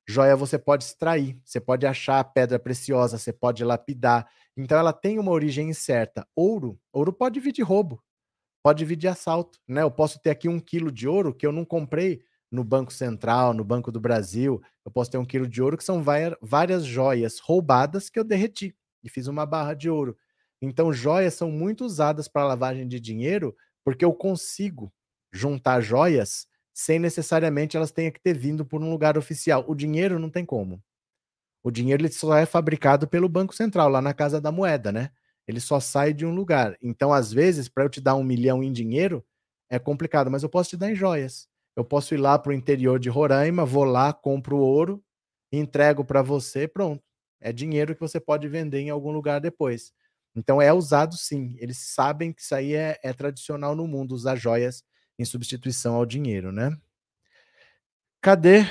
Joia 0.08 0.34
você 0.34 0.58
pode 0.58 0.82
extrair, 0.82 1.40
você 1.44 1.60
pode 1.60 1.86
achar 1.86 2.24
pedra 2.24 2.58
preciosa, 2.58 3.16
você 3.16 3.32
pode 3.32 3.62
lapidar. 3.64 4.28
Então 4.56 4.76
ela 4.76 4.92
tem 4.92 5.20
uma 5.20 5.30
origem 5.30 5.68
incerta. 5.70 6.26
Ouro, 6.34 6.80
ouro 6.92 7.12
pode 7.12 7.38
vir 7.38 7.52
de 7.52 7.62
roubo, 7.62 8.02
pode 8.60 8.84
vir 8.84 8.96
de 8.96 9.06
assalto, 9.06 9.60
né? 9.68 9.82
Eu 9.82 9.90
posso 9.90 10.20
ter 10.20 10.30
aqui 10.30 10.48
um 10.48 10.58
quilo 10.58 10.90
de 10.90 11.06
ouro 11.06 11.32
que 11.32 11.46
eu 11.46 11.52
não 11.52 11.64
comprei 11.64 12.20
no 12.50 12.64
Banco 12.64 12.92
Central, 12.92 13.54
no 13.54 13.62
Banco 13.62 13.92
do 13.92 14.00
Brasil. 14.00 14.60
Eu 14.84 14.90
posso 14.90 15.12
ter 15.12 15.18
um 15.18 15.24
quilo 15.24 15.46
de 15.46 15.62
ouro 15.62 15.76
que 15.76 15.84
são 15.84 16.02
várias 16.42 16.84
joias 16.84 17.38
roubadas 17.38 18.10
que 18.10 18.18
eu 18.18 18.24
derreti 18.24 18.76
e 19.04 19.08
fiz 19.08 19.28
uma 19.28 19.46
barra 19.46 19.74
de 19.74 19.88
ouro. 19.88 20.16
Então 20.60 20.92
joias 20.92 21.34
são 21.34 21.52
muito 21.52 21.84
usadas 21.84 22.26
para 22.26 22.44
lavagem 22.44 22.88
de 22.88 22.98
dinheiro 22.98 23.54
porque 23.84 24.04
eu 24.04 24.12
consigo 24.12 24.92
juntar 25.32 25.80
joias 25.80 26.46
sem 26.72 26.98
necessariamente 26.98 27.76
elas 27.76 27.90
tenham 27.90 28.10
que 28.12 28.20
ter 28.20 28.36
vindo 28.36 28.64
por 28.64 28.82
um 28.82 28.90
lugar 28.90 29.18
oficial. 29.18 29.64
O 29.68 29.74
dinheiro 29.74 30.18
não 30.18 30.30
tem 30.30 30.44
como. 30.44 30.82
O 31.62 31.70
dinheiro 31.70 32.02
ele 32.02 32.12
só 32.12 32.36
é 32.36 32.46
fabricado 32.46 33.06
pelo 33.06 33.28
Banco 33.28 33.54
Central, 33.54 33.88
lá 33.90 34.00
na 34.00 34.14
Casa 34.14 34.40
da 34.40 34.50
Moeda, 34.50 34.90
né? 34.92 35.10
Ele 35.46 35.60
só 35.60 35.80
sai 35.80 36.12
de 36.14 36.24
um 36.24 36.34
lugar. 36.34 36.76
Então, 36.82 37.12
às 37.12 37.32
vezes, 37.32 37.68
para 37.68 37.84
eu 37.84 37.88
te 37.90 38.00
dar 38.00 38.14
um 38.14 38.24
milhão 38.24 38.62
em 38.62 38.72
dinheiro, 38.72 39.24
é 39.68 39.78
complicado, 39.78 40.30
mas 40.30 40.42
eu 40.42 40.48
posso 40.48 40.70
te 40.70 40.76
dar 40.76 40.90
em 40.90 40.94
joias. 40.94 41.48
Eu 41.76 41.84
posso 41.84 42.14
ir 42.14 42.18
lá 42.18 42.38
para 42.38 42.50
o 42.50 42.54
interior 42.54 42.98
de 42.98 43.08
Roraima, 43.10 43.64
vou 43.64 43.84
lá, 43.84 44.12
compro 44.12 44.58
ouro, 44.58 45.02
entrego 45.52 46.04
para 46.04 46.22
você, 46.22 46.66
pronto. 46.68 47.02
É 47.40 47.52
dinheiro 47.52 47.94
que 47.94 48.00
você 48.00 48.20
pode 48.20 48.48
vender 48.48 48.80
em 48.80 48.90
algum 48.90 49.10
lugar 49.12 49.40
depois. 49.40 49.92
Então 50.34 50.60
é 50.62 50.72
usado 50.72 51.16
sim. 51.16 51.56
Eles 51.58 51.78
sabem 51.78 52.32
que 52.32 52.42
isso 52.42 52.54
aí 52.54 52.74
é, 52.74 52.98
é 53.02 53.12
tradicional 53.12 53.74
no 53.74 53.86
mundo, 53.86 54.12
usar 54.12 54.36
joias 54.36 54.82
em 55.20 55.24
substituição 55.26 55.94
ao 55.94 56.06
dinheiro, 56.06 56.50
né? 56.50 56.74
Cadê? 58.22 58.64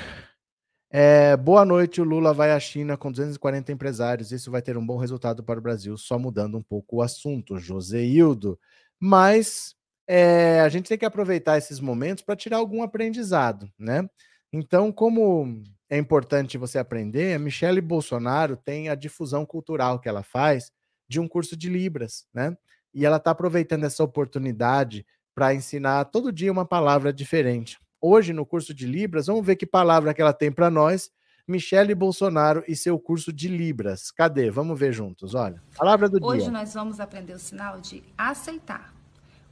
É, 0.90 1.38
boa 1.38 1.64
noite, 1.64 2.02
o 2.02 2.04
Lula 2.04 2.34
vai 2.34 2.52
à 2.52 2.60
China 2.60 2.98
com 2.98 3.12
240 3.12 3.72
empresários. 3.72 4.32
Isso 4.32 4.50
vai 4.50 4.60
ter 4.60 4.76
um 4.76 4.86
bom 4.86 4.98
resultado 4.98 5.44
para 5.44 5.60
o 5.60 5.62
Brasil, 5.62 5.96
só 5.96 6.18
mudando 6.18 6.58
um 6.58 6.64
pouco 6.64 6.98
o 6.98 7.02
assunto, 7.04 7.60
Joseildo. 7.60 8.60
Mas 9.00 9.76
é, 10.08 10.60
a 10.62 10.70
gente 10.70 10.90
tem 10.90 10.98
que 10.98 11.06
aproveitar 11.06 11.60
esses 11.60 11.80
momentos 11.80 12.24
para 12.24 12.36
tirar 12.36 12.58
algum 12.58 12.82
aprendizado, 12.82 13.72
né? 13.78 14.10
Então, 14.52 14.92
como 14.92 15.62
é 15.88 16.00
importante 16.00 16.58
você 16.58 16.80
aprender, 16.80 17.36
a 17.36 17.40
Michelle 17.40 17.80
Bolsonaro 17.80 18.58
tem 18.58 18.90
a 18.90 18.96
difusão 18.96 19.46
cultural 19.46 20.00
que 20.00 20.10
ela 20.10 20.24
faz 20.24 20.72
de 21.08 21.20
um 21.20 21.28
curso 21.28 21.56
de 21.56 21.70
Libras, 21.70 22.26
né? 22.34 22.58
E 22.92 23.06
ela 23.06 23.18
está 23.18 23.30
aproveitando 23.30 23.84
essa 23.84 24.04
oportunidade 24.04 25.06
para 25.34 25.54
ensinar 25.54 26.06
todo 26.06 26.32
dia 26.32 26.52
uma 26.52 26.66
palavra 26.66 27.14
diferente. 27.14 27.80
Hoje, 28.02 28.34
no 28.34 28.46
curso 28.46 28.74
de 28.74 28.86
Libras, 28.86 29.28
vamos 29.28 29.46
ver 29.46 29.56
que 29.56 29.66
palavra 29.66 30.14
que 30.14 30.22
ela 30.22 30.34
tem 30.34 30.52
para 30.52 30.70
nós. 30.70 31.12
Michele 31.48 31.96
Bolsonaro 31.96 32.64
e 32.68 32.76
seu 32.76 33.00
curso 33.00 33.34
de 33.34 33.48
Libras. 33.48 34.12
Cadê? 34.12 34.52
Vamos 34.52 34.80
ver 34.80 34.94
juntos. 34.94 35.34
Olha, 35.34 35.62
palavra 35.76 36.08
do 36.08 36.18
Hoje 36.18 36.38
dia. 36.38 36.48
Hoje 36.48 36.52
nós 36.52 36.74
vamos 36.74 37.00
aprender 37.00 37.34
o 37.34 37.40
sinal 37.40 37.82
de 37.82 38.04
aceitar. 38.18 38.94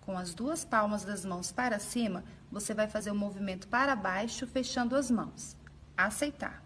Com 0.02 0.18
as 0.18 0.34
duas 0.34 0.64
palmas 0.64 1.04
das 1.04 1.26
mãos 1.26 1.52
para 1.52 1.80
cima, 1.80 2.24
você 2.52 2.74
vai 2.74 2.88
fazer 2.88 3.12
o 3.12 3.16
movimento 3.16 3.68
para 3.68 3.96
baixo, 3.96 4.48
fechando 4.48 4.96
as 4.96 5.12
mãos. 5.12 5.58
Aceitar. 5.98 6.64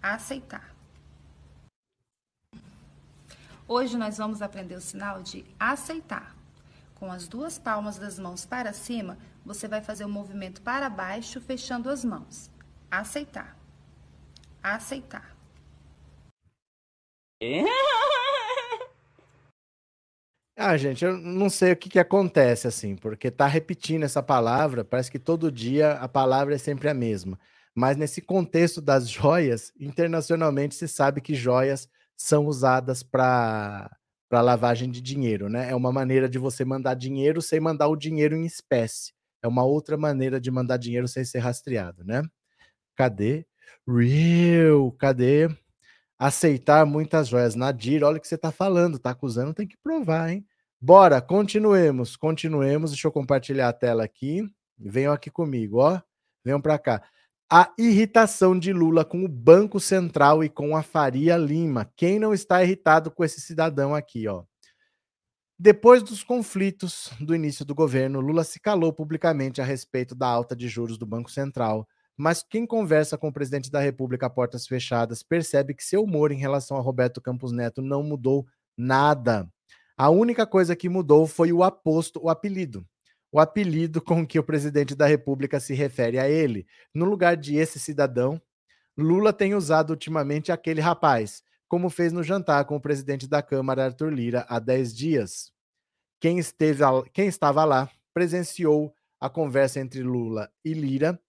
Aceitar. 0.00 0.74
Hoje 3.68 3.98
nós 3.98 4.16
vamos 4.16 4.40
aprender 4.40 4.74
o 4.74 4.80
sinal 4.80 5.22
de 5.22 5.44
aceitar. 5.58 6.39
Com 7.00 7.10
as 7.10 7.26
duas 7.26 7.58
palmas 7.58 7.98
das 7.98 8.18
mãos 8.18 8.44
para 8.44 8.74
cima, 8.74 9.16
você 9.42 9.66
vai 9.66 9.80
fazer 9.80 10.04
o 10.04 10.08
movimento 10.08 10.60
para 10.60 10.90
baixo, 10.90 11.40
fechando 11.40 11.88
as 11.88 12.04
mãos. 12.04 12.50
Aceitar. 12.90 13.56
Aceitar. 14.62 15.34
Ah, 20.62 20.76
gente, 20.76 21.02
eu 21.02 21.16
não 21.16 21.48
sei 21.48 21.72
o 21.72 21.76
que, 21.76 21.88
que 21.88 21.98
acontece 21.98 22.68
assim, 22.68 22.94
porque 22.94 23.30
tá 23.30 23.46
repetindo 23.46 24.02
essa 24.02 24.22
palavra, 24.22 24.84
parece 24.84 25.10
que 25.10 25.18
todo 25.18 25.50
dia 25.50 25.92
a 25.92 26.06
palavra 26.06 26.54
é 26.54 26.58
sempre 26.58 26.86
a 26.86 26.92
mesma. 26.92 27.40
Mas 27.74 27.96
nesse 27.96 28.20
contexto 28.20 28.82
das 28.82 29.08
joias, 29.08 29.72
internacionalmente 29.80 30.74
se 30.74 30.86
sabe 30.86 31.22
que 31.22 31.34
joias 31.34 31.88
são 32.14 32.44
usadas 32.44 33.02
para 33.02 33.90
para 34.30 34.40
lavagem 34.40 34.88
de 34.88 35.02
dinheiro, 35.02 35.48
né? 35.48 35.70
É 35.70 35.74
uma 35.74 35.92
maneira 35.92 36.28
de 36.28 36.38
você 36.38 36.64
mandar 36.64 36.94
dinheiro 36.94 37.42
sem 37.42 37.58
mandar 37.58 37.88
o 37.88 37.96
dinheiro 37.96 38.36
em 38.36 38.46
espécie. 38.46 39.12
É 39.42 39.48
uma 39.48 39.64
outra 39.64 39.96
maneira 39.96 40.40
de 40.40 40.52
mandar 40.52 40.76
dinheiro 40.76 41.08
sem 41.08 41.24
ser 41.24 41.40
rastreado, 41.40 42.04
né? 42.04 42.22
Cadê? 42.94 43.44
Real, 43.88 44.92
cadê? 44.92 45.48
Aceitar 46.16 46.86
muitas 46.86 47.26
joias. 47.26 47.56
Nadir, 47.56 48.04
olha 48.04 48.18
o 48.18 48.20
que 48.20 48.28
você 48.28 48.36
está 48.36 48.52
falando, 48.52 49.00
tá 49.00 49.10
acusando, 49.10 49.52
tem 49.52 49.66
que 49.66 49.76
provar, 49.82 50.30
hein? 50.30 50.46
Bora, 50.80 51.20
continuemos, 51.20 52.16
continuemos. 52.16 52.92
Deixa 52.92 53.08
eu 53.08 53.12
compartilhar 53.12 53.68
a 53.68 53.72
tela 53.72 54.04
aqui. 54.04 54.48
Venham 54.78 55.12
aqui 55.12 55.28
comigo, 55.28 55.78
ó. 55.78 56.00
Venham 56.44 56.60
para 56.60 56.78
cá 56.78 57.02
a 57.52 57.74
irritação 57.76 58.56
de 58.56 58.72
Lula 58.72 59.04
com 59.04 59.24
o 59.24 59.28
Banco 59.28 59.80
Central 59.80 60.44
e 60.44 60.48
com 60.48 60.76
a 60.76 60.84
Faria 60.84 61.36
Lima. 61.36 61.90
Quem 61.96 62.16
não 62.16 62.32
está 62.32 62.62
irritado 62.62 63.10
com 63.10 63.24
esse 63.24 63.40
cidadão 63.40 63.92
aqui, 63.92 64.28
ó? 64.28 64.44
Depois 65.58 66.00
dos 66.00 66.22
conflitos 66.22 67.10
do 67.20 67.34
início 67.34 67.64
do 67.64 67.74
governo, 67.74 68.20
Lula 68.20 68.44
se 68.44 68.60
calou 68.60 68.92
publicamente 68.92 69.60
a 69.60 69.64
respeito 69.64 70.14
da 70.14 70.28
alta 70.28 70.54
de 70.54 70.68
juros 70.68 70.96
do 70.96 71.04
Banco 71.04 71.28
Central. 71.28 71.88
Mas 72.16 72.42
quem 72.48 72.64
conversa 72.64 73.18
com 73.18 73.28
o 73.28 73.32
presidente 73.32 73.68
da 73.68 73.80
República 73.80 74.26
a 74.26 74.30
portas 74.30 74.66
fechadas 74.66 75.22
percebe 75.22 75.74
que 75.74 75.82
seu 75.82 76.04
humor 76.04 76.30
em 76.30 76.38
relação 76.38 76.76
a 76.76 76.80
Roberto 76.80 77.20
Campos 77.20 77.50
Neto 77.50 77.82
não 77.82 78.02
mudou 78.02 78.46
nada. 78.76 79.50
A 79.96 80.08
única 80.08 80.46
coisa 80.46 80.76
que 80.76 80.88
mudou 80.88 81.26
foi 81.26 81.52
o 81.52 81.64
aposto, 81.64 82.20
o 82.22 82.30
apelido 82.30 82.86
o 83.32 83.38
apelido 83.38 84.00
com 84.02 84.26
que 84.26 84.38
o 84.38 84.44
presidente 84.44 84.94
da 84.94 85.06
República 85.06 85.60
se 85.60 85.74
refere 85.74 86.18
a 86.18 86.28
ele. 86.28 86.66
No 86.94 87.04
lugar 87.04 87.36
de 87.36 87.56
esse 87.56 87.78
cidadão, 87.78 88.40
Lula 88.96 89.32
tem 89.32 89.54
usado 89.54 89.90
ultimamente 89.90 90.52
aquele 90.52 90.80
rapaz, 90.80 91.42
como 91.68 91.88
fez 91.88 92.12
no 92.12 92.22
jantar 92.22 92.64
com 92.64 92.76
o 92.76 92.80
presidente 92.80 93.28
da 93.28 93.42
Câmara, 93.42 93.84
Arthur 93.84 94.12
Lira, 94.12 94.44
há 94.48 94.58
10 94.58 94.94
dias. 94.94 95.52
Quem, 96.20 96.38
esteve, 96.38 96.82
quem 97.12 97.28
estava 97.28 97.64
lá 97.64 97.88
presenciou 98.12 98.92
a 99.20 99.28
conversa 99.28 99.78
entre 99.80 100.02
Lula 100.02 100.50
e 100.64 100.72
Lira. 100.72 101.20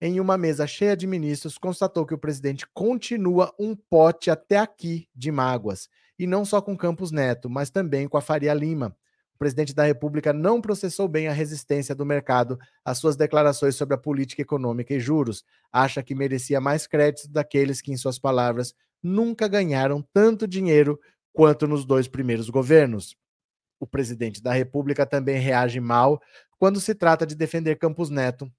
Em 0.00 0.20
uma 0.20 0.36
mesa 0.36 0.66
cheia 0.66 0.96
de 0.96 1.06
ministros, 1.06 1.56
constatou 1.56 2.04
que 2.04 2.12
o 2.12 2.18
presidente 2.18 2.66
continua 2.74 3.54
um 3.58 3.74
pote 3.74 4.30
até 4.30 4.58
aqui 4.58 5.08
de 5.14 5.32
mágoas, 5.32 5.88
e 6.18 6.26
não 6.26 6.44
só 6.44 6.60
com 6.60 6.76
Campos 6.76 7.10
Neto, 7.10 7.48
mas 7.48 7.70
também 7.70 8.06
com 8.06 8.18
a 8.18 8.20
Faria 8.20 8.52
Lima, 8.52 8.94
o 9.36 9.38
presidente 9.38 9.74
da 9.74 9.84
República 9.84 10.32
não 10.32 10.62
processou 10.62 11.06
bem 11.06 11.28
a 11.28 11.32
resistência 11.32 11.94
do 11.94 12.06
mercado 12.06 12.58
às 12.82 12.96
suas 12.96 13.16
declarações 13.16 13.76
sobre 13.76 13.94
a 13.94 13.98
política 13.98 14.40
econômica 14.40 14.94
e 14.94 14.98
juros. 14.98 15.44
Acha 15.70 16.02
que 16.02 16.14
merecia 16.14 16.58
mais 16.58 16.86
crédito 16.86 17.30
daqueles 17.30 17.82
que, 17.82 17.92
em 17.92 17.98
suas 17.98 18.18
palavras, 18.18 18.74
nunca 19.02 19.46
ganharam 19.46 20.02
tanto 20.10 20.48
dinheiro 20.48 20.98
quanto 21.34 21.68
nos 21.68 21.84
dois 21.84 22.08
primeiros 22.08 22.48
governos. 22.48 23.14
O 23.78 23.86
presidente 23.86 24.42
da 24.42 24.54
República 24.54 25.04
também 25.04 25.38
reage 25.38 25.80
mal 25.80 26.18
quando 26.58 26.80
se 26.80 26.94
trata 26.94 27.26
de 27.26 27.34
defender 27.34 27.76
Campos 27.76 28.08
Neto 28.08 28.50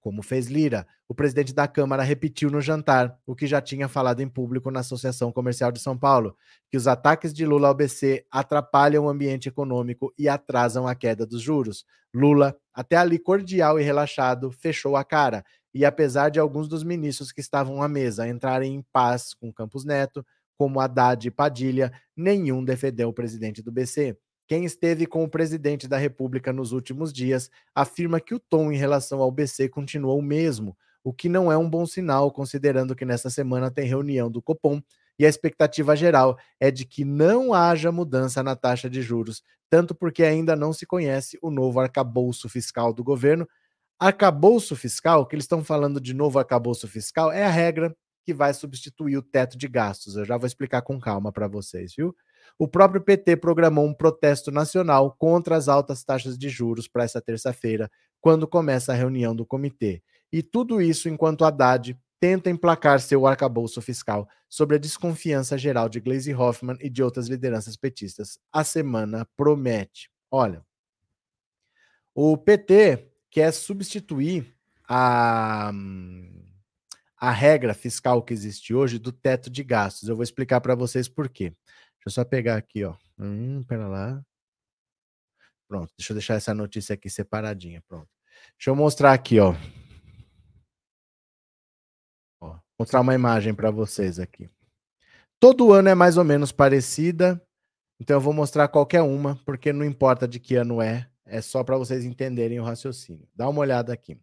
como 0.00 0.22
fez 0.22 0.46
Lira. 0.46 0.86
O 1.08 1.14
presidente 1.14 1.54
da 1.54 1.66
Câmara 1.66 2.02
repetiu 2.02 2.50
no 2.50 2.60
jantar 2.60 3.18
o 3.26 3.34
que 3.34 3.46
já 3.46 3.60
tinha 3.60 3.88
falado 3.88 4.20
em 4.20 4.28
público 4.28 4.70
na 4.70 4.80
Associação 4.80 5.32
Comercial 5.32 5.72
de 5.72 5.80
São 5.80 5.96
Paulo, 5.96 6.36
que 6.70 6.76
os 6.76 6.86
ataques 6.86 7.32
de 7.32 7.44
Lula 7.44 7.68
ao 7.68 7.74
BC 7.74 8.26
atrapalham 8.30 9.04
o 9.04 9.08
ambiente 9.08 9.48
econômico 9.48 10.12
e 10.18 10.28
atrasam 10.28 10.86
a 10.86 10.94
queda 10.94 11.26
dos 11.26 11.40
juros. 11.40 11.84
Lula, 12.14 12.56
até 12.72 12.96
ali 12.96 13.18
cordial 13.18 13.78
e 13.78 13.82
relaxado, 13.82 14.50
fechou 14.50 14.96
a 14.96 15.04
cara. 15.04 15.44
e 15.74 15.84
apesar 15.84 16.30
de 16.30 16.40
alguns 16.40 16.66
dos 16.66 16.82
ministros 16.82 17.30
que 17.30 17.40
estavam 17.40 17.82
à 17.82 17.88
mesa 17.88 18.26
entrarem 18.26 18.74
em 18.74 18.84
paz 18.90 19.34
com 19.34 19.52
Campos 19.52 19.84
Neto, 19.84 20.24
como 20.56 20.80
Haddad 20.80 21.28
e 21.28 21.30
Padilha, 21.30 21.92
nenhum 22.16 22.64
defendeu 22.64 23.08
o 23.08 23.12
presidente 23.12 23.62
do 23.62 23.70
BC. 23.70 24.16
Quem 24.48 24.64
esteve 24.64 25.06
com 25.06 25.22
o 25.22 25.28
presidente 25.28 25.86
da 25.86 25.98
República 25.98 26.54
nos 26.54 26.72
últimos 26.72 27.12
dias 27.12 27.50
afirma 27.74 28.18
que 28.18 28.34
o 28.34 28.40
tom 28.40 28.72
em 28.72 28.76
relação 28.76 29.20
ao 29.20 29.30
BC 29.30 29.68
continuou 29.68 30.18
o 30.18 30.22
mesmo, 30.22 30.74
o 31.04 31.12
que 31.12 31.28
não 31.28 31.52
é 31.52 31.56
um 31.58 31.68
bom 31.68 31.84
sinal, 31.84 32.32
considerando 32.32 32.96
que 32.96 33.04
nesta 33.04 33.28
semana 33.28 33.70
tem 33.70 33.86
reunião 33.86 34.30
do 34.30 34.40
Copom 34.40 34.80
e 35.18 35.26
a 35.26 35.28
expectativa 35.28 35.94
geral 35.94 36.38
é 36.58 36.70
de 36.70 36.86
que 36.86 37.04
não 37.04 37.52
haja 37.52 37.92
mudança 37.92 38.42
na 38.42 38.56
taxa 38.56 38.88
de 38.88 39.02
juros, 39.02 39.42
tanto 39.68 39.94
porque 39.94 40.24
ainda 40.24 40.56
não 40.56 40.72
se 40.72 40.86
conhece 40.86 41.38
o 41.42 41.50
novo 41.50 41.78
arcabouço 41.78 42.48
fiscal 42.48 42.92
do 42.94 43.04
governo. 43.04 43.46
Arcabouço 44.00 44.74
fiscal, 44.74 45.26
que 45.26 45.34
eles 45.34 45.44
estão 45.44 45.62
falando 45.62 46.00
de 46.00 46.14
novo 46.14 46.38
arcabouço 46.38 46.88
fiscal, 46.88 47.30
é 47.30 47.44
a 47.44 47.50
regra 47.50 47.94
que 48.24 48.32
vai 48.32 48.54
substituir 48.54 49.18
o 49.18 49.22
teto 49.22 49.58
de 49.58 49.68
gastos. 49.68 50.16
Eu 50.16 50.24
já 50.24 50.38
vou 50.38 50.46
explicar 50.46 50.82
com 50.82 50.98
calma 50.98 51.32
para 51.32 51.48
vocês, 51.48 51.94
viu? 51.96 52.14
O 52.58 52.68
próprio 52.68 53.00
PT 53.00 53.36
programou 53.36 53.84
um 53.84 53.94
protesto 53.94 54.50
nacional 54.50 55.14
contra 55.18 55.56
as 55.56 55.68
altas 55.68 56.04
taxas 56.04 56.38
de 56.38 56.48
juros 56.48 56.86
para 56.86 57.04
essa 57.04 57.20
terça-feira, 57.20 57.90
quando 58.20 58.46
começa 58.46 58.92
a 58.92 58.96
reunião 58.96 59.34
do 59.34 59.44
comitê. 59.44 60.02
E 60.32 60.42
tudo 60.42 60.80
isso 60.80 61.08
enquanto 61.08 61.44
Haddad 61.44 61.98
tenta 62.20 62.50
emplacar 62.50 63.00
seu 63.00 63.26
arcabouço 63.26 63.80
fiscal 63.80 64.28
sobre 64.48 64.76
a 64.76 64.78
desconfiança 64.78 65.56
geral 65.56 65.88
de 65.88 66.00
Gleisi 66.00 66.34
Hoffmann 66.34 66.78
e 66.80 66.90
de 66.90 67.02
outras 67.02 67.28
lideranças 67.28 67.76
petistas. 67.76 68.38
A 68.52 68.64
semana 68.64 69.26
promete. 69.36 70.10
Olha, 70.30 70.64
o 72.14 72.36
PT 72.36 73.12
quer 73.30 73.52
substituir 73.52 74.52
a, 74.88 75.70
a 77.16 77.30
regra 77.30 77.74
fiscal 77.74 78.22
que 78.22 78.32
existe 78.32 78.74
hoje 78.74 78.98
do 78.98 79.12
teto 79.12 79.48
de 79.48 79.62
gastos. 79.62 80.08
Eu 80.08 80.16
vou 80.16 80.24
explicar 80.24 80.60
para 80.60 80.74
vocês 80.74 81.08
por 81.08 81.28
quê. 81.28 81.52
Deixa 81.98 82.06
eu 82.06 82.12
só 82.12 82.24
pegar 82.24 82.56
aqui, 82.56 82.84
ó. 82.84 82.94
Hum, 83.18 83.62
pera 83.64 83.88
lá. 83.88 84.22
Pronto, 85.66 85.92
deixa 85.98 86.12
eu 86.12 86.14
deixar 86.14 86.34
essa 86.34 86.54
notícia 86.54 86.94
aqui 86.94 87.10
separadinha, 87.10 87.82
pronto. 87.86 88.08
Deixa 88.56 88.70
eu 88.70 88.76
mostrar 88.76 89.12
aqui, 89.12 89.38
ó. 89.40 89.54
ó 92.40 92.58
mostrar 92.78 93.00
uma 93.00 93.14
imagem 93.14 93.52
para 93.54 93.70
vocês 93.70 94.18
aqui. 94.18 94.48
Todo 95.40 95.72
ano 95.72 95.88
é 95.88 95.94
mais 95.94 96.16
ou 96.16 96.24
menos 96.24 96.52
parecida, 96.52 97.40
então 98.00 98.16
eu 98.16 98.20
vou 98.20 98.32
mostrar 98.32 98.68
qualquer 98.68 99.02
uma, 99.02 99.36
porque 99.44 99.72
não 99.72 99.84
importa 99.84 100.26
de 100.26 100.38
que 100.38 100.54
ano 100.54 100.80
é, 100.80 101.10
é 101.26 101.40
só 101.40 101.64
para 101.64 101.76
vocês 101.76 102.04
entenderem 102.04 102.60
o 102.60 102.64
raciocínio. 102.64 103.28
Dá 103.34 103.48
uma 103.48 103.60
olhada 103.60 103.92
aqui. 103.92 104.18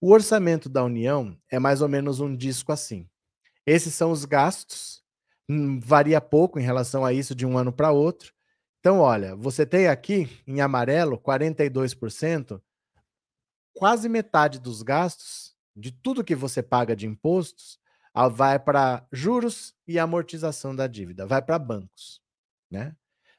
O 0.00 0.12
orçamento 0.12 0.68
da 0.68 0.84
União 0.84 1.38
é 1.50 1.58
mais 1.58 1.80
ou 1.80 1.88
menos 1.88 2.20
um 2.20 2.36
disco 2.36 2.72
assim. 2.72 3.08
Esses 3.64 3.94
são 3.94 4.10
os 4.10 4.24
gastos 4.24 5.03
varia 5.80 6.20
pouco 6.20 6.58
em 6.58 6.62
relação 6.62 7.04
a 7.04 7.12
isso 7.12 7.34
de 7.34 7.44
um 7.44 7.58
ano 7.58 7.72
para 7.72 7.90
outro. 7.90 8.32
Então, 8.80 9.00
olha, 9.00 9.34
você 9.34 9.64
tem 9.64 9.88
aqui 9.88 10.28
em 10.46 10.60
amarelo 10.60 11.18
42%, 11.18 12.60
quase 13.74 14.08
metade 14.08 14.60
dos 14.60 14.82
gastos 14.82 15.54
de 15.74 15.90
tudo 15.90 16.24
que 16.24 16.34
você 16.34 16.62
paga 16.62 16.94
de 16.94 17.06
impostos 17.06 17.78
vai 18.30 18.58
para 18.58 19.06
juros 19.12 19.74
e 19.88 19.98
amortização 19.98 20.74
da 20.74 20.86
dívida, 20.86 21.26
vai 21.26 21.42
para 21.42 21.58
bancos, 21.58 22.22
né? 22.70 22.96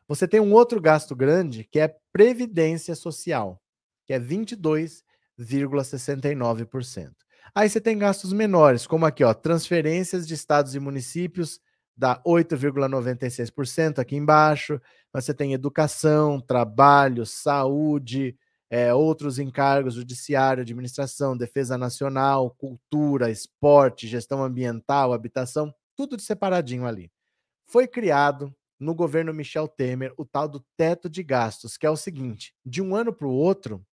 Você 0.07 0.27
tem 0.27 0.39
um 0.39 0.53
outro 0.53 0.79
gasto 0.79 1.15
grande 1.15 1.63
que 1.63 1.79
é 1.79 1.95
previdência 2.11 2.93
social, 2.93 3.59
que 4.05 4.13
é 4.13 4.19
22,69%. 4.19 7.15
Aí 7.55 7.69
você 7.69 7.79
tem 7.79 7.97
gastos 7.97 8.33
menores, 8.33 8.85
como 8.85 9.05
aqui, 9.05 9.23
ó, 9.23 9.33
transferências 9.33 10.27
de 10.27 10.33
estados 10.33 10.75
e 10.75 10.79
municípios 10.79 11.61
dá 11.95 12.21
8,96% 12.25 13.99
aqui 13.99 14.15
embaixo. 14.15 14.79
Você 15.13 15.33
tem 15.33 15.53
educação, 15.53 16.41
trabalho, 16.41 17.25
saúde, 17.25 18.37
é, 18.69 18.93
outros 18.93 19.39
encargos, 19.39 19.93
judiciário, 19.93 20.61
administração, 20.61 21.37
defesa 21.37 21.77
nacional, 21.77 22.51
cultura, 22.51 23.29
esporte, 23.29 24.07
gestão 24.07 24.43
ambiental, 24.43 25.13
habitação, 25.13 25.73
tudo 25.95 26.17
de 26.17 26.23
separadinho 26.23 26.85
ali. 26.85 27.11
Foi 27.67 27.87
criado 27.87 28.53
no 28.79 28.93
governo 28.93 29.33
Michel 29.33 29.67
Temer 29.67 30.13
o 30.17 30.25
tal 30.25 30.47
do 30.47 30.63
teto 30.75 31.09
de 31.09 31.23
gastos, 31.23 31.77
que 31.77 31.85
é 31.85 31.89
o 31.89 31.95
seguinte: 31.95 32.53
de 32.65 32.81
um 32.81 32.95
ano 32.95 33.13
para 33.13 33.27
o 33.27 33.33
outro, 33.33 33.85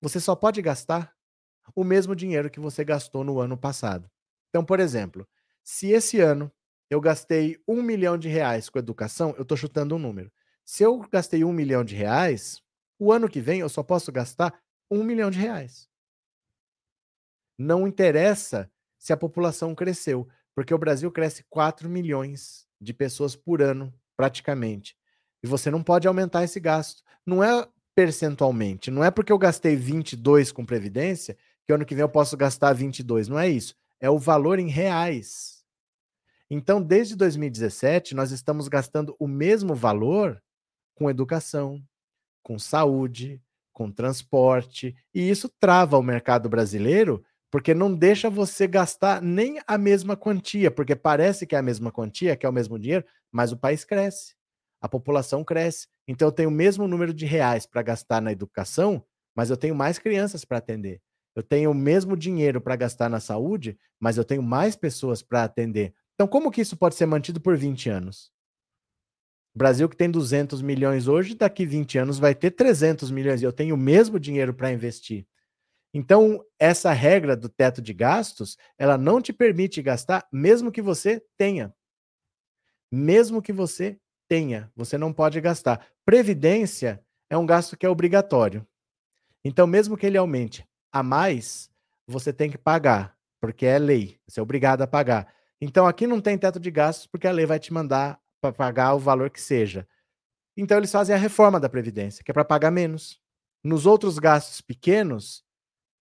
você 0.00 0.20
só 0.20 0.34
pode 0.36 0.60
gastar 0.60 1.12
o 1.74 1.84
mesmo 1.84 2.14
dinheiro 2.14 2.50
que 2.50 2.60
você 2.60 2.84
gastou 2.84 3.24
no 3.24 3.40
ano 3.40 3.56
passado. 3.56 4.10
Então, 4.50 4.64
por 4.64 4.80
exemplo, 4.80 5.26
se 5.64 5.88
esse 5.90 6.20
ano 6.20 6.52
eu 6.92 7.00
gastei 7.00 7.58
um 7.66 7.82
milhão 7.82 8.18
de 8.18 8.28
reais 8.28 8.68
com 8.68 8.78
educação, 8.78 9.34
eu 9.38 9.42
estou 9.42 9.56
chutando 9.56 9.96
um 9.96 9.98
número. 9.98 10.30
Se 10.62 10.82
eu 10.82 10.98
gastei 11.10 11.42
um 11.42 11.52
milhão 11.52 11.82
de 11.82 11.94
reais, 11.94 12.62
o 12.98 13.10
ano 13.10 13.30
que 13.30 13.40
vem 13.40 13.60
eu 13.60 13.68
só 13.70 13.82
posso 13.82 14.12
gastar 14.12 14.60
um 14.90 15.02
milhão 15.02 15.30
de 15.30 15.38
reais. 15.38 15.88
Não 17.58 17.88
interessa 17.88 18.70
se 18.98 19.10
a 19.10 19.16
população 19.16 19.74
cresceu, 19.74 20.28
porque 20.54 20.74
o 20.74 20.78
Brasil 20.78 21.10
cresce 21.10 21.42
4 21.48 21.88
milhões 21.88 22.66
de 22.78 22.92
pessoas 22.92 23.34
por 23.34 23.62
ano, 23.62 23.90
praticamente. 24.14 24.94
E 25.42 25.46
você 25.46 25.70
não 25.70 25.82
pode 25.82 26.06
aumentar 26.06 26.44
esse 26.44 26.60
gasto. 26.60 27.02
Não 27.24 27.42
é 27.42 27.66
percentualmente, 27.94 28.90
não 28.90 29.02
é 29.02 29.10
porque 29.10 29.32
eu 29.32 29.38
gastei 29.38 29.76
22 29.76 30.52
com 30.52 30.64
previdência 30.64 31.38
que 31.64 31.72
ano 31.72 31.86
que 31.86 31.94
vem 31.94 32.02
eu 32.02 32.08
posso 32.08 32.36
gastar 32.36 32.74
22, 32.74 33.28
não 33.28 33.38
é 33.38 33.48
isso. 33.48 33.74
É 33.98 34.10
o 34.10 34.18
valor 34.18 34.58
em 34.58 34.68
reais. 34.68 35.61
Então, 36.54 36.82
desde 36.82 37.16
2017, 37.16 38.14
nós 38.14 38.30
estamos 38.30 38.68
gastando 38.68 39.16
o 39.18 39.26
mesmo 39.26 39.74
valor 39.74 40.38
com 40.94 41.08
educação, 41.08 41.82
com 42.42 42.58
saúde, 42.58 43.42
com 43.72 43.90
transporte, 43.90 44.94
e 45.14 45.30
isso 45.30 45.48
trava 45.60 45.98
o 45.98 46.02
mercado 46.02 46.50
brasileiro, 46.50 47.24
porque 47.50 47.72
não 47.74 47.94
deixa 47.94 48.28
você 48.30 48.66
gastar 48.66 49.22
nem 49.22 49.60
a 49.66 49.78
mesma 49.78 50.14
quantia, 50.16 50.70
porque 50.70 50.94
parece 50.94 51.46
que 51.46 51.54
é 51.56 51.58
a 51.58 51.62
mesma 51.62 51.90
quantia, 51.90 52.36
que 52.36 52.44
é 52.44 52.48
o 52.50 52.52
mesmo 52.52 52.78
dinheiro, 52.78 53.06
mas 53.32 53.52
o 53.52 53.56
país 53.56 53.84
cresce, 53.84 54.34
a 54.80 54.88
população 54.88 55.42
cresce. 55.44 55.88
Então, 56.06 56.28
eu 56.28 56.32
tenho 56.32 56.50
o 56.50 56.52
mesmo 56.52 56.86
número 56.86 57.14
de 57.14 57.24
reais 57.24 57.64
para 57.66 57.82
gastar 57.82 58.20
na 58.20 58.32
educação, 58.32 59.02
mas 59.34 59.48
eu 59.48 59.56
tenho 59.56 59.74
mais 59.74 59.98
crianças 59.98 60.44
para 60.44 60.58
atender. 60.58 61.00
Eu 61.34 61.42
tenho 61.42 61.70
o 61.70 61.74
mesmo 61.74 62.14
dinheiro 62.16 62.60
para 62.60 62.76
gastar 62.76 63.08
na 63.08 63.20
saúde, 63.20 63.78
mas 63.98 64.18
eu 64.18 64.24
tenho 64.24 64.42
mais 64.42 64.76
pessoas 64.76 65.22
para 65.22 65.44
atender. 65.44 65.94
Então, 66.22 66.30
como 66.30 66.52
que 66.52 66.60
isso 66.60 66.76
pode 66.76 66.94
ser 66.94 67.04
mantido 67.04 67.40
por 67.40 67.56
20 67.56 67.90
anos? 67.90 68.30
O 69.52 69.58
Brasil 69.58 69.88
que 69.88 69.96
tem 69.96 70.08
200 70.08 70.62
milhões 70.62 71.08
hoje, 71.08 71.34
daqui 71.34 71.66
20 71.66 71.98
anos 71.98 72.16
vai 72.16 72.32
ter 72.32 72.52
300 72.52 73.10
milhões 73.10 73.42
e 73.42 73.44
eu 73.44 73.52
tenho 73.52 73.74
o 73.74 73.78
mesmo 73.78 74.20
dinheiro 74.20 74.54
para 74.54 74.70
investir. 74.70 75.26
Então, 75.92 76.40
essa 76.60 76.92
regra 76.92 77.36
do 77.36 77.48
teto 77.48 77.82
de 77.82 77.92
gastos, 77.92 78.56
ela 78.78 78.96
não 78.96 79.20
te 79.20 79.32
permite 79.32 79.82
gastar 79.82 80.24
mesmo 80.32 80.70
que 80.70 80.80
você 80.80 81.20
tenha. 81.36 81.74
Mesmo 82.88 83.42
que 83.42 83.52
você 83.52 83.98
tenha, 84.28 84.70
você 84.76 84.96
não 84.96 85.12
pode 85.12 85.40
gastar. 85.40 85.84
Previdência 86.04 87.04
é 87.28 87.36
um 87.36 87.44
gasto 87.44 87.76
que 87.76 87.84
é 87.84 87.88
obrigatório. 87.88 88.64
Então, 89.44 89.66
mesmo 89.66 89.96
que 89.96 90.06
ele 90.06 90.18
aumente 90.18 90.64
a 90.92 91.02
mais, 91.02 91.68
você 92.06 92.32
tem 92.32 92.48
que 92.48 92.56
pagar, 92.56 93.18
porque 93.40 93.66
é 93.66 93.76
lei, 93.76 94.20
você 94.24 94.38
é 94.38 94.42
obrigado 94.42 94.82
a 94.82 94.86
pagar. 94.86 95.41
Então 95.64 95.86
aqui 95.86 96.08
não 96.08 96.20
tem 96.20 96.36
teto 96.36 96.58
de 96.58 96.72
gastos 96.72 97.06
porque 97.06 97.28
a 97.28 97.30
lei 97.30 97.46
vai 97.46 97.60
te 97.60 97.72
mandar 97.72 98.20
para 98.40 98.52
pagar 98.52 98.94
o 98.94 98.98
valor 98.98 99.30
que 99.30 99.40
seja. 99.40 99.86
Então 100.56 100.76
eles 100.76 100.90
fazem 100.90 101.14
a 101.14 101.18
reforma 101.18 101.60
da 101.60 101.68
previdência, 101.68 102.24
que 102.24 102.32
é 102.32 102.34
para 102.34 102.44
pagar 102.44 102.72
menos. 102.72 103.20
Nos 103.62 103.86
outros 103.86 104.18
gastos 104.18 104.60
pequenos, 104.60 105.44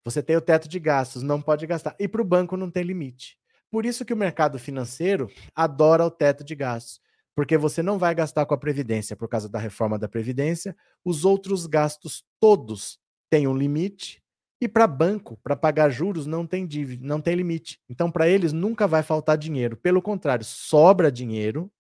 você 0.03 0.23
tem 0.23 0.35
o 0.35 0.41
teto 0.41 0.67
de 0.67 0.81
gastos, 0.81 1.23
não 1.23 1.43
pode 1.43 1.67
gastar. 1.67 1.95
E 2.01 2.09
para 2.09 2.23
o 2.23 2.25
banco 2.25 2.57
não 2.57 2.71
tem 2.71 2.83
limite. 2.83 3.39
Por 3.71 3.85
isso 3.85 4.03
que 4.03 4.15
o 4.15 4.17
mercado 4.17 4.59
financeiro 4.59 5.31
adora 5.55 6.07
o 6.07 6.11
teto 6.11 6.43
de 6.43 6.55
gastos, 6.55 6.99
porque 7.37 7.59
você 7.59 7.83
não 7.83 7.99
vai 7.99 8.15
gastar 8.15 8.47
com 8.47 8.55
a 8.55 8.59
previdência 8.59 9.15
por 9.15 9.29
causa 9.29 9.47
da 9.47 9.59
reforma 9.59 9.99
da 9.99 10.09
previdência. 10.09 10.75
Os 11.05 11.27
outros 11.27 11.67
gastos 11.67 12.25
todos 12.41 12.99
têm 13.29 13.47
um 13.47 13.55
limite 13.55 14.23
e 14.61 14.69
para 14.69 14.87
banco, 14.87 15.39
para 15.43 15.57
pagar 15.57 15.89
juros, 15.89 16.27
não 16.27 16.47
tem 16.47 16.67
dívida, 16.67 17.07
não 17.07 17.21
tem 17.21 17.35
limite. 17.35 17.81
Então, 17.89 18.11
para 18.11 18.29
eles 18.29 18.53
nunca 18.53 18.87
vai 18.87 19.03
faltar 19.03 19.39
dinheiro. 19.39 19.77
Pelo 19.77 20.03
contrário, 20.03 20.45
sobra 20.45 21.11
dinheiro, 21.11 21.73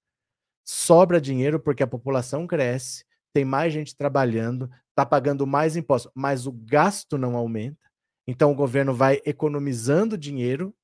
sobra 0.64 1.20
dinheiro 1.20 1.60
porque 1.60 1.82
a 1.82 1.86
população 1.86 2.46
cresce, 2.46 3.04
tem 3.34 3.44
mais 3.44 3.72
gente 3.72 3.94
trabalhando, 3.94 4.70
está 4.88 5.04
pagando 5.04 5.46
mais 5.46 5.76
impostos, 5.76 6.10
mas 6.14 6.46
o 6.46 6.52
gasto 6.52 7.18
não 7.18 7.36
aumenta. 7.36 7.78
Então, 8.26 8.50
o 8.50 8.54
governo 8.54 8.94
vai 8.94 9.20
economizando 9.26 10.16
dinheiro 10.16 10.74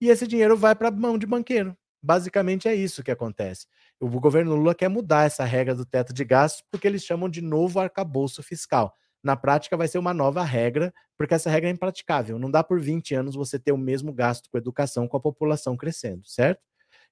e 0.00 0.08
esse 0.08 0.26
dinheiro 0.26 0.56
vai 0.56 0.74
para 0.74 0.88
a 0.88 0.92
mão 0.92 1.18
de 1.18 1.26
banqueiro. 1.26 1.76
Basicamente 2.02 2.68
é 2.68 2.74
isso 2.74 3.02
que 3.02 3.10
acontece. 3.10 3.66
O 3.98 4.08
governo 4.08 4.54
Lula 4.54 4.74
quer 4.74 4.88
mudar 4.88 5.26
essa 5.26 5.44
regra 5.44 5.74
do 5.74 5.84
teto 5.84 6.12
de 6.12 6.24
gastos 6.24 6.64
porque 6.70 6.86
eles 6.86 7.02
chamam 7.02 7.28
de 7.28 7.42
novo 7.42 7.80
arcabouço 7.80 8.42
fiscal. 8.42 8.94
Na 9.26 9.34
prática, 9.34 9.76
vai 9.76 9.88
ser 9.88 9.98
uma 9.98 10.14
nova 10.14 10.44
regra, 10.44 10.94
porque 11.18 11.34
essa 11.34 11.50
regra 11.50 11.68
é 11.68 11.72
impraticável. 11.72 12.38
Não 12.38 12.48
dá 12.48 12.62
por 12.62 12.80
20 12.80 13.12
anos 13.12 13.34
você 13.34 13.58
ter 13.58 13.72
o 13.72 13.76
mesmo 13.76 14.12
gasto 14.12 14.48
com 14.48 14.56
educação 14.56 15.08
com 15.08 15.16
a 15.16 15.20
população 15.20 15.76
crescendo, 15.76 16.24
certo? 16.24 16.62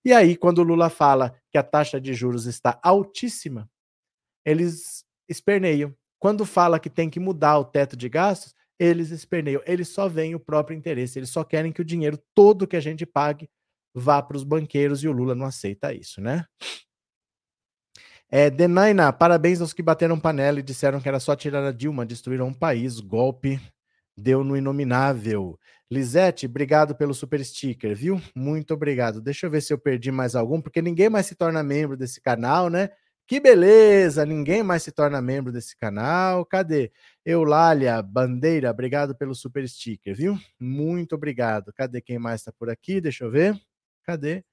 E 0.04 0.12
aí, 0.12 0.36
quando 0.36 0.58
o 0.58 0.62
Lula 0.62 0.88
fala 0.88 1.34
que 1.50 1.58
a 1.58 1.62
taxa 1.64 2.00
de 2.00 2.14
juros 2.14 2.46
está 2.46 2.78
altíssima, 2.84 3.68
eles 4.46 5.04
esperneiam. 5.28 5.92
Quando 6.20 6.46
fala 6.46 6.78
que 6.78 6.88
tem 6.88 7.10
que 7.10 7.18
mudar 7.18 7.58
o 7.58 7.64
teto 7.64 7.96
de 7.96 8.08
gastos, 8.08 8.54
eles 8.78 9.10
esperneiam. 9.10 9.60
Eles 9.66 9.88
só 9.88 10.08
veem 10.08 10.36
o 10.36 10.40
próprio 10.40 10.76
interesse, 10.76 11.18
eles 11.18 11.30
só 11.30 11.42
querem 11.42 11.72
que 11.72 11.80
o 11.80 11.84
dinheiro 11.84 12.16
todo 12.32 12.64
que 12.68 12.76
a 12.76 12.80
gente 12.80 13.04
pague 13.04 13.50
vá 13.92 14.22
para 14.22 14.36
os 14.36 14.44
banqueiros 14.44 15.02
e 15.02 15.08
o 15.08 15.12
Lula 15.12 15.34
não 15.34 15.46
aceita 15.46 15.92
isso, 15.92 16.20
né? 16.20 16.46
É, 18.36 18.50
Denaina, 18.50 19.12
parabéns 19.12 19.60
aos 19.60 19.72
que 19.72 19.80
bateram 19.80 20.18
panela 20.18 20.58
e 20.58 20.62
disseram 20.62 21.00
que 21.00 21.06
era 21.08 21.20
só 21.20 21.36
tirar 21.36 21.64
a 21.64 21.70
Dilma, 21.70 22.04
destruíram 22.04 22.48
um 22.48 22.52
país, 22.52 22.98
golpe 22.98 23.60
deu 24.16 24.42
no 24.42 24.56
inominável. 24.56 25.56
Lisete, 25.88 26.46
obrigado 26.46 26.96
pelo 26.96 27.14
super 27.14 27.44
sticker, 27.44 27.94
viu? 27.94 28.20
Muito 28.34 28.74
obrigado. 28.74 29.20
Deixa 29.20 29.46
eu 29.46 29.50
ver 29.52 29.60
se 29.60 29.72
eu 29.72 29.78
perdi 29.78 30.10
mais 30.10 30.34
algum, 30.34 30.60
porque 30.60 30.82
ninguém 30.82 31.08
mais 31.08 31.26
se 31.26 31.36
torna 31.36 31.62
membro 31.62 31.96
desse 31.96 32.20
canal, 32.20 32.68
né? 32.68 32.90
Que 33.24 33.38
beleza! 33.38 34.26
Ninguém 34.26 34.64
mais 34.64 34.82
se 34.82 34.90
torna 34.90 35.22
membro 35.22 35.52
desse 35.52 35.76
canal. 35.76 36.44
Cadê? 36.44 36.90
Eulália 37.24 38.02
Bandeira, 38.02 38.68
obrigado 38.68 39.14
pelo 39.14 39.36
super 39.36 39.68
sticker, 39.68 40.12
viu? 40.12 40.36
Muito 40.58 41.14
obrigado. 41.14 41.72
Cadê 41.72 42.00
quem 42.00 42.18
mais 42.18 42.40
está 42.40 42.50
por 42.50 42.68
aqui? 42.68 43.00
Deixa 43.00 43.24
eu 43.24 43.30
ver. 43.30 43.56
Cadê? 44.02 44.44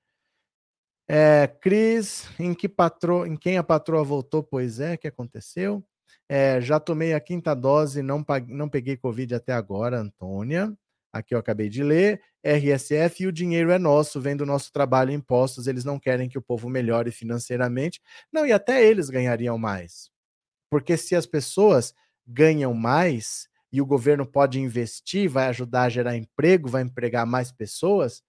É, 1.14 1.45
Cris, 1.45 2.30
em 2.39 2.53
que 2.53 2.70
patroa, 2.70 3.28
em 3.28 3.36
quem 3.36 3.57
a 3.57 3.64
patroa 3.64 4.01
voltou? 4.01 4.41
Pois 4.41 4.80
é, 4.80 4.95
que 4.95 5.09
aconteceu? 5.09 5.84
É, 6.30 6.62
já 6.62 6.80
tomei 6.80 7.14
a 7.14 7.20
quinta 7.20 7.53
dose, 7.53 8.01
não, 8.01 8.24
não 8.47 8.70
peguei 8.70 8.95
Covid 8.95 9.36
até 9.36 9.51
agora, 9.51 9.99
Antônia. 9.99 10.74
Aqui 11.12 11.36
eu 11.36 11.39
acabei 11.39 11.68
de 11.68 11.84
ler. 11.84 12.22
RSF 12.41 13.24
e 13.24 13.28
o 13.28 13.32
dinheiro 13.34 13.72
é 13.72 13.78
nosso, 13.78 14.22
vem 14.22 14.38
do 14.38 14.45
nosso 14.45 14.72
trabalho 14.72 15.12
impostos. 15.12 15.68
Eles 15.68 15.84
não 15.84 15.99
querem 15.99 16.30
que 16.30 16.38
o 16.38 16.41
povo 16.41 16.70
melhore 16.70 17.12
financeiramente. 17.12 17.99
Não, 18.32 18.45
e 18.45 18.53
até 18.53 18.82
eles 18.82 19.09
ganhariam 19.09 19.57
mais. 19.57 20.09
Porque 20.70 20.95
se 20.95 21.14
as 21.14 21.26
pessoas 21.26 21.93
ganham 22.26 22.74
mais 22.74 23.49
e 23.70 23.82
o 23.82 23.86
governo 23.86 24.26
pode 24.26 24.62
investir, 24.62 25.30
vai 25.30 25.47
ajudar 25.47 25.84
a 25.84 25.89
gerar 25.89 26.16
emprego, 26.16 26.70
vai 26.70 26.84
empregar 26.84 27.26
mais 27.26 27.51
pessoas, 27.51 28.24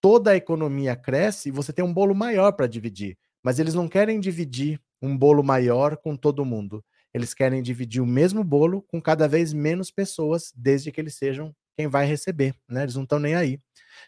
toda 0.00 0.30
a 0.32 0.36
economia 0.36 0.96
cresce 0.96 1.50
você 1.50 1.72
tem 1.72 1.84
um 1.84 1.92
bolo 1.92 2.14
maior 2.14 2.52
para 2.52 2.66
dividir. 2.66 3.16
Mas 3.42 3.58
eles 3.58 3.74
não 3.74 3.88
querem 3.88 4.18
dividir 4.18 4.80
um 5.00 5.16
bolo 5.16 5.42
maior 5.42 5.96
com 5.96 6.16
todo 6.16 6.44
mundo. 6.44 6.84
Eles 7.14 7.32
querem 7.32 7.62
dividir 7.62 8.02
o 8.02 8.06
mesmo 8.06 8.42
bolo 8.44 8.82
com 8.82 9.00
cada 9.00 9.26
vez 9.26 9.52
menos 9.52 9.90
pessoas, 9.90 10.52
desde 10.54 10.90
que 10.92 11.00
eles 11.00 11.14
sejam 11.14 11.54
quem 11.76 11.86
vai 11.86 12.06
receber, 12.06 12.54
né? 12.68 12.82
Eles 12.82 12.94
não 12.94 13.04
estão 13.04 13.18
nem 13.18 13.34
aí. 13.34 13.60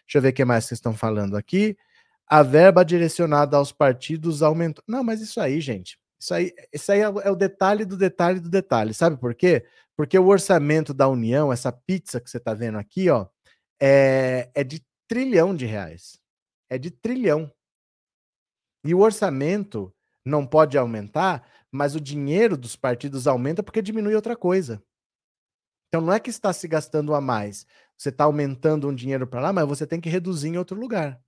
Deixa 0.05 0.17
eu 0.17 0.21
ver 0.21 0.29
o 0.29 0.33
que 0.33 0.45
mais 0.45 0.65
vocês 0.65 0.77
estão 0.77 0.93
falando 0.93 1.37
aqui. 1.37 1.77
A 2.27 2.43
verba 2.43 2.83
direcionada 2.83 3.57
aos 3.57 3.71
partidos 3.71 4.43
aumentou. 4.43 4.83
Não, 4.87 5.03
mas 5.03 5.21
isso 5.21 5.39
aí, 5.39 5.59
gente. 5.61 5.97
Isso 6.19 6.33
aí, 6.33 6.53
isso 6.73 6.91
aí 6.91 6.99
é 6.99 7.31
o 7.31 7.35
detalhe 7.35 7.85
do 7.85 7.95
detalhe 7.95 8.39
do 8.39 8.49
detalhe. 8.49 8.93
Sabe 8.93 9.17
por 9.17 9.33
quê? 9.33 9.65
Porque 9.95 10.17
o 10.19 10.27
orçamento 10.27 10.93
da 10.93 11.07
União, 11.07 11.51
essa 11.51 11.71
pizza 11.71 12.19
que 12.19 12.29
você 12.29 12.37
está 12.37 12.53
vendo 12.53 12.77
aqui, 12.77 13.09
ó, 13.09 13.27
é, 13.81 14.49
é 14.53 14.63
de 14.63 14.83
trilhão 15.09 15.55
de 15.55 15.65
reais. 15.65 16.21
É 16.69 16.77
de 16.77 16.91
trilhão. 16.91 17.51
E 18.85 18.93
o 18.93 18.99
orçamento 18.99 19.93
não 20.23 20.45
pode 20.45 20.77
aumentar, 20.77 21.45
mas 21.71 21.95
o 21.95 21.99
dinheiro 21.99 22.55
dos 22.55 22.75
partidos 22.75 23.27
aumenta 23.27 23.63
porque 23.63 23.81
diminui 23.81 24.15
outra 24.15 24.37
coisa. 24.37 24.81
Então 25.87 25.99
não 26.01 26.13
é 26.13 26.19
que 26.19 26.29
está 26.29 26.53
se 26.53 26.67
gastando 26.67 27.15
a 27.15 27.19
mais. 27.19 27.65
Você 27.97 28.09
está 28.09 28.23
aumentando 28.23 28.87
um 28.87 28.93
dinheiro 28.93 29.27
para 29.27 29.41
lá, 29.41 29.51
mas 29.51 29.67
você 29.67 29.85
tem 29.87 29.99
que 29.99 30.07
reduzir 30.07 30.49
em 30.49 30.57
outro 30.57 30.79
lugar. 30.79 31.19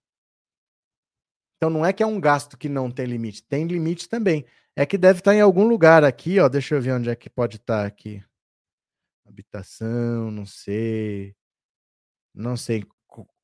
Então 1.57 1.69
não 1.69 1.85
é 1.85 1.91
que 1.91 2.03
é 2.03 2.05
um 2.05 2.21
gasto 2.21 2.57
que 2.57 2.69
não 2.69 2.89
tem 2.91 3.05
limite, 3.05 3.43
tem 3.43 3.65
limite 3.65 4.07
também. 4.07 4.45
É 4.75 4.85
que 4.85 4.97
deve 4.97 5.19
estar 5.19 5.35
em 5.35 5.41
algum 5.41 5.67
lugar 5.67 6.03
aqui, 6.03 6.39
ó. 6.39 6.47
Deixa 6.47 6.75
eu 6.75 6.81
ver 6.81 6.93
onde 6.93 7.09
é 7.09 7.15
que 7.15 7.29
pode 7.29 7.57
estar 7.57 7.85
aqui. 7.85 8.23
Habitação, 9.25 10.31
não 10.31 10.45
sei. 10.45 11.35
Não 12.33 12.55
sei 12.55 12.85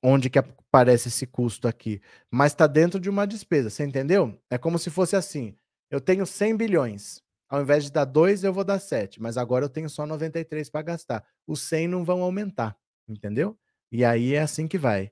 onde 0.02 0.30
que 0.30 0.40
aparece 0.40 1.08
esse 1.10 1.26
custo 1.26 1.68
aqui, 1.68 2.02
mas 2.30 2.52
está 2.52 2.68
dentro 2.68 3.00
de 3.00 3.10
uma 3.10 3.26
despesa, 3.26 3.70
você 3.70 3.84
entendeu? 3.84 4.40
É 4.50 4.58
como 4.58 4.78
se 4.80 4.90
fosse 4.90 5.16
assim: 5.16 5.56
eu 5.90 6.00
tenho 6.00 6.26
100 6.26 6.58
bilhões, 6.58 7.22
ao 7.50 7.62
invés 7.62 7.86
de 7.86 7.92
dar 7.92 8.06
2, 8.06 8.44
eu 8.44 8.54
vou 8.54 8.64
dar 8.64 8.80
7, 8.80 9.22
mas 9.22 9.38
agora 9.38 9.66
eu 9.66 9.70
tenho 9.70 9.90
só 9.90 10.06
93 10.06 10.70
para 10.70 10.82
gastar. 10.82 11.24
Os 11.46 11.62
100 11.62 11.88
não 11.88 12.04
vão 12.04 12.22
aumentar, 12.22 12.78
entendeu? 13.08 13.58
E 13.92 14.04
aí 14.04 14.34
é 14.34 14.42
assim 14.42 14.68
que 14.68 14.78
vai. 14.78 15.12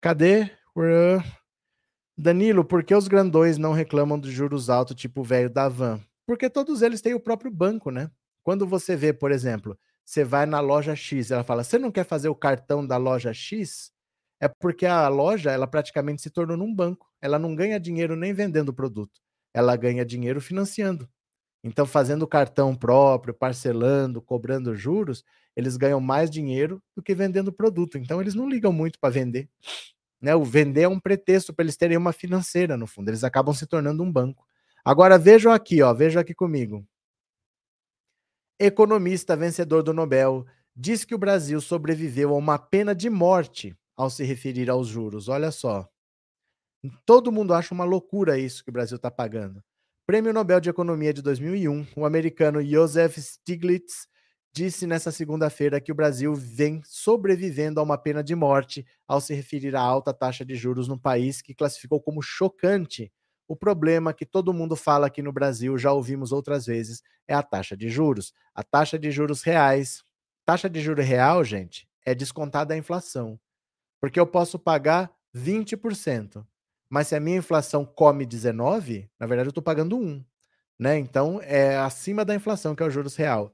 Cadê? 0.00 0.50
Danilo, 2.16 2.64
por 2.64 2.84
que 2.84 2.94
os 2.94 3.08
grandões 3.08 3.56
não 3.56 3.72
reclamam 3.72 4.18
de 4.18 4.30
juros 4.30 4.68
altos, 4.68 4.94
tipo 4.94 5.22
o 5.22 5.24
velho 5.24 5.48
da 5.48 5.68
van? 5.68 6.00
Porque 6.26 6.50
todos 6.50 6.82
eles 6.82 7.00
têm 7.00 7.14
o 7.14 7.20
próprio 7.20 7.50
banco, 7.50 7.90
né? 7.90 8.10
Quando 8.42 8.66
você 8.66 8.94
vê, 8.94 9.12
por 9.12 9.32
exemplo, 9.32 9.78
você 10.10 10.24
vai 10.24 10.44
na 10.44 10.58
loja 10.58 10.96
X, 10.96 11.30
ela 11.30 11.44
fala: 11.44 11.62
"Você 11.62 11.78
não 11.78 11.90
quer 11.92 12.04
fazer 12.04 12.28
o 12.28 12.34
cartão 12.34 12.84
da 12.84 12.96
loja 12.96 13.32
X?" 13.32 13.92
É 14.40 14.48
porque 14.48 14.86
a 14.86 15.06
loja, 15.08 15.52
ela 15.52 15.66
praticamente 15.68 16.20
se 16.22 16.30
tornou 16.30 16.56
num 16.56 16.74
banco. 16.74 17.06
Ela 17.20 17.38
não 17.38 17.54
ganha 17.54 17.78
dinheiro 17.78 18.16
nem 18.16 18.32
vendendo 18.32 18.70
o 18.70 18.74
produto. 18.74 19.20
Ela 19.54 19.76
ganha 19.76 20.04
dinheiro 20.04 20.40
financiando. 20.40 21.08
Então, 21.62 21.86
fazendo 21.86 22.26
cartão 22.26 22.74
próprio, 22.74 23.34
parcelando, 23.34 24.20
cobrando 24.22 24.74
juros, 24.74 25.22
eles 25.54 25.76
ganham 25.76 26.00
mais 26.00 26.30
dinheiro 26.30 26.82
do 26.96 27.02
que 27.02 27.14
vendendo 27.14 27.52
produto. 27.52 27.98
Então, 27.98 28.20
eles 28.20 28.34
não 28.34 28.48
ligam 28.48 28.72
muito 28.72 28.98
para 28.98 29.10
vender. 29.10 29.48
Né? 30.20 30.34
O 30.34 30.42
vender 30.42 30.82
é 30.82 30.88
um 30.88 30.98
pretexto 30.98 31.54
para 31.54 31.64
eles 31.64 31.76
terem 31.76 31.96
uma 31.96 32.12
financeira, 32.12 32.76
no 32.76 32.86
fundo. 32.86 33.10
Eles 33.10 33.22
acabam 33.22 33.54
se 33.54 33.66
tornando 33.66 34.02
um 34.02 34.10
banco. 34.10 34.46
Agora, 34.84 35.18
vejam 35.18 35.52
aqui, 35.52 35.82
ó, 35.82 35.92
vejam 35.94 36.20
aqui 36.20 36.34
comigo 36.34 36.84
economista 38.60 39.34
vencedor 39.34 39.82
do 39.82 39.94
Nobel, 39.94 40.44
diz 40.76 41.02
que 41.02 41.14
o 41.14 41.18
Brasil 41.18 41.60
sobreviveu 41.62 42.34
a 42.34 42.36
uma 42.36 42.58
pena 42.58 42.94
de 42.94 43.08
morte 43.08 43.74
ao 43.96 44.10
se 44.10 44.22
referir 44.22 44.68
aos 44.68 44.86
juros. 44.86 45.28
Olha 45.28 45.50
só. 45.50 45.88
Todo 47.06 47.32
mundo 47.32 47.54
acha 47.54 47.74
uma 47.74 47.84
loucura 47.84 48.38
isso 48.38 48.62
que 48.62 48.68
o 48.70 48.72
Brasil 48.72 48.96
está 48.96 49.10
pagando. 49.10 49.62
Prêmio 50.06 50.32
Nobel 50.32 50.60
de 50.60 50.68
Economia 50.68 51.12
de 51.12 51.22
2001, 51.22 51.86
o 51.96 52.04
americano 52.04 52.62
Joseph 52.62 53.16
Stiglitz 53.16 54.06
disse 54.52 54.86
nessa 54.86 55.10
segunda-feira 55.10 55.80
que 55.80 55.92
o 55.92 55.94
Brasil 55.94 56.34
vem 56.34 56.82
sobrevivendo 56.84 57.80
a 57.80 57.82
uma 57.82 57.96
pena 57.96 58.22
de 58.22 58.34
morte 58.34 58.84
ao 59.06 59.20
se 59.20 59.32
referir 59.32 59.74
à 59.76 59.80
alta 59.80 60.12
taxa 60.12 60.44
de 60.44 60.54
juros 60.54 60.88
no 60.88 60.98
país, 60.98 61.40
que 61.40 61.54
classificou 61.54 62.00
como 62.00 62.20
chocante 62.20 63.12
o 63.50 63.56
problema 63.56 64.14
que 64.14 64.24
todo 64.24 64.54
mundo 64.54 64.76
fala 64.76 65.08
aqui 65.08 65.20
no 65.20 65.32
Brasil, 65.32 65.76
já 65.76 65.92
ouvimos 65.92 66.30
outras 66.30 66.66
vezes, 66.66 67.02
é 67.26 67.34
a 67.34 67.42
taxa 67.42 67.76
de 67.76 67.88
juros. 67.88 68.32
A 68.54 68.62
taxa 68.62 68.96
de 68.96 69.10
juros 69.10 69.42
reais. 69.42 70.04
Taxa 70.46 70.70
de 70.70 70.80
juro 70.80 71.02
real, 71.02 71.42
gente, 71.42 71.88
é 72.06 72.14
descontada 72.14 72.74
a 72.74 72.76
inflação. 72.76 73.40
Porque 74.00 74.20
eu 74.20 74.26
posso 74.26 74.56
pagar 74.56 75.10
20%. 75.36 76.46
Mas 76.88 77.08
se 77.08 77.16
a 77.16 77.20
minha 77.20 77.38
inflação 77.38 77.84
come 77.84 78.24
19, 78.24 79.10
na 79.18 79.26
verdade 79.26 79.48
eu 79.48 79.50
estou 79.50 79.64
pagando 79.64 79.98
1. 79.98 80.24
Né? 80.78 81.00
Então 81.00 81.40
é 81.42 81.76
acima 81.76 82.24
da 82.24 82.36
inflação, 82.36 82.76
que 82.76 82.84
é 82.84 82.86
o 82.86 82.90
juros 82.90 83.16
real. 83.16 83.52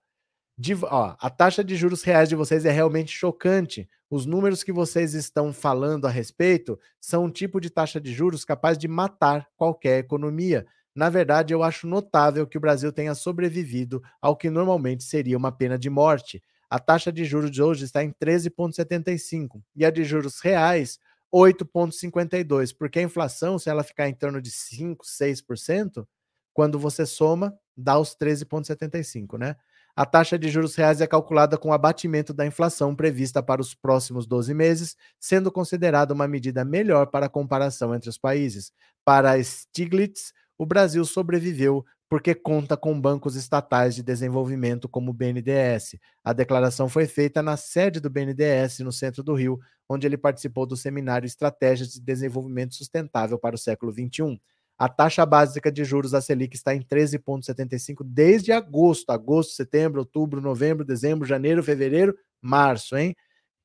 De, 0.59 0.74
ó, 0.84 1.14
a 1.20 1.28
taxa 1.28 1.62
de 1.62 1.76
juros 1.76 2.02
reais 2.02 2.28
de 2.30 2.34
vocês 2.34 2.64
é 2.64 2.70
realmente 2.70 3.12
chocante. 3.12 3.88
Os 4.09 4.24
números 4.24 4.62
que 4.64 4.72
vocês 4.72 5.12
estão 5.12 5.52
falando 5.52 6.07
a 6.07 6.11
respeito 6.11 6.78
são 6.98 7.24
um 7.24 7.30
tipo 7.30 7.61
de 7.61 7.68
taxa 7.68 8.00
de 8.00 8.12
juros 8.12 8.44
capaz 8.44 8.78
de 8.78 8.88
matar 8.88 9.46
qualquer 9.54 9.98
economia. 9.98 10.66
Na 10.94 11.11
verdade, 11.11 11.52
eu 11.52 11.62
acho 11.62 11.86
notável 11.86 12.46
que 12.46 12.57
o 12.57 12.61
Brasil 12.61 12.90
tenha 12.90 13.14
sobrevivido 13.14 14.02
ao 14.20 14.34
que 14.34 14.48
normalmente 14.48 15.04
seria 15.04 15.36
uma 15.36 15.52
pena 15.52 15.78
de 15.78 15.90
morte. 15.90 16.42
A 16.70 16.78
taxa 16.78 17.12
de 17.12 17.24
juros 17.26 17.50
de 17.50 17.62
hoje 17.62 17.84
está 17.84 18.02
em 18.02 18.11
13,75 18.12 19.61
e 19.74 19.84
a 19.84 19.90
de 19.90 20.04
juros 20.04 20.40
reais 20.40 20.98
8,52, 21.30 22.74
porque 22.76 22.98
a 22.98 23.02
inflação, 23.02 23.59
se 23.59 23.68
ela 23.68 23.84
ficar 23.84 24.09
em 24.09 24.14
torno 24.14 24.40
de 24.40 24.50
5, 24.50 25.04
6%, 25.04 26.07
quando 26.54 26.78
você 26.78 27.04
soma, 27.04 27.54
dá 27.76 27.98
os 27.98 28.16
13,75, 28.16 29.38
né? 29.38 29.54
A 29.97 30.05
taxa 30.05 30.38
de 30.38 30.51
juros 30.51 30.74
reais 30.76 31.01
é 31.01 31.07
calculada 31.07 31.57
com 31.57 31.70
o 31.70 31.72
abatimento 31.72 32.34
da 32.34 32.44
inflação 32.44 32.94
prevista 32.94 33.42
para 33.42 33.62
os 33.62 33.74
próximos 33.74 34.26
12 34.26 34.53
meses, 34.53 34.94
sendo 35.18 35.51
considerada 35.51 36.12
uma 36.12 36.28
medida 36.28 36.66
melhor 36.66 37.07
para 37.07 37.24
a 37.24 37.30
comparação 37.30 37.94
entre 37.94 38.11
os 38.11 38.18
países. 38.18 38.70
Para 39.03 39.42
Stiglitz, 39.42 40.34
o 40.59 40.66
Brasil 40.66 41.03
sobreviveu 41.07 41.82
porque 42.11 42.34
conta 42.34 42.76
com 42.76 43.01
bancos 43.01 43.36
estatais 43.36 43.94
de 43.94 44.03
desenvolvimento 44.03 44.86
como 44.86 45.12
o 45.12 45.14
BNDES. 45.14 45.97
A 46.22 46.34
declaração 46.34 46.90
foi 46.90 47.07
feita 47.07 47.42
na 47.42 47.57
sede 47.57 47.99
do 47.99 48.11
BNDES, 48.11 48.80
no 48.80 48.92
centro 48.92 49.22
do 49.22 49.34
Rio, 49.34 49.59
onde 49.88 50.07
ele 50.07 50.18
participou 50.18 50.66
do 50.66 50.76
seminário 50.76 51.26
Estratégias 51.26 51.92
de 51.92 52.01
Desenvolvimento 52.03 52.74
Sustentável 52.74 53.38
para 53.38 53.55
o 53.55 53.59
século 53.59 53.92
XXI. 53.92 54.38
A 54.78 54.88
taxa 54.88 55.24
básica 55.24 55.72
de 55.72 55.84
juros 55.84 56.10
da 56.10 56.20
Selic 56.20 56.54
está 56.54 56.74
em 56.74 56.82
13,75 56.82 58.04
desde 58.04 58.52
agosto, 58.52 59.10
agosto, 59.10 59.54
setembro, 59.54 60.00
outubro, 60.00 60.40
novembro, 60.40 60.84
dezembro, 60.84 61.26
janeiro, 61.26 61.62
fevereiro, 61.62 62.16
março, 62.42 62.96
hein? 62.96 63.16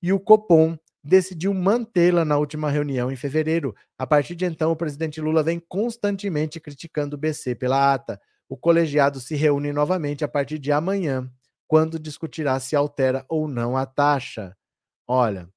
E 0.02 0.14
o 0.14 0.20
Copom 0.20 0.78
decidiu 1.04 1.54
mantê-la 1.54 2.24
na 2.24 2.38
última 2.38 2.70
reunião 2.70 3.12
em 3.12 3.16
fevereiro. 3.16 3.76
A 3.98 4.08
partir 4.08 4.36
de 4.36 4.46
então, 4.46 4.72
o 4.72 4.76
presidente 4.76 5.20
Lula 5.20 5.44
vem 5.44 5.60
constantemente 5.60 6.60
criticando 6.60 7.16
o 7.16 7.20
BC 7.20 7.56
pela 7.56 7.94
ata. 7.94 8.20
O 8.48 8.56
colegiado 8.56 9.20
se 9.20 9.36
reúne 9.36 9.74
novamente 9.74 10.24
a 10.24 10.28
partir 10.28 10.60
de 10.60 10.72
amanhã, 10.72 11.30
quando 11.68 12.00
discutirá 12.00 12.60
se 12.60 12.76
altera 12.76 13.26
ou 13.28 13.48
não 13.48 13.76
a 13.76 13.86
taxa. 13.86 14.56
Olha, 15.06 15.50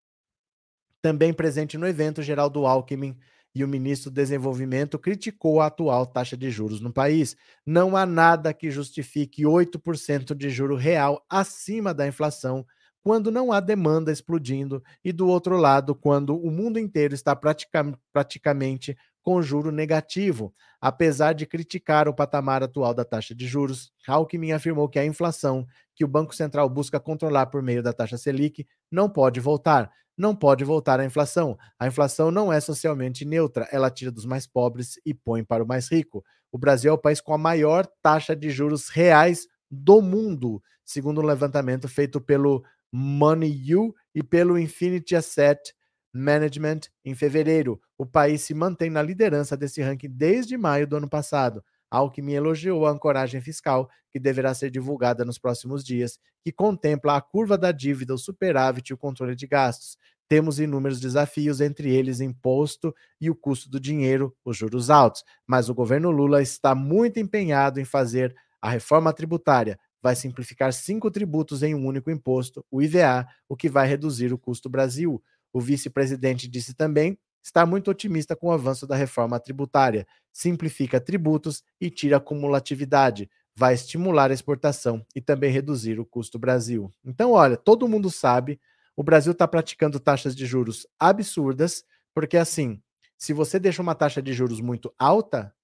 também 1.00 1.32
presente 1.32 1.78
no 1.78 1.86
evento, 1.86 2.22
Geraldo 2.22 2.66
Alckmin 2.66 3.16
e 3.54 3.62
o 3.62 3.68
ministro 3.68 4.10
do 4.10 4.14
Desenvolvimento 4.14 4.98
criticou 4.98 5.60
a 5.60 5.66
atual 5.66 6.06
taxa 6.06 6.36
de 6.36 6.50
juros 6.50 6.80
no 6.80 6.92
país. 6.92 7.36
Não 7.64 7.96
há 7.96 8.04
nada 8.04 8.52
que 8.52 8.70
justifique 8.70 9.44
8% 9.44 10.34
de 10.34 10.50
juro 10.50 10.74
real 10.74 11.24
acima 11.30 11.94
da 11.94 12.06
inflação 12.06 12.66
quando 13.04 13.30
não 13.30 13.52
há 13.52 13.60
demanda 13.60 14.10
explodindo 14.10 14.82
e 15.04 15.12
do 15.12 15.28
outro 15.28 15.58
lado, 15.58 15.94
quando 15.94 16.34
o 16.36 16.50
mundo 16.50 16.78
inteiro 16.78 17.14
está 17.14 17.36
pratica 17.36 17.96
praticamente 18.12 18.96
com 19.22 19.42
juro 19.42 19.70
negativo. 19.70 20.54
Apesar 20.80 21.34
de 21.34 21.46
criticar 21.46 22.08
o 22.08 22.14
patamar 22.14 22.62
atual 22.62 22.94
da 22.94 23.04
taxa 23.04 23.34
de 23.34 23.46
juros, 23.46 23.92
Alckmin 24.08 24.52
afirmou 24.52 24.88
que 24.88 24.98
a 24.98 25.04
inflação 25.04 25.66
que 25.94 26.04
o 26.04 26.08
Banco 26.08 26.34
Central 26.34 26.68
busca 26.68 26.98
controlar 26.98 27.46
por 27.46 27.62
meio 27.62 27.82
da 27.82 27.92
taxa 27.92 28.16
Selic 28.18 28.66
não 28.90 29.08
pode 29.08 29.38
voltar 29.38 29.90
não 30.16 30.34
pode 30.34 30.64
voltar 30.64 31.00
à 31.00 31.04
inflação. 31.04 31.56
A 31.78 31.86
inflação 31.86 32.30
não 32.30 32.52
é 32.52 32.60
socialmente 32.60 33.24
neutra, 33.24 33.68
ela 33.70 33.90
tira 33.90 34.10
dos 34.10 34.24
mais 34.24 34.46
pobres 34.46 34.98
e 35.04 35.12
põe 35.12 35.44
para 35.44 35.64
o 35.64 35.66
mais 35.66 35.90
rico. 35.90 36.24
O 36.52 36.58
Brasil 36.58 36.90
é 36.90 36.94
o 36.94 36.98
país 36.98 37.20
com 37.20 37.34
a 37.34 37.38
maior 37.38 37.86
taxa 38.02 38.34
de 38.34 38.50
juros 38.50 38.88
reais 38.88 39.46
do 39.70 40.00
mundo, 40.00 40.62
segundo 40.84 41.20
um 41.20 41.24
levantamento 41.24 41.88
feito 41.88 42.20
pelo 42.20 42.62
MoneyU 42.92 43.92
e 44.14 44.22
pelo 44.22 44.58
Infinity 44.58 45.16
Asset 45.16 45.74
Management 46.12 46.82
em 47.04 47.14
fevereiro. 47.14 47.80
O 47.98 48.06
país 48.06 48.42
se 48.42 48.54
mantém 48.54 48.88
na 48.88 49.02
liderança 49.02 49.56
desse 49.56 49.82
ranking 49.82 50.08
desde 50.10 50.56
maio 50.56 50.86
do 50.86 50.96
ano 50.96 51.08
passado. 51.08 51.62
Alckmin 51.94 52.32
elogiou 52.32 52.86
a 52.86 52.90
ancoragem 52.90 53.40
fiscal, 53.40 53.88
que 54.10 54.18
deverá 54.18 54.52
ser 54.52 54.70
divulgada 54.70 55.24
nos 55.24 55.38
próximos 55.38 55.84
dias, 55.84 56.18
que 56.42 56.50
contempla 56.50 57.16
a 57.16 57.20
curva 57.20 57.56
da 57.56 57.70
dívida, 57.70 58.12
o 58.12 58.18
superávit 58.18 58.90
e 58.90 58.94
o 58.94 58.98
controle 58.98 59.36
de 59.36 59.46
gastos. 59.46 59.96
Temos 60.28 60.58
inúmeros 60.58 60.98
desafios, 60.98 61.60
entre 61.60 61.94
eles 61.94 62.20
imposto 62.20 62.94
e 63.20 63.30
o 63.30 63.34
custo 63.34 63.70
do 63.70 63.78
dinheiro, 63.78 64.34
os 64.44 64.56
juros 64.56 64.90
altos. 64.90 65.22
Mas 65.46 65.68
o 65.68 65.74
governo 65.74 66.10
Lula 66.10 66.42
está 66.42 66.74
muito 66.74 67.20
empenhado 67.20 67.78
em 67.78 67.84
fazer 67.84 68.34
a 68.60 68.70
reforma 68.70 69.12
tributária. 69.12 69.78
Vai 70.02 70.16
simplificar 70.16 70.72
cinco 70.72 71.10
tributos 71.10 71.62
em 71.62 71.74
um 71.74 71.86
único 71.86 72.10
imposto, 72.10 72.64
o 72.70 72.82
IVA, 72.82 73.26
o 73.48 73.56
que 73.56 73.68
vai 73.68 73.86
reduzir 73.86 74.32
o 74.32 74.38
custo 74.38 74.68
Brasil. 74.68 75.22
O 75.52 75.60
vice-presidente 75.60 76.48
disse 76.48 76.74
também 76.74 77.16
está 77.44 77.66
muito 77.66 77.90
otimista 77.90 78.34
com 78.34 78.48
o 78.48 78.52
avanço 78.52 78.86
da 78.86 78.96
reforma 78.96 79.38
tributária. 79.38 80.06
Simplifica 80.32 80.98
tributos 80.98 81.62
e 81.78 81.90
tira 81.90 82.16
acumulatividade. 82.16 83.28
Vai 83.54 83.74
estimular 83.74 84.30
a 84.30 84.34
exportação 84.34 85.04
e 85.14 85.20
também 85.20 85.52
reduzir 85.52 86.00
o 86.00 86.06
custo 86.06 86.38
Brasil. 86.38 86.90
Então, 87.04 87.32
olha, 87.32 87.56
todo 87.56 87.86
mundo 87.86 88.10
sabe, 88.10 88.58
o 88.96 89.02
Brasil 89.02 89.32
está 89.32 89.46
praticando 89.46 90.00
taxas 90.00 90.34
de 90.34 90.46
juros 90.46 90.86
absurdas, 90.98 91.84
porque 92.14 92.38
assim, 92.38 92.80
se 93.18 93.32
você 93.32 93.60
deixa 93.60 93.82
uma 93.82 93.94
taxa 93.94 94.22
de 94.22 94.32
juros 94.32 94.60
muito 94.60 94.92
alta, 94.98 95.54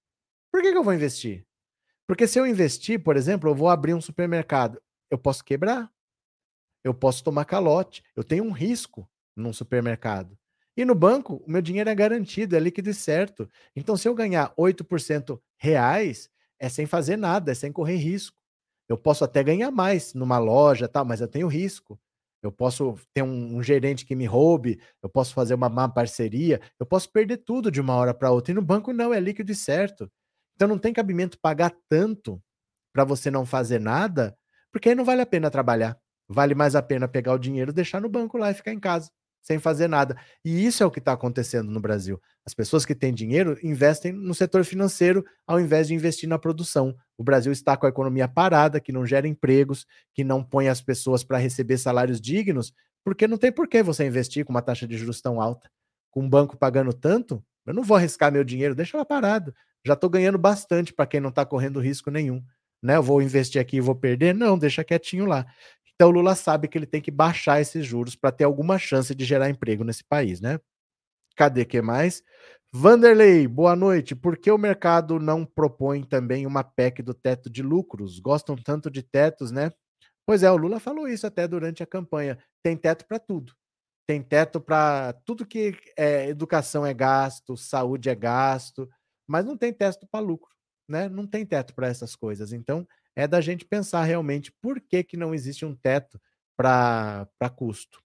por 0.51 0.61
que, 0.61 0.71
que 0.71 0.77
eu 0.77 0.83
vou 0.83 0.93
investir? 0.93 1.45
Porque 2.07 2.27
se 2.27 2.39
eu 2.39 2.45
investir, 2.45 3.01
por 3.01 3.17
exemplo, 3.17 3.49
eu 3.49 3.55
vou 3.55 3.69
abrir 3.69 3.93
um 3.93 4.01
supermercado, 4.01 4.81
eu 5.09 5.17
posso 5.17 5.43
quebrar, 5.43 5.91
eu 6.83 6.93
posso 6.93 7.23
tomar 7.23 7.45
calote, 7.45 8.03
eu 8.15 8.23
tenho 8.23 8.43
um 8.43 8.51
risco 8.51 9.09
num 9.35 9.53
supermercado. 9.53 10.37
E 10.75 10.85
no 10.85 10.95
banco, 10.95 11.43
o 11.45 11.51
meu 11.51 11.61
dinheiro 11.61 11.89
é 11.89 11.95
garantido, 11.95 12.55
é 12.55 12.59
líquido 12.59 12.89
e 12.89 12.93
certo. 12.93 13.49
Então, 13.75 13.97
se 13.97 14.07
eu 14.07 14.15
ganhar 14.15 14.53
8% 14.57 15.39
reais, 15.57 16.29
é 16.59 16.69
sem 16.69 16.85
fazer 16.85 17.17
nada, 17.17 17.51
é 17.51 17.55
sem 17.55 17.71
correr 17.71 17.97
risco. 17.97 18.37
Eu 18.87 18.97
posso 18.97 19.23
até 19.23 19.43
ganhar 19.43 19.71
mais 19.71 20.13
numa 20.13 20.37
loja, 20.37 20.87
tal, 20.87 21.03
mas 21.03 21.19
eu 21.21 21.27
tenho 21.27 21.47
risco. 21.47 21.99
Eu 22.41 22.51
posso 22.51 22.95
ter 23.13 23.21
um, 23.21 23.57
um, 23.57 23.63
gerente 23.63 24.05
que 24.05 24.15
me 24.15 24.25
roube, 24.25 24.81
eu 25.03 25.09
posso 25.09 25.33
fazer 25.33 25.53
uma 25.53 25.69
má 25.69 25.87
parceria, 25.87 26.59
eu 26.79 26.85
posso 26.85 27.11
perder 27.11 27.37
tudo 27.37 27.69
de 27.69 27.79
uma 27.79 27.95
hora 27.95 28.13
para 28.13 28.31
outra. 28.31 28.51
E 28.51 28.55
no 28.55 28.61
banco 28.61 28.91
não, 28.93 29.13
é 29.13 29.19
líquido 29.19 29.51
e 29.51 29.55
certo. 29.55 30.11
Então 30.55 30.67
não 30.67 30.79
tem 30.79 30.93
cabimento 30.93 31.37
pagar 31.39 31.71
tanto 31.87 32.41
para 32.93 33.03
você 33.03 33.29
não 33.29 33.45
fazer 33.45 33.79
nada, 33.79 34.35
porque 34.71 34.89
aí 34.89 34.95
não 34.95 35.05
vale 35.05 35.21
a 35.21 35.25
pena 35.25 35.51
trabalhar. 35.51 35.97
Vale 36.27 36.55
mais 36.55 36.75
a 36.75 36.81
pena 36.81 37.07
pegar 37.07 37.33
o 37.33 37.39
dinheiro, 37.39 37.73
deixar 37.73 38.01
no 38.01 38.09
banco 38.09 38.37
lá 38.37 38.51
e 38.51 38.53
ficar 38.53 38.73
em 38.73 38.79
casa 38.79 39.11
sem 39.41 39.59
fazer 39.59 39.87
nada. 39.87 40.15
E 40.45 40.65
isso 40.65 40.83
é 40.83 40.85
o 40.85 40.91
que 40.91 40.99
está 40.99 41.13
acontecendo 41.13 41.71
no 41.71 41.79
Brasil. 41.79 42.21
As 42.45 42.53
pessoas 42.53 42.85
que 42.85 42.95
têm 42.95 43.13
dinheiro 43.13 43.57
investem 43.63 44.11
no 44.11 44.33
setor 44.33 44.63
financeiro 44.63 45.25
ao 45.47 45.59
invés 45.59 45.87
de 45.87 45.93
investir 45.93 46.29
na 46.29 46.37
produção. 46.37 46.95
O 47.17 47.23
Brasil 47.23 47.51
está 47.51 47.75
com 47.75 47.85
a 47.85 47.89
economia 47.89 48.27
parada, 48.27 48.79
que 48.79 48.91
não 48.91 49.05
gera 49.05 49.27
empregos, 49.27 49.85
que 50.13 50.23
não 50.23 50.43
põe 50.43 50.67
as 50.67 50.81
pessoas 50.81 51.23
para 51.23 51.37
receber 51.37 51.77
salários 51.77 52.21
dignos, 52.21 52.73
porque 53.03 53.27
não 53.27 53.37
tem 53.37 53.51
por 53.51 53.67
que 53.67 53.81
você 53.81 54.05
investir 54.05 54.45
com 54.45 54.51
uma 54.51 54.61
taxa 54.61 54.87
de 54.87 54.97
juros 54.97 55.21
tão 55.21 55.41
alta. 55.41 55.69
Com 56.11 56.21
um 56.21 56.29
banco 56.29 56.57
pagando 56.57 56.93
tanto, 56.93 57.43
eu 57.65 57.73
não 57.73 57.83
vou 57.83 57.97
arriscar 57.97 58.31
meu 58.31 58.43
dinheiro, 58.43 58.75
deixa 58.75 58.97
ela 58.97 59.05
parado. 59.05 59.53
Já 59.85 59.93
estou 59.93 60.09
ganhando 60.09 60.37
bastante 60.37 60.93
para 60.93 61.07
quem 61.07 61.19
não 61.19 61.29
está 61.29 61.45
correndo 61.45 61.79
risco 61.79 62.11
nenhum. 62.11 62.43
Né? 62.81 62.95
Eu 62.95 63.03
vou 63.03 63.21
investir 63.21 63.61
aqui 63.61 63.77
e 63.77 63.81
vou 63.81 63.95
perder? 63.95 64.33
Não, 64.33 64.57
deixa 64.57 64.83
quietinho 64.83 65.25
lá. 65.25 65.45
Então 66.01 66.09
o 66.09 66.13
Lula 66.13 66.33
sabe 66.33 66.67
que 66.67 66.75
ele 66.75 66.87
tem 66.87 66.99
que 66.99 67.11
baixar 67.11 67.61
esses 67.61 67.85
juros 67.85 68.15
para 68.15 68.31
ter 68.31 68.43
alguma 68.43 68.79
chance 68.79 69.13
de 69.13 69.23
gerar 69.23 69.51
emprego 69.51 69.83
nesse 69.83 70.03
país, 70.03 70.41
né? 70.41 70.59
Cadê 71.35 71.63
que 71.63 71.79
mais? 71.79 72.23
Vanderlei, 72.73 73.47
boa 73.47 73.75
noite. 73.75 74.15
Por 74.15 74.35
que 74.35 74.49
o 74.49 74.57
mercado 74.57 75.19
não 75.19 75.45
propõe 75.45 76.03
também 76.03 76.47
uma 76.47 76.63
PEC 76.63 77.03
do 77.03 77.13
teto 77.13 77.51
de 77.51 77.61
lucros? 77.61 78.17
Gostam 78.17 78.55
tanto 78.55 78.89
de 78.89 79.03
tetos, 79.03 79.51
né? 79.51 79.71
Pois 80.25 80.41
é, 80.41 80.49
o 80.49 80.57
Lula 80.57 80.79
falou 80.79 81.07
isso 81.07 81.27
até 81.27 81.47
durante 81.47 81.83
a 81.83 81.85
campanha. 81.85 82.35
Tem 82.63 82.75
teto 82.75 83.05
para 83.05 83.19
tudo. 83.19 83.53
Tem 84.07 84.23
teto 84.23 84.59
para 84.59 85.13
tudo 85.23 85.45
que 85.45 85.77
é 85.95 86.27
educação 86.29 86.83
é 86.83 86.95
gasto, 86.95 87.55
saúde 87.55 88.09
é 88.09 88.15
gasto, 88.15 88.89
mas 89.27 89.45
não 89.45 89.55
tem 89.55 89.71
teto 89.71 90.07
para 90.11 90.25
lucro, 90.25 90.49
né? 90.89 91.07
Não 91.07 91.27
tem 91.27 91.45
teto 91.45 91.75
para 91.75 91.89
essas 91.89 92.15
coisas. 92.15 92.53
Então, 92.53 92.87
é 93.15 93.27
da 93.27 93.41
gente 93.41 93.65
pensar 93.65 94.03
realmente 94.03 94.51
por 94.61 94.79
que, 94.79 95.03
que 95.03 95.17
não 95.17 95.33
existe 95.33 95.65
um 95.65 95.75
teto 95.75 96.19
para 96.55 97.27
custo. 97.55 98.01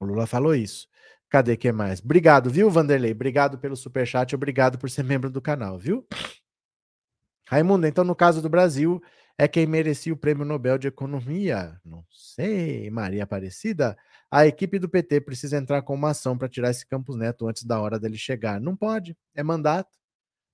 O 0.00 0.04
Lula 0.04 0.26
falou 0.26 0.54
isso. 0.54 0.88
Cadê 1.28 1.56
que 1.56 1.72
mais? 1.72 2.00
Obrigado, 2.00 2.50
viu, 2.50 2.70
Vanderlei? 2.70 3.12
Obrigado 3.12 3.58
pelo 3.58 3.76
superchat, 3.76 4.34
obrigado 4.34 4.78
por 4.78 4.90
ser 4.90 5.02
membro 5.04 5.30
do 5.30 5.40
canal, 5.40 5.78
viu? 5.78 6.06
Raimundo, 7.48 7.86
então 7.86 8.04
no 8.04 8.14
caso 8.14 8.42
do 8.42 8.48
Brasil, 8.48 9.02
é 9.38 9.48
quem 9.48 9.66
merecia 9.66 10.12
o 10.12 10.16
prêmio 10.16 10.44
Nobel 10.44 10.76
de 10.76 10.88
Economia? 10.88 11.80
Não 11.84 12.04
sei, 12.10 12.90
Maria 12.90 13.24
Aparecida. 13.24 13.96
A 14.30 14.46
equipe 14.46 14.78
do 14.78 14.88
PT 14.88 15.20
precisa 15.22 15.56
entrar 15.56 15.82
com 15.82 15.94
uma 15.94 16.10
ação 16.10 16.36
para 16.36 16.48
tirar 16.48 16.70
esse 16.70 16.86
Campos 16.86 17.16
Neto 17.16 17.46
antes 17.46 17.64
da 17.64 17.80
hora 17.80 17.98
dele 17.98 18.16
chegar. 18.16 18.60
Não 18.60 18.76
pode, 18.76 19.16
é 19.34 19.42
mandato. 19.42 20.01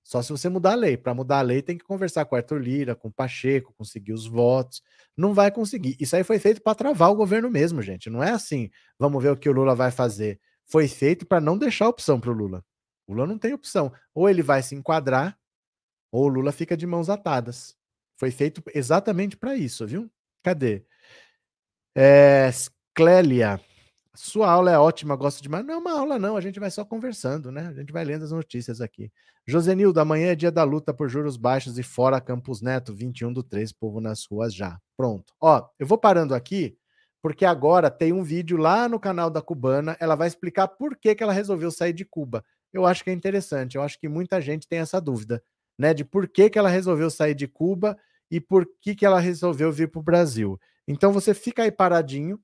Só 0.09 0.23
se 0.23 0.31
você 0.31 0.49
mudar 0.49 0.71
a 0.71 0.75
lei. 0.75 0.97
Para 0.97 1.13
mudar 1.13 1.37
a 1.37 1.43
lei, 1.43 1.61
tem 1.61 1.77
que 1.77 1.83
conversar 1.83 2.25
com 2.25 2.35
Arthur 2.35 2.59
Lira, 2.59 2.95
com 2.95 3.11
Pacheco, 3.11 3.75
conseguir 3.77 4.11
os 4.11 4.25
votos. 4.25 4.81
Não 5.15 5.35
vai 5.35 5.51
conseguir. 5.51 5.95
Isso 5.99 6.15
aí 6.15 6.23
foi 6.23 6.39
feito 6.39 6.63
para 6.63 6.73
travar 6.73 7.11
o 7.11 7.15
governo 7.15 7.47
mesmo, 7.47 7.79
gente. 7.79 8.09
Não 8.09 8.23
é 8.23 8.31
assim, 8.31 8.71
vamos 8.97 9.21
ver 9.21 9.29
o 9.29 9.37
que 9.37 9.47
o 9.47 9.51
Lula 9.51 9.75
vai 9.75 9.91
fazer. 9.91 10.39
Foi 10.65 10.87
feito 10.87 11.27
para 11.27 11.39
não 11.39 11.55
deixar 11.55 11.87
opção 11.87 12.19
para 12.19 12.31
o 12.31 12.33
Lula. 12.33 12.65
O 13.05 13.13
Lula 13.13 13.27
não 13.27 13.37
tem 13.37 13.53
opção. 13.53 13.93
Ou 14.11 14.27
ele 14.27 14.41
vai 14.41 14.63
se 14.63 14.73
enquadrar, 14.73 15.37
ou 16.11 16.25
o 16.25 16.27
Lula 16.27 16.51
fica 16.51 16.75
de 16.75 16.87
mãos 16.87 17.07
atadas. 17.07 17.77
Foi 18.17 18.31
feito 18.31 18.63
exatamente 18.73 19.37
para 19.37 19.55
isso, 19.55 19.85
viu? 19.85 20.09
Cadê? 20.41 20.83
É, 21.95 22.49
Clélia, 22.95 23.61
sua 24.21 24.51
aula 24.51 24.69
é 24.69 24.77
ótima, 24.77 25.15
gosto 25.15 25.41
demais. 25.41 25.65
Não 25.65 25.73
é 25.75 25.77
uma 25.77 25.97
aula, 25.97 26.19
não. 26.19 26.35
A 26.35 26.41
gente 26.41 26.59
vai 26.59 26.69
só 26.69 26.83
conversando, 26.83 27.53
né? 27.53 27.67
A 27.67 27.73
gente 27.73 27.93
vai 27.93 28.03
lendo 28.03 28.25
as 28.25 28.31
notícias 28.31 28.81
aqui. 28.81 29.09
Josenildo, 29.47 29.97
amanhã 29.97 30.31
é 30.31 30.35
dia 30.35 30.51
da 30.51 30.63
luta 30.63 30.93
por 30.93 31.07
juros 31.07 31.37
baixos 31.37 31.79
e 31.79 31.83
fora 31.83 32.19
Campos 32.19 32.61
Neto, 32.61 32.93
21 32.93 33.31
do 33.31 33.41
3, 33.41 33.71
povo 33.71 34.01
nas 34.01 34.25
ruas 34.25 34.53
já. 34.53 34.77
Pronto. 34.97 35.33
Ó, 35.39 35.65
eu 35.79 35.87
vou 35.87 35.97
parando 35.97 36.35
aqui, 36.35 36.77
porque 37.21 37.45
agora 37.45 37.89
tem 37.89 38.11
um 38.11 38.21
vídeo 38.21 38.57
lá 38.57 38.89
no 38.89 38.99
canal 38.99 39.29
da 39.29 39.41
Cubana. 39.41 39.95
Ela 40.01 40.15
vai 40.15 40.27
explicar 40.27 40.67
por 40.67 40.97
que, 40.97 41.15
que 41.15 41.23
ela 41.23 41.31
resolveu 41.31 41.71
sair 41.71 41.93
de 41.93 42.03
Cuba. 42.03 42.43
Eu 42.73 42.85
acho 42.85 43.05
que 43.05 43.09
é 43.09 43.13
interessante. 43.13 43.77
Eu 43.77 43.83
acho 43.83 43.97
que 43.97 44.09
muita 44.09 44.41
gente 44.41 44.67
tem 44.67 44.79
essa 44.79 44.99
dúvida, 44.99 45.41
né? 45.77 45.93
De 45.93 46.03
por 46.03 46.27
que, 46.27 46.49
que 46.49 46.59
ela 46.59 46.69
resolveu 46.69 47.09
sair 47.09 47.33
de 47.33 47.47
Cuba 47.47 47.97
e 48.29 48.41
por 48.41 48.69
que, 48.81 48.93
que 48.93 49.05
ela 49.05 49.19
resolveu 49.21 49.71
vir 49.71 49.89
para 49.89 49.99
o 49.99 50.03
Brasil. 50.03 50.59
Então 50.85 51.13
você 51.13 51.33
fica 51.33 51.63
aí 51.63 51.71
paradinho 51.71 52.37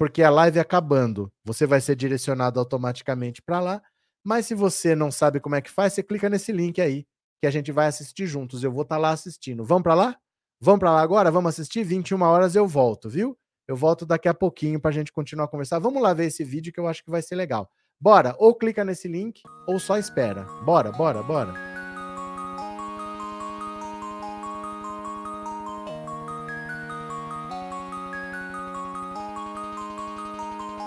porque 0.00 0.22
a 0.22 0.30
live 0.30 0.58
acabando, 0.58 1.30
você 1.44 1.66
vai 1.66 1.78
ser 1.78 1.94
direcionado 1.94 2.58
automaticamente 2.58 3.42
para 3.42 3.60
lá. 3.60 3.82
Mas 4.24 4.46
se 4.46 4.54
você 4.54 4.94
não 4.94 5.10
sabe 5.10 5.40
como 5.40 5.56
é 5.56 5.60
que 5.60 5.70
faz, 5.70 5.92
você 5.92 6.02
clica 6.02 6.30
nesse 6.30 6.52
link 6.52 6.80
aí 6.80 7.06
que 7.38 7.46
a 7.46 7.50
gente 7.50 7.70
vai 7.70 7.86
assistir 7.86 8.26
juntos. 8.26 8.64
Eu 8.64 8.72
vou 8.72 8.80
estar 8.80 8.94
tá 8.94 8.98
lá 8.98 9.10
assistindo. 9.10 9.62
Vamos 9.62 9.82
para 9.82 9.92
lá? 9.92 10.16
Vamos 10.58 10.80
para 10.80 10.90
lá 10.90 11.02
agora? 11.02 11.30
Vamos 11.30 11.50
assistir? 11.50 11.84
21 11.84 12.22
horas 12.22 12.54
eu 12.56 12.66
volto, 12.66 13.10
viu? 13.10 13.36
Eu 13.68 13.76
volto 13.76 14.06
daqui 14.06 14.26
a 14.26 14.32
pouquinho 14.32 14.80
para 14.80 14.88
a 14.88 14.94
gente 14.94 15.12
continuar 15.12 15.44
a 15.44 15.48
conversar. 15.48 15.78
Vamos 15.78 16.02
lá 16.02 16.14
ver 16.14 16.28
esse 16.28 16.42
vídeo 16.44 16.72
que 16.72 16.80
eu 16.80 16.88
acho 16.88 17.04
que 17.04 17.10
vai 17.10 17.20
ser 17.20 17.34
legal. 17.34 17.70
Bora, 18.00 18.34
ou 18.38 18.54
clica 18.54 18.82
nesse 18.82 19.06
link 19.06 19.42
ou 19.68 19.78
só 19.78 19.98
espera. 19.98 20.44
Bora, 20.64 20.90
bora, 20.90 21.22
bora. 21.22 21.69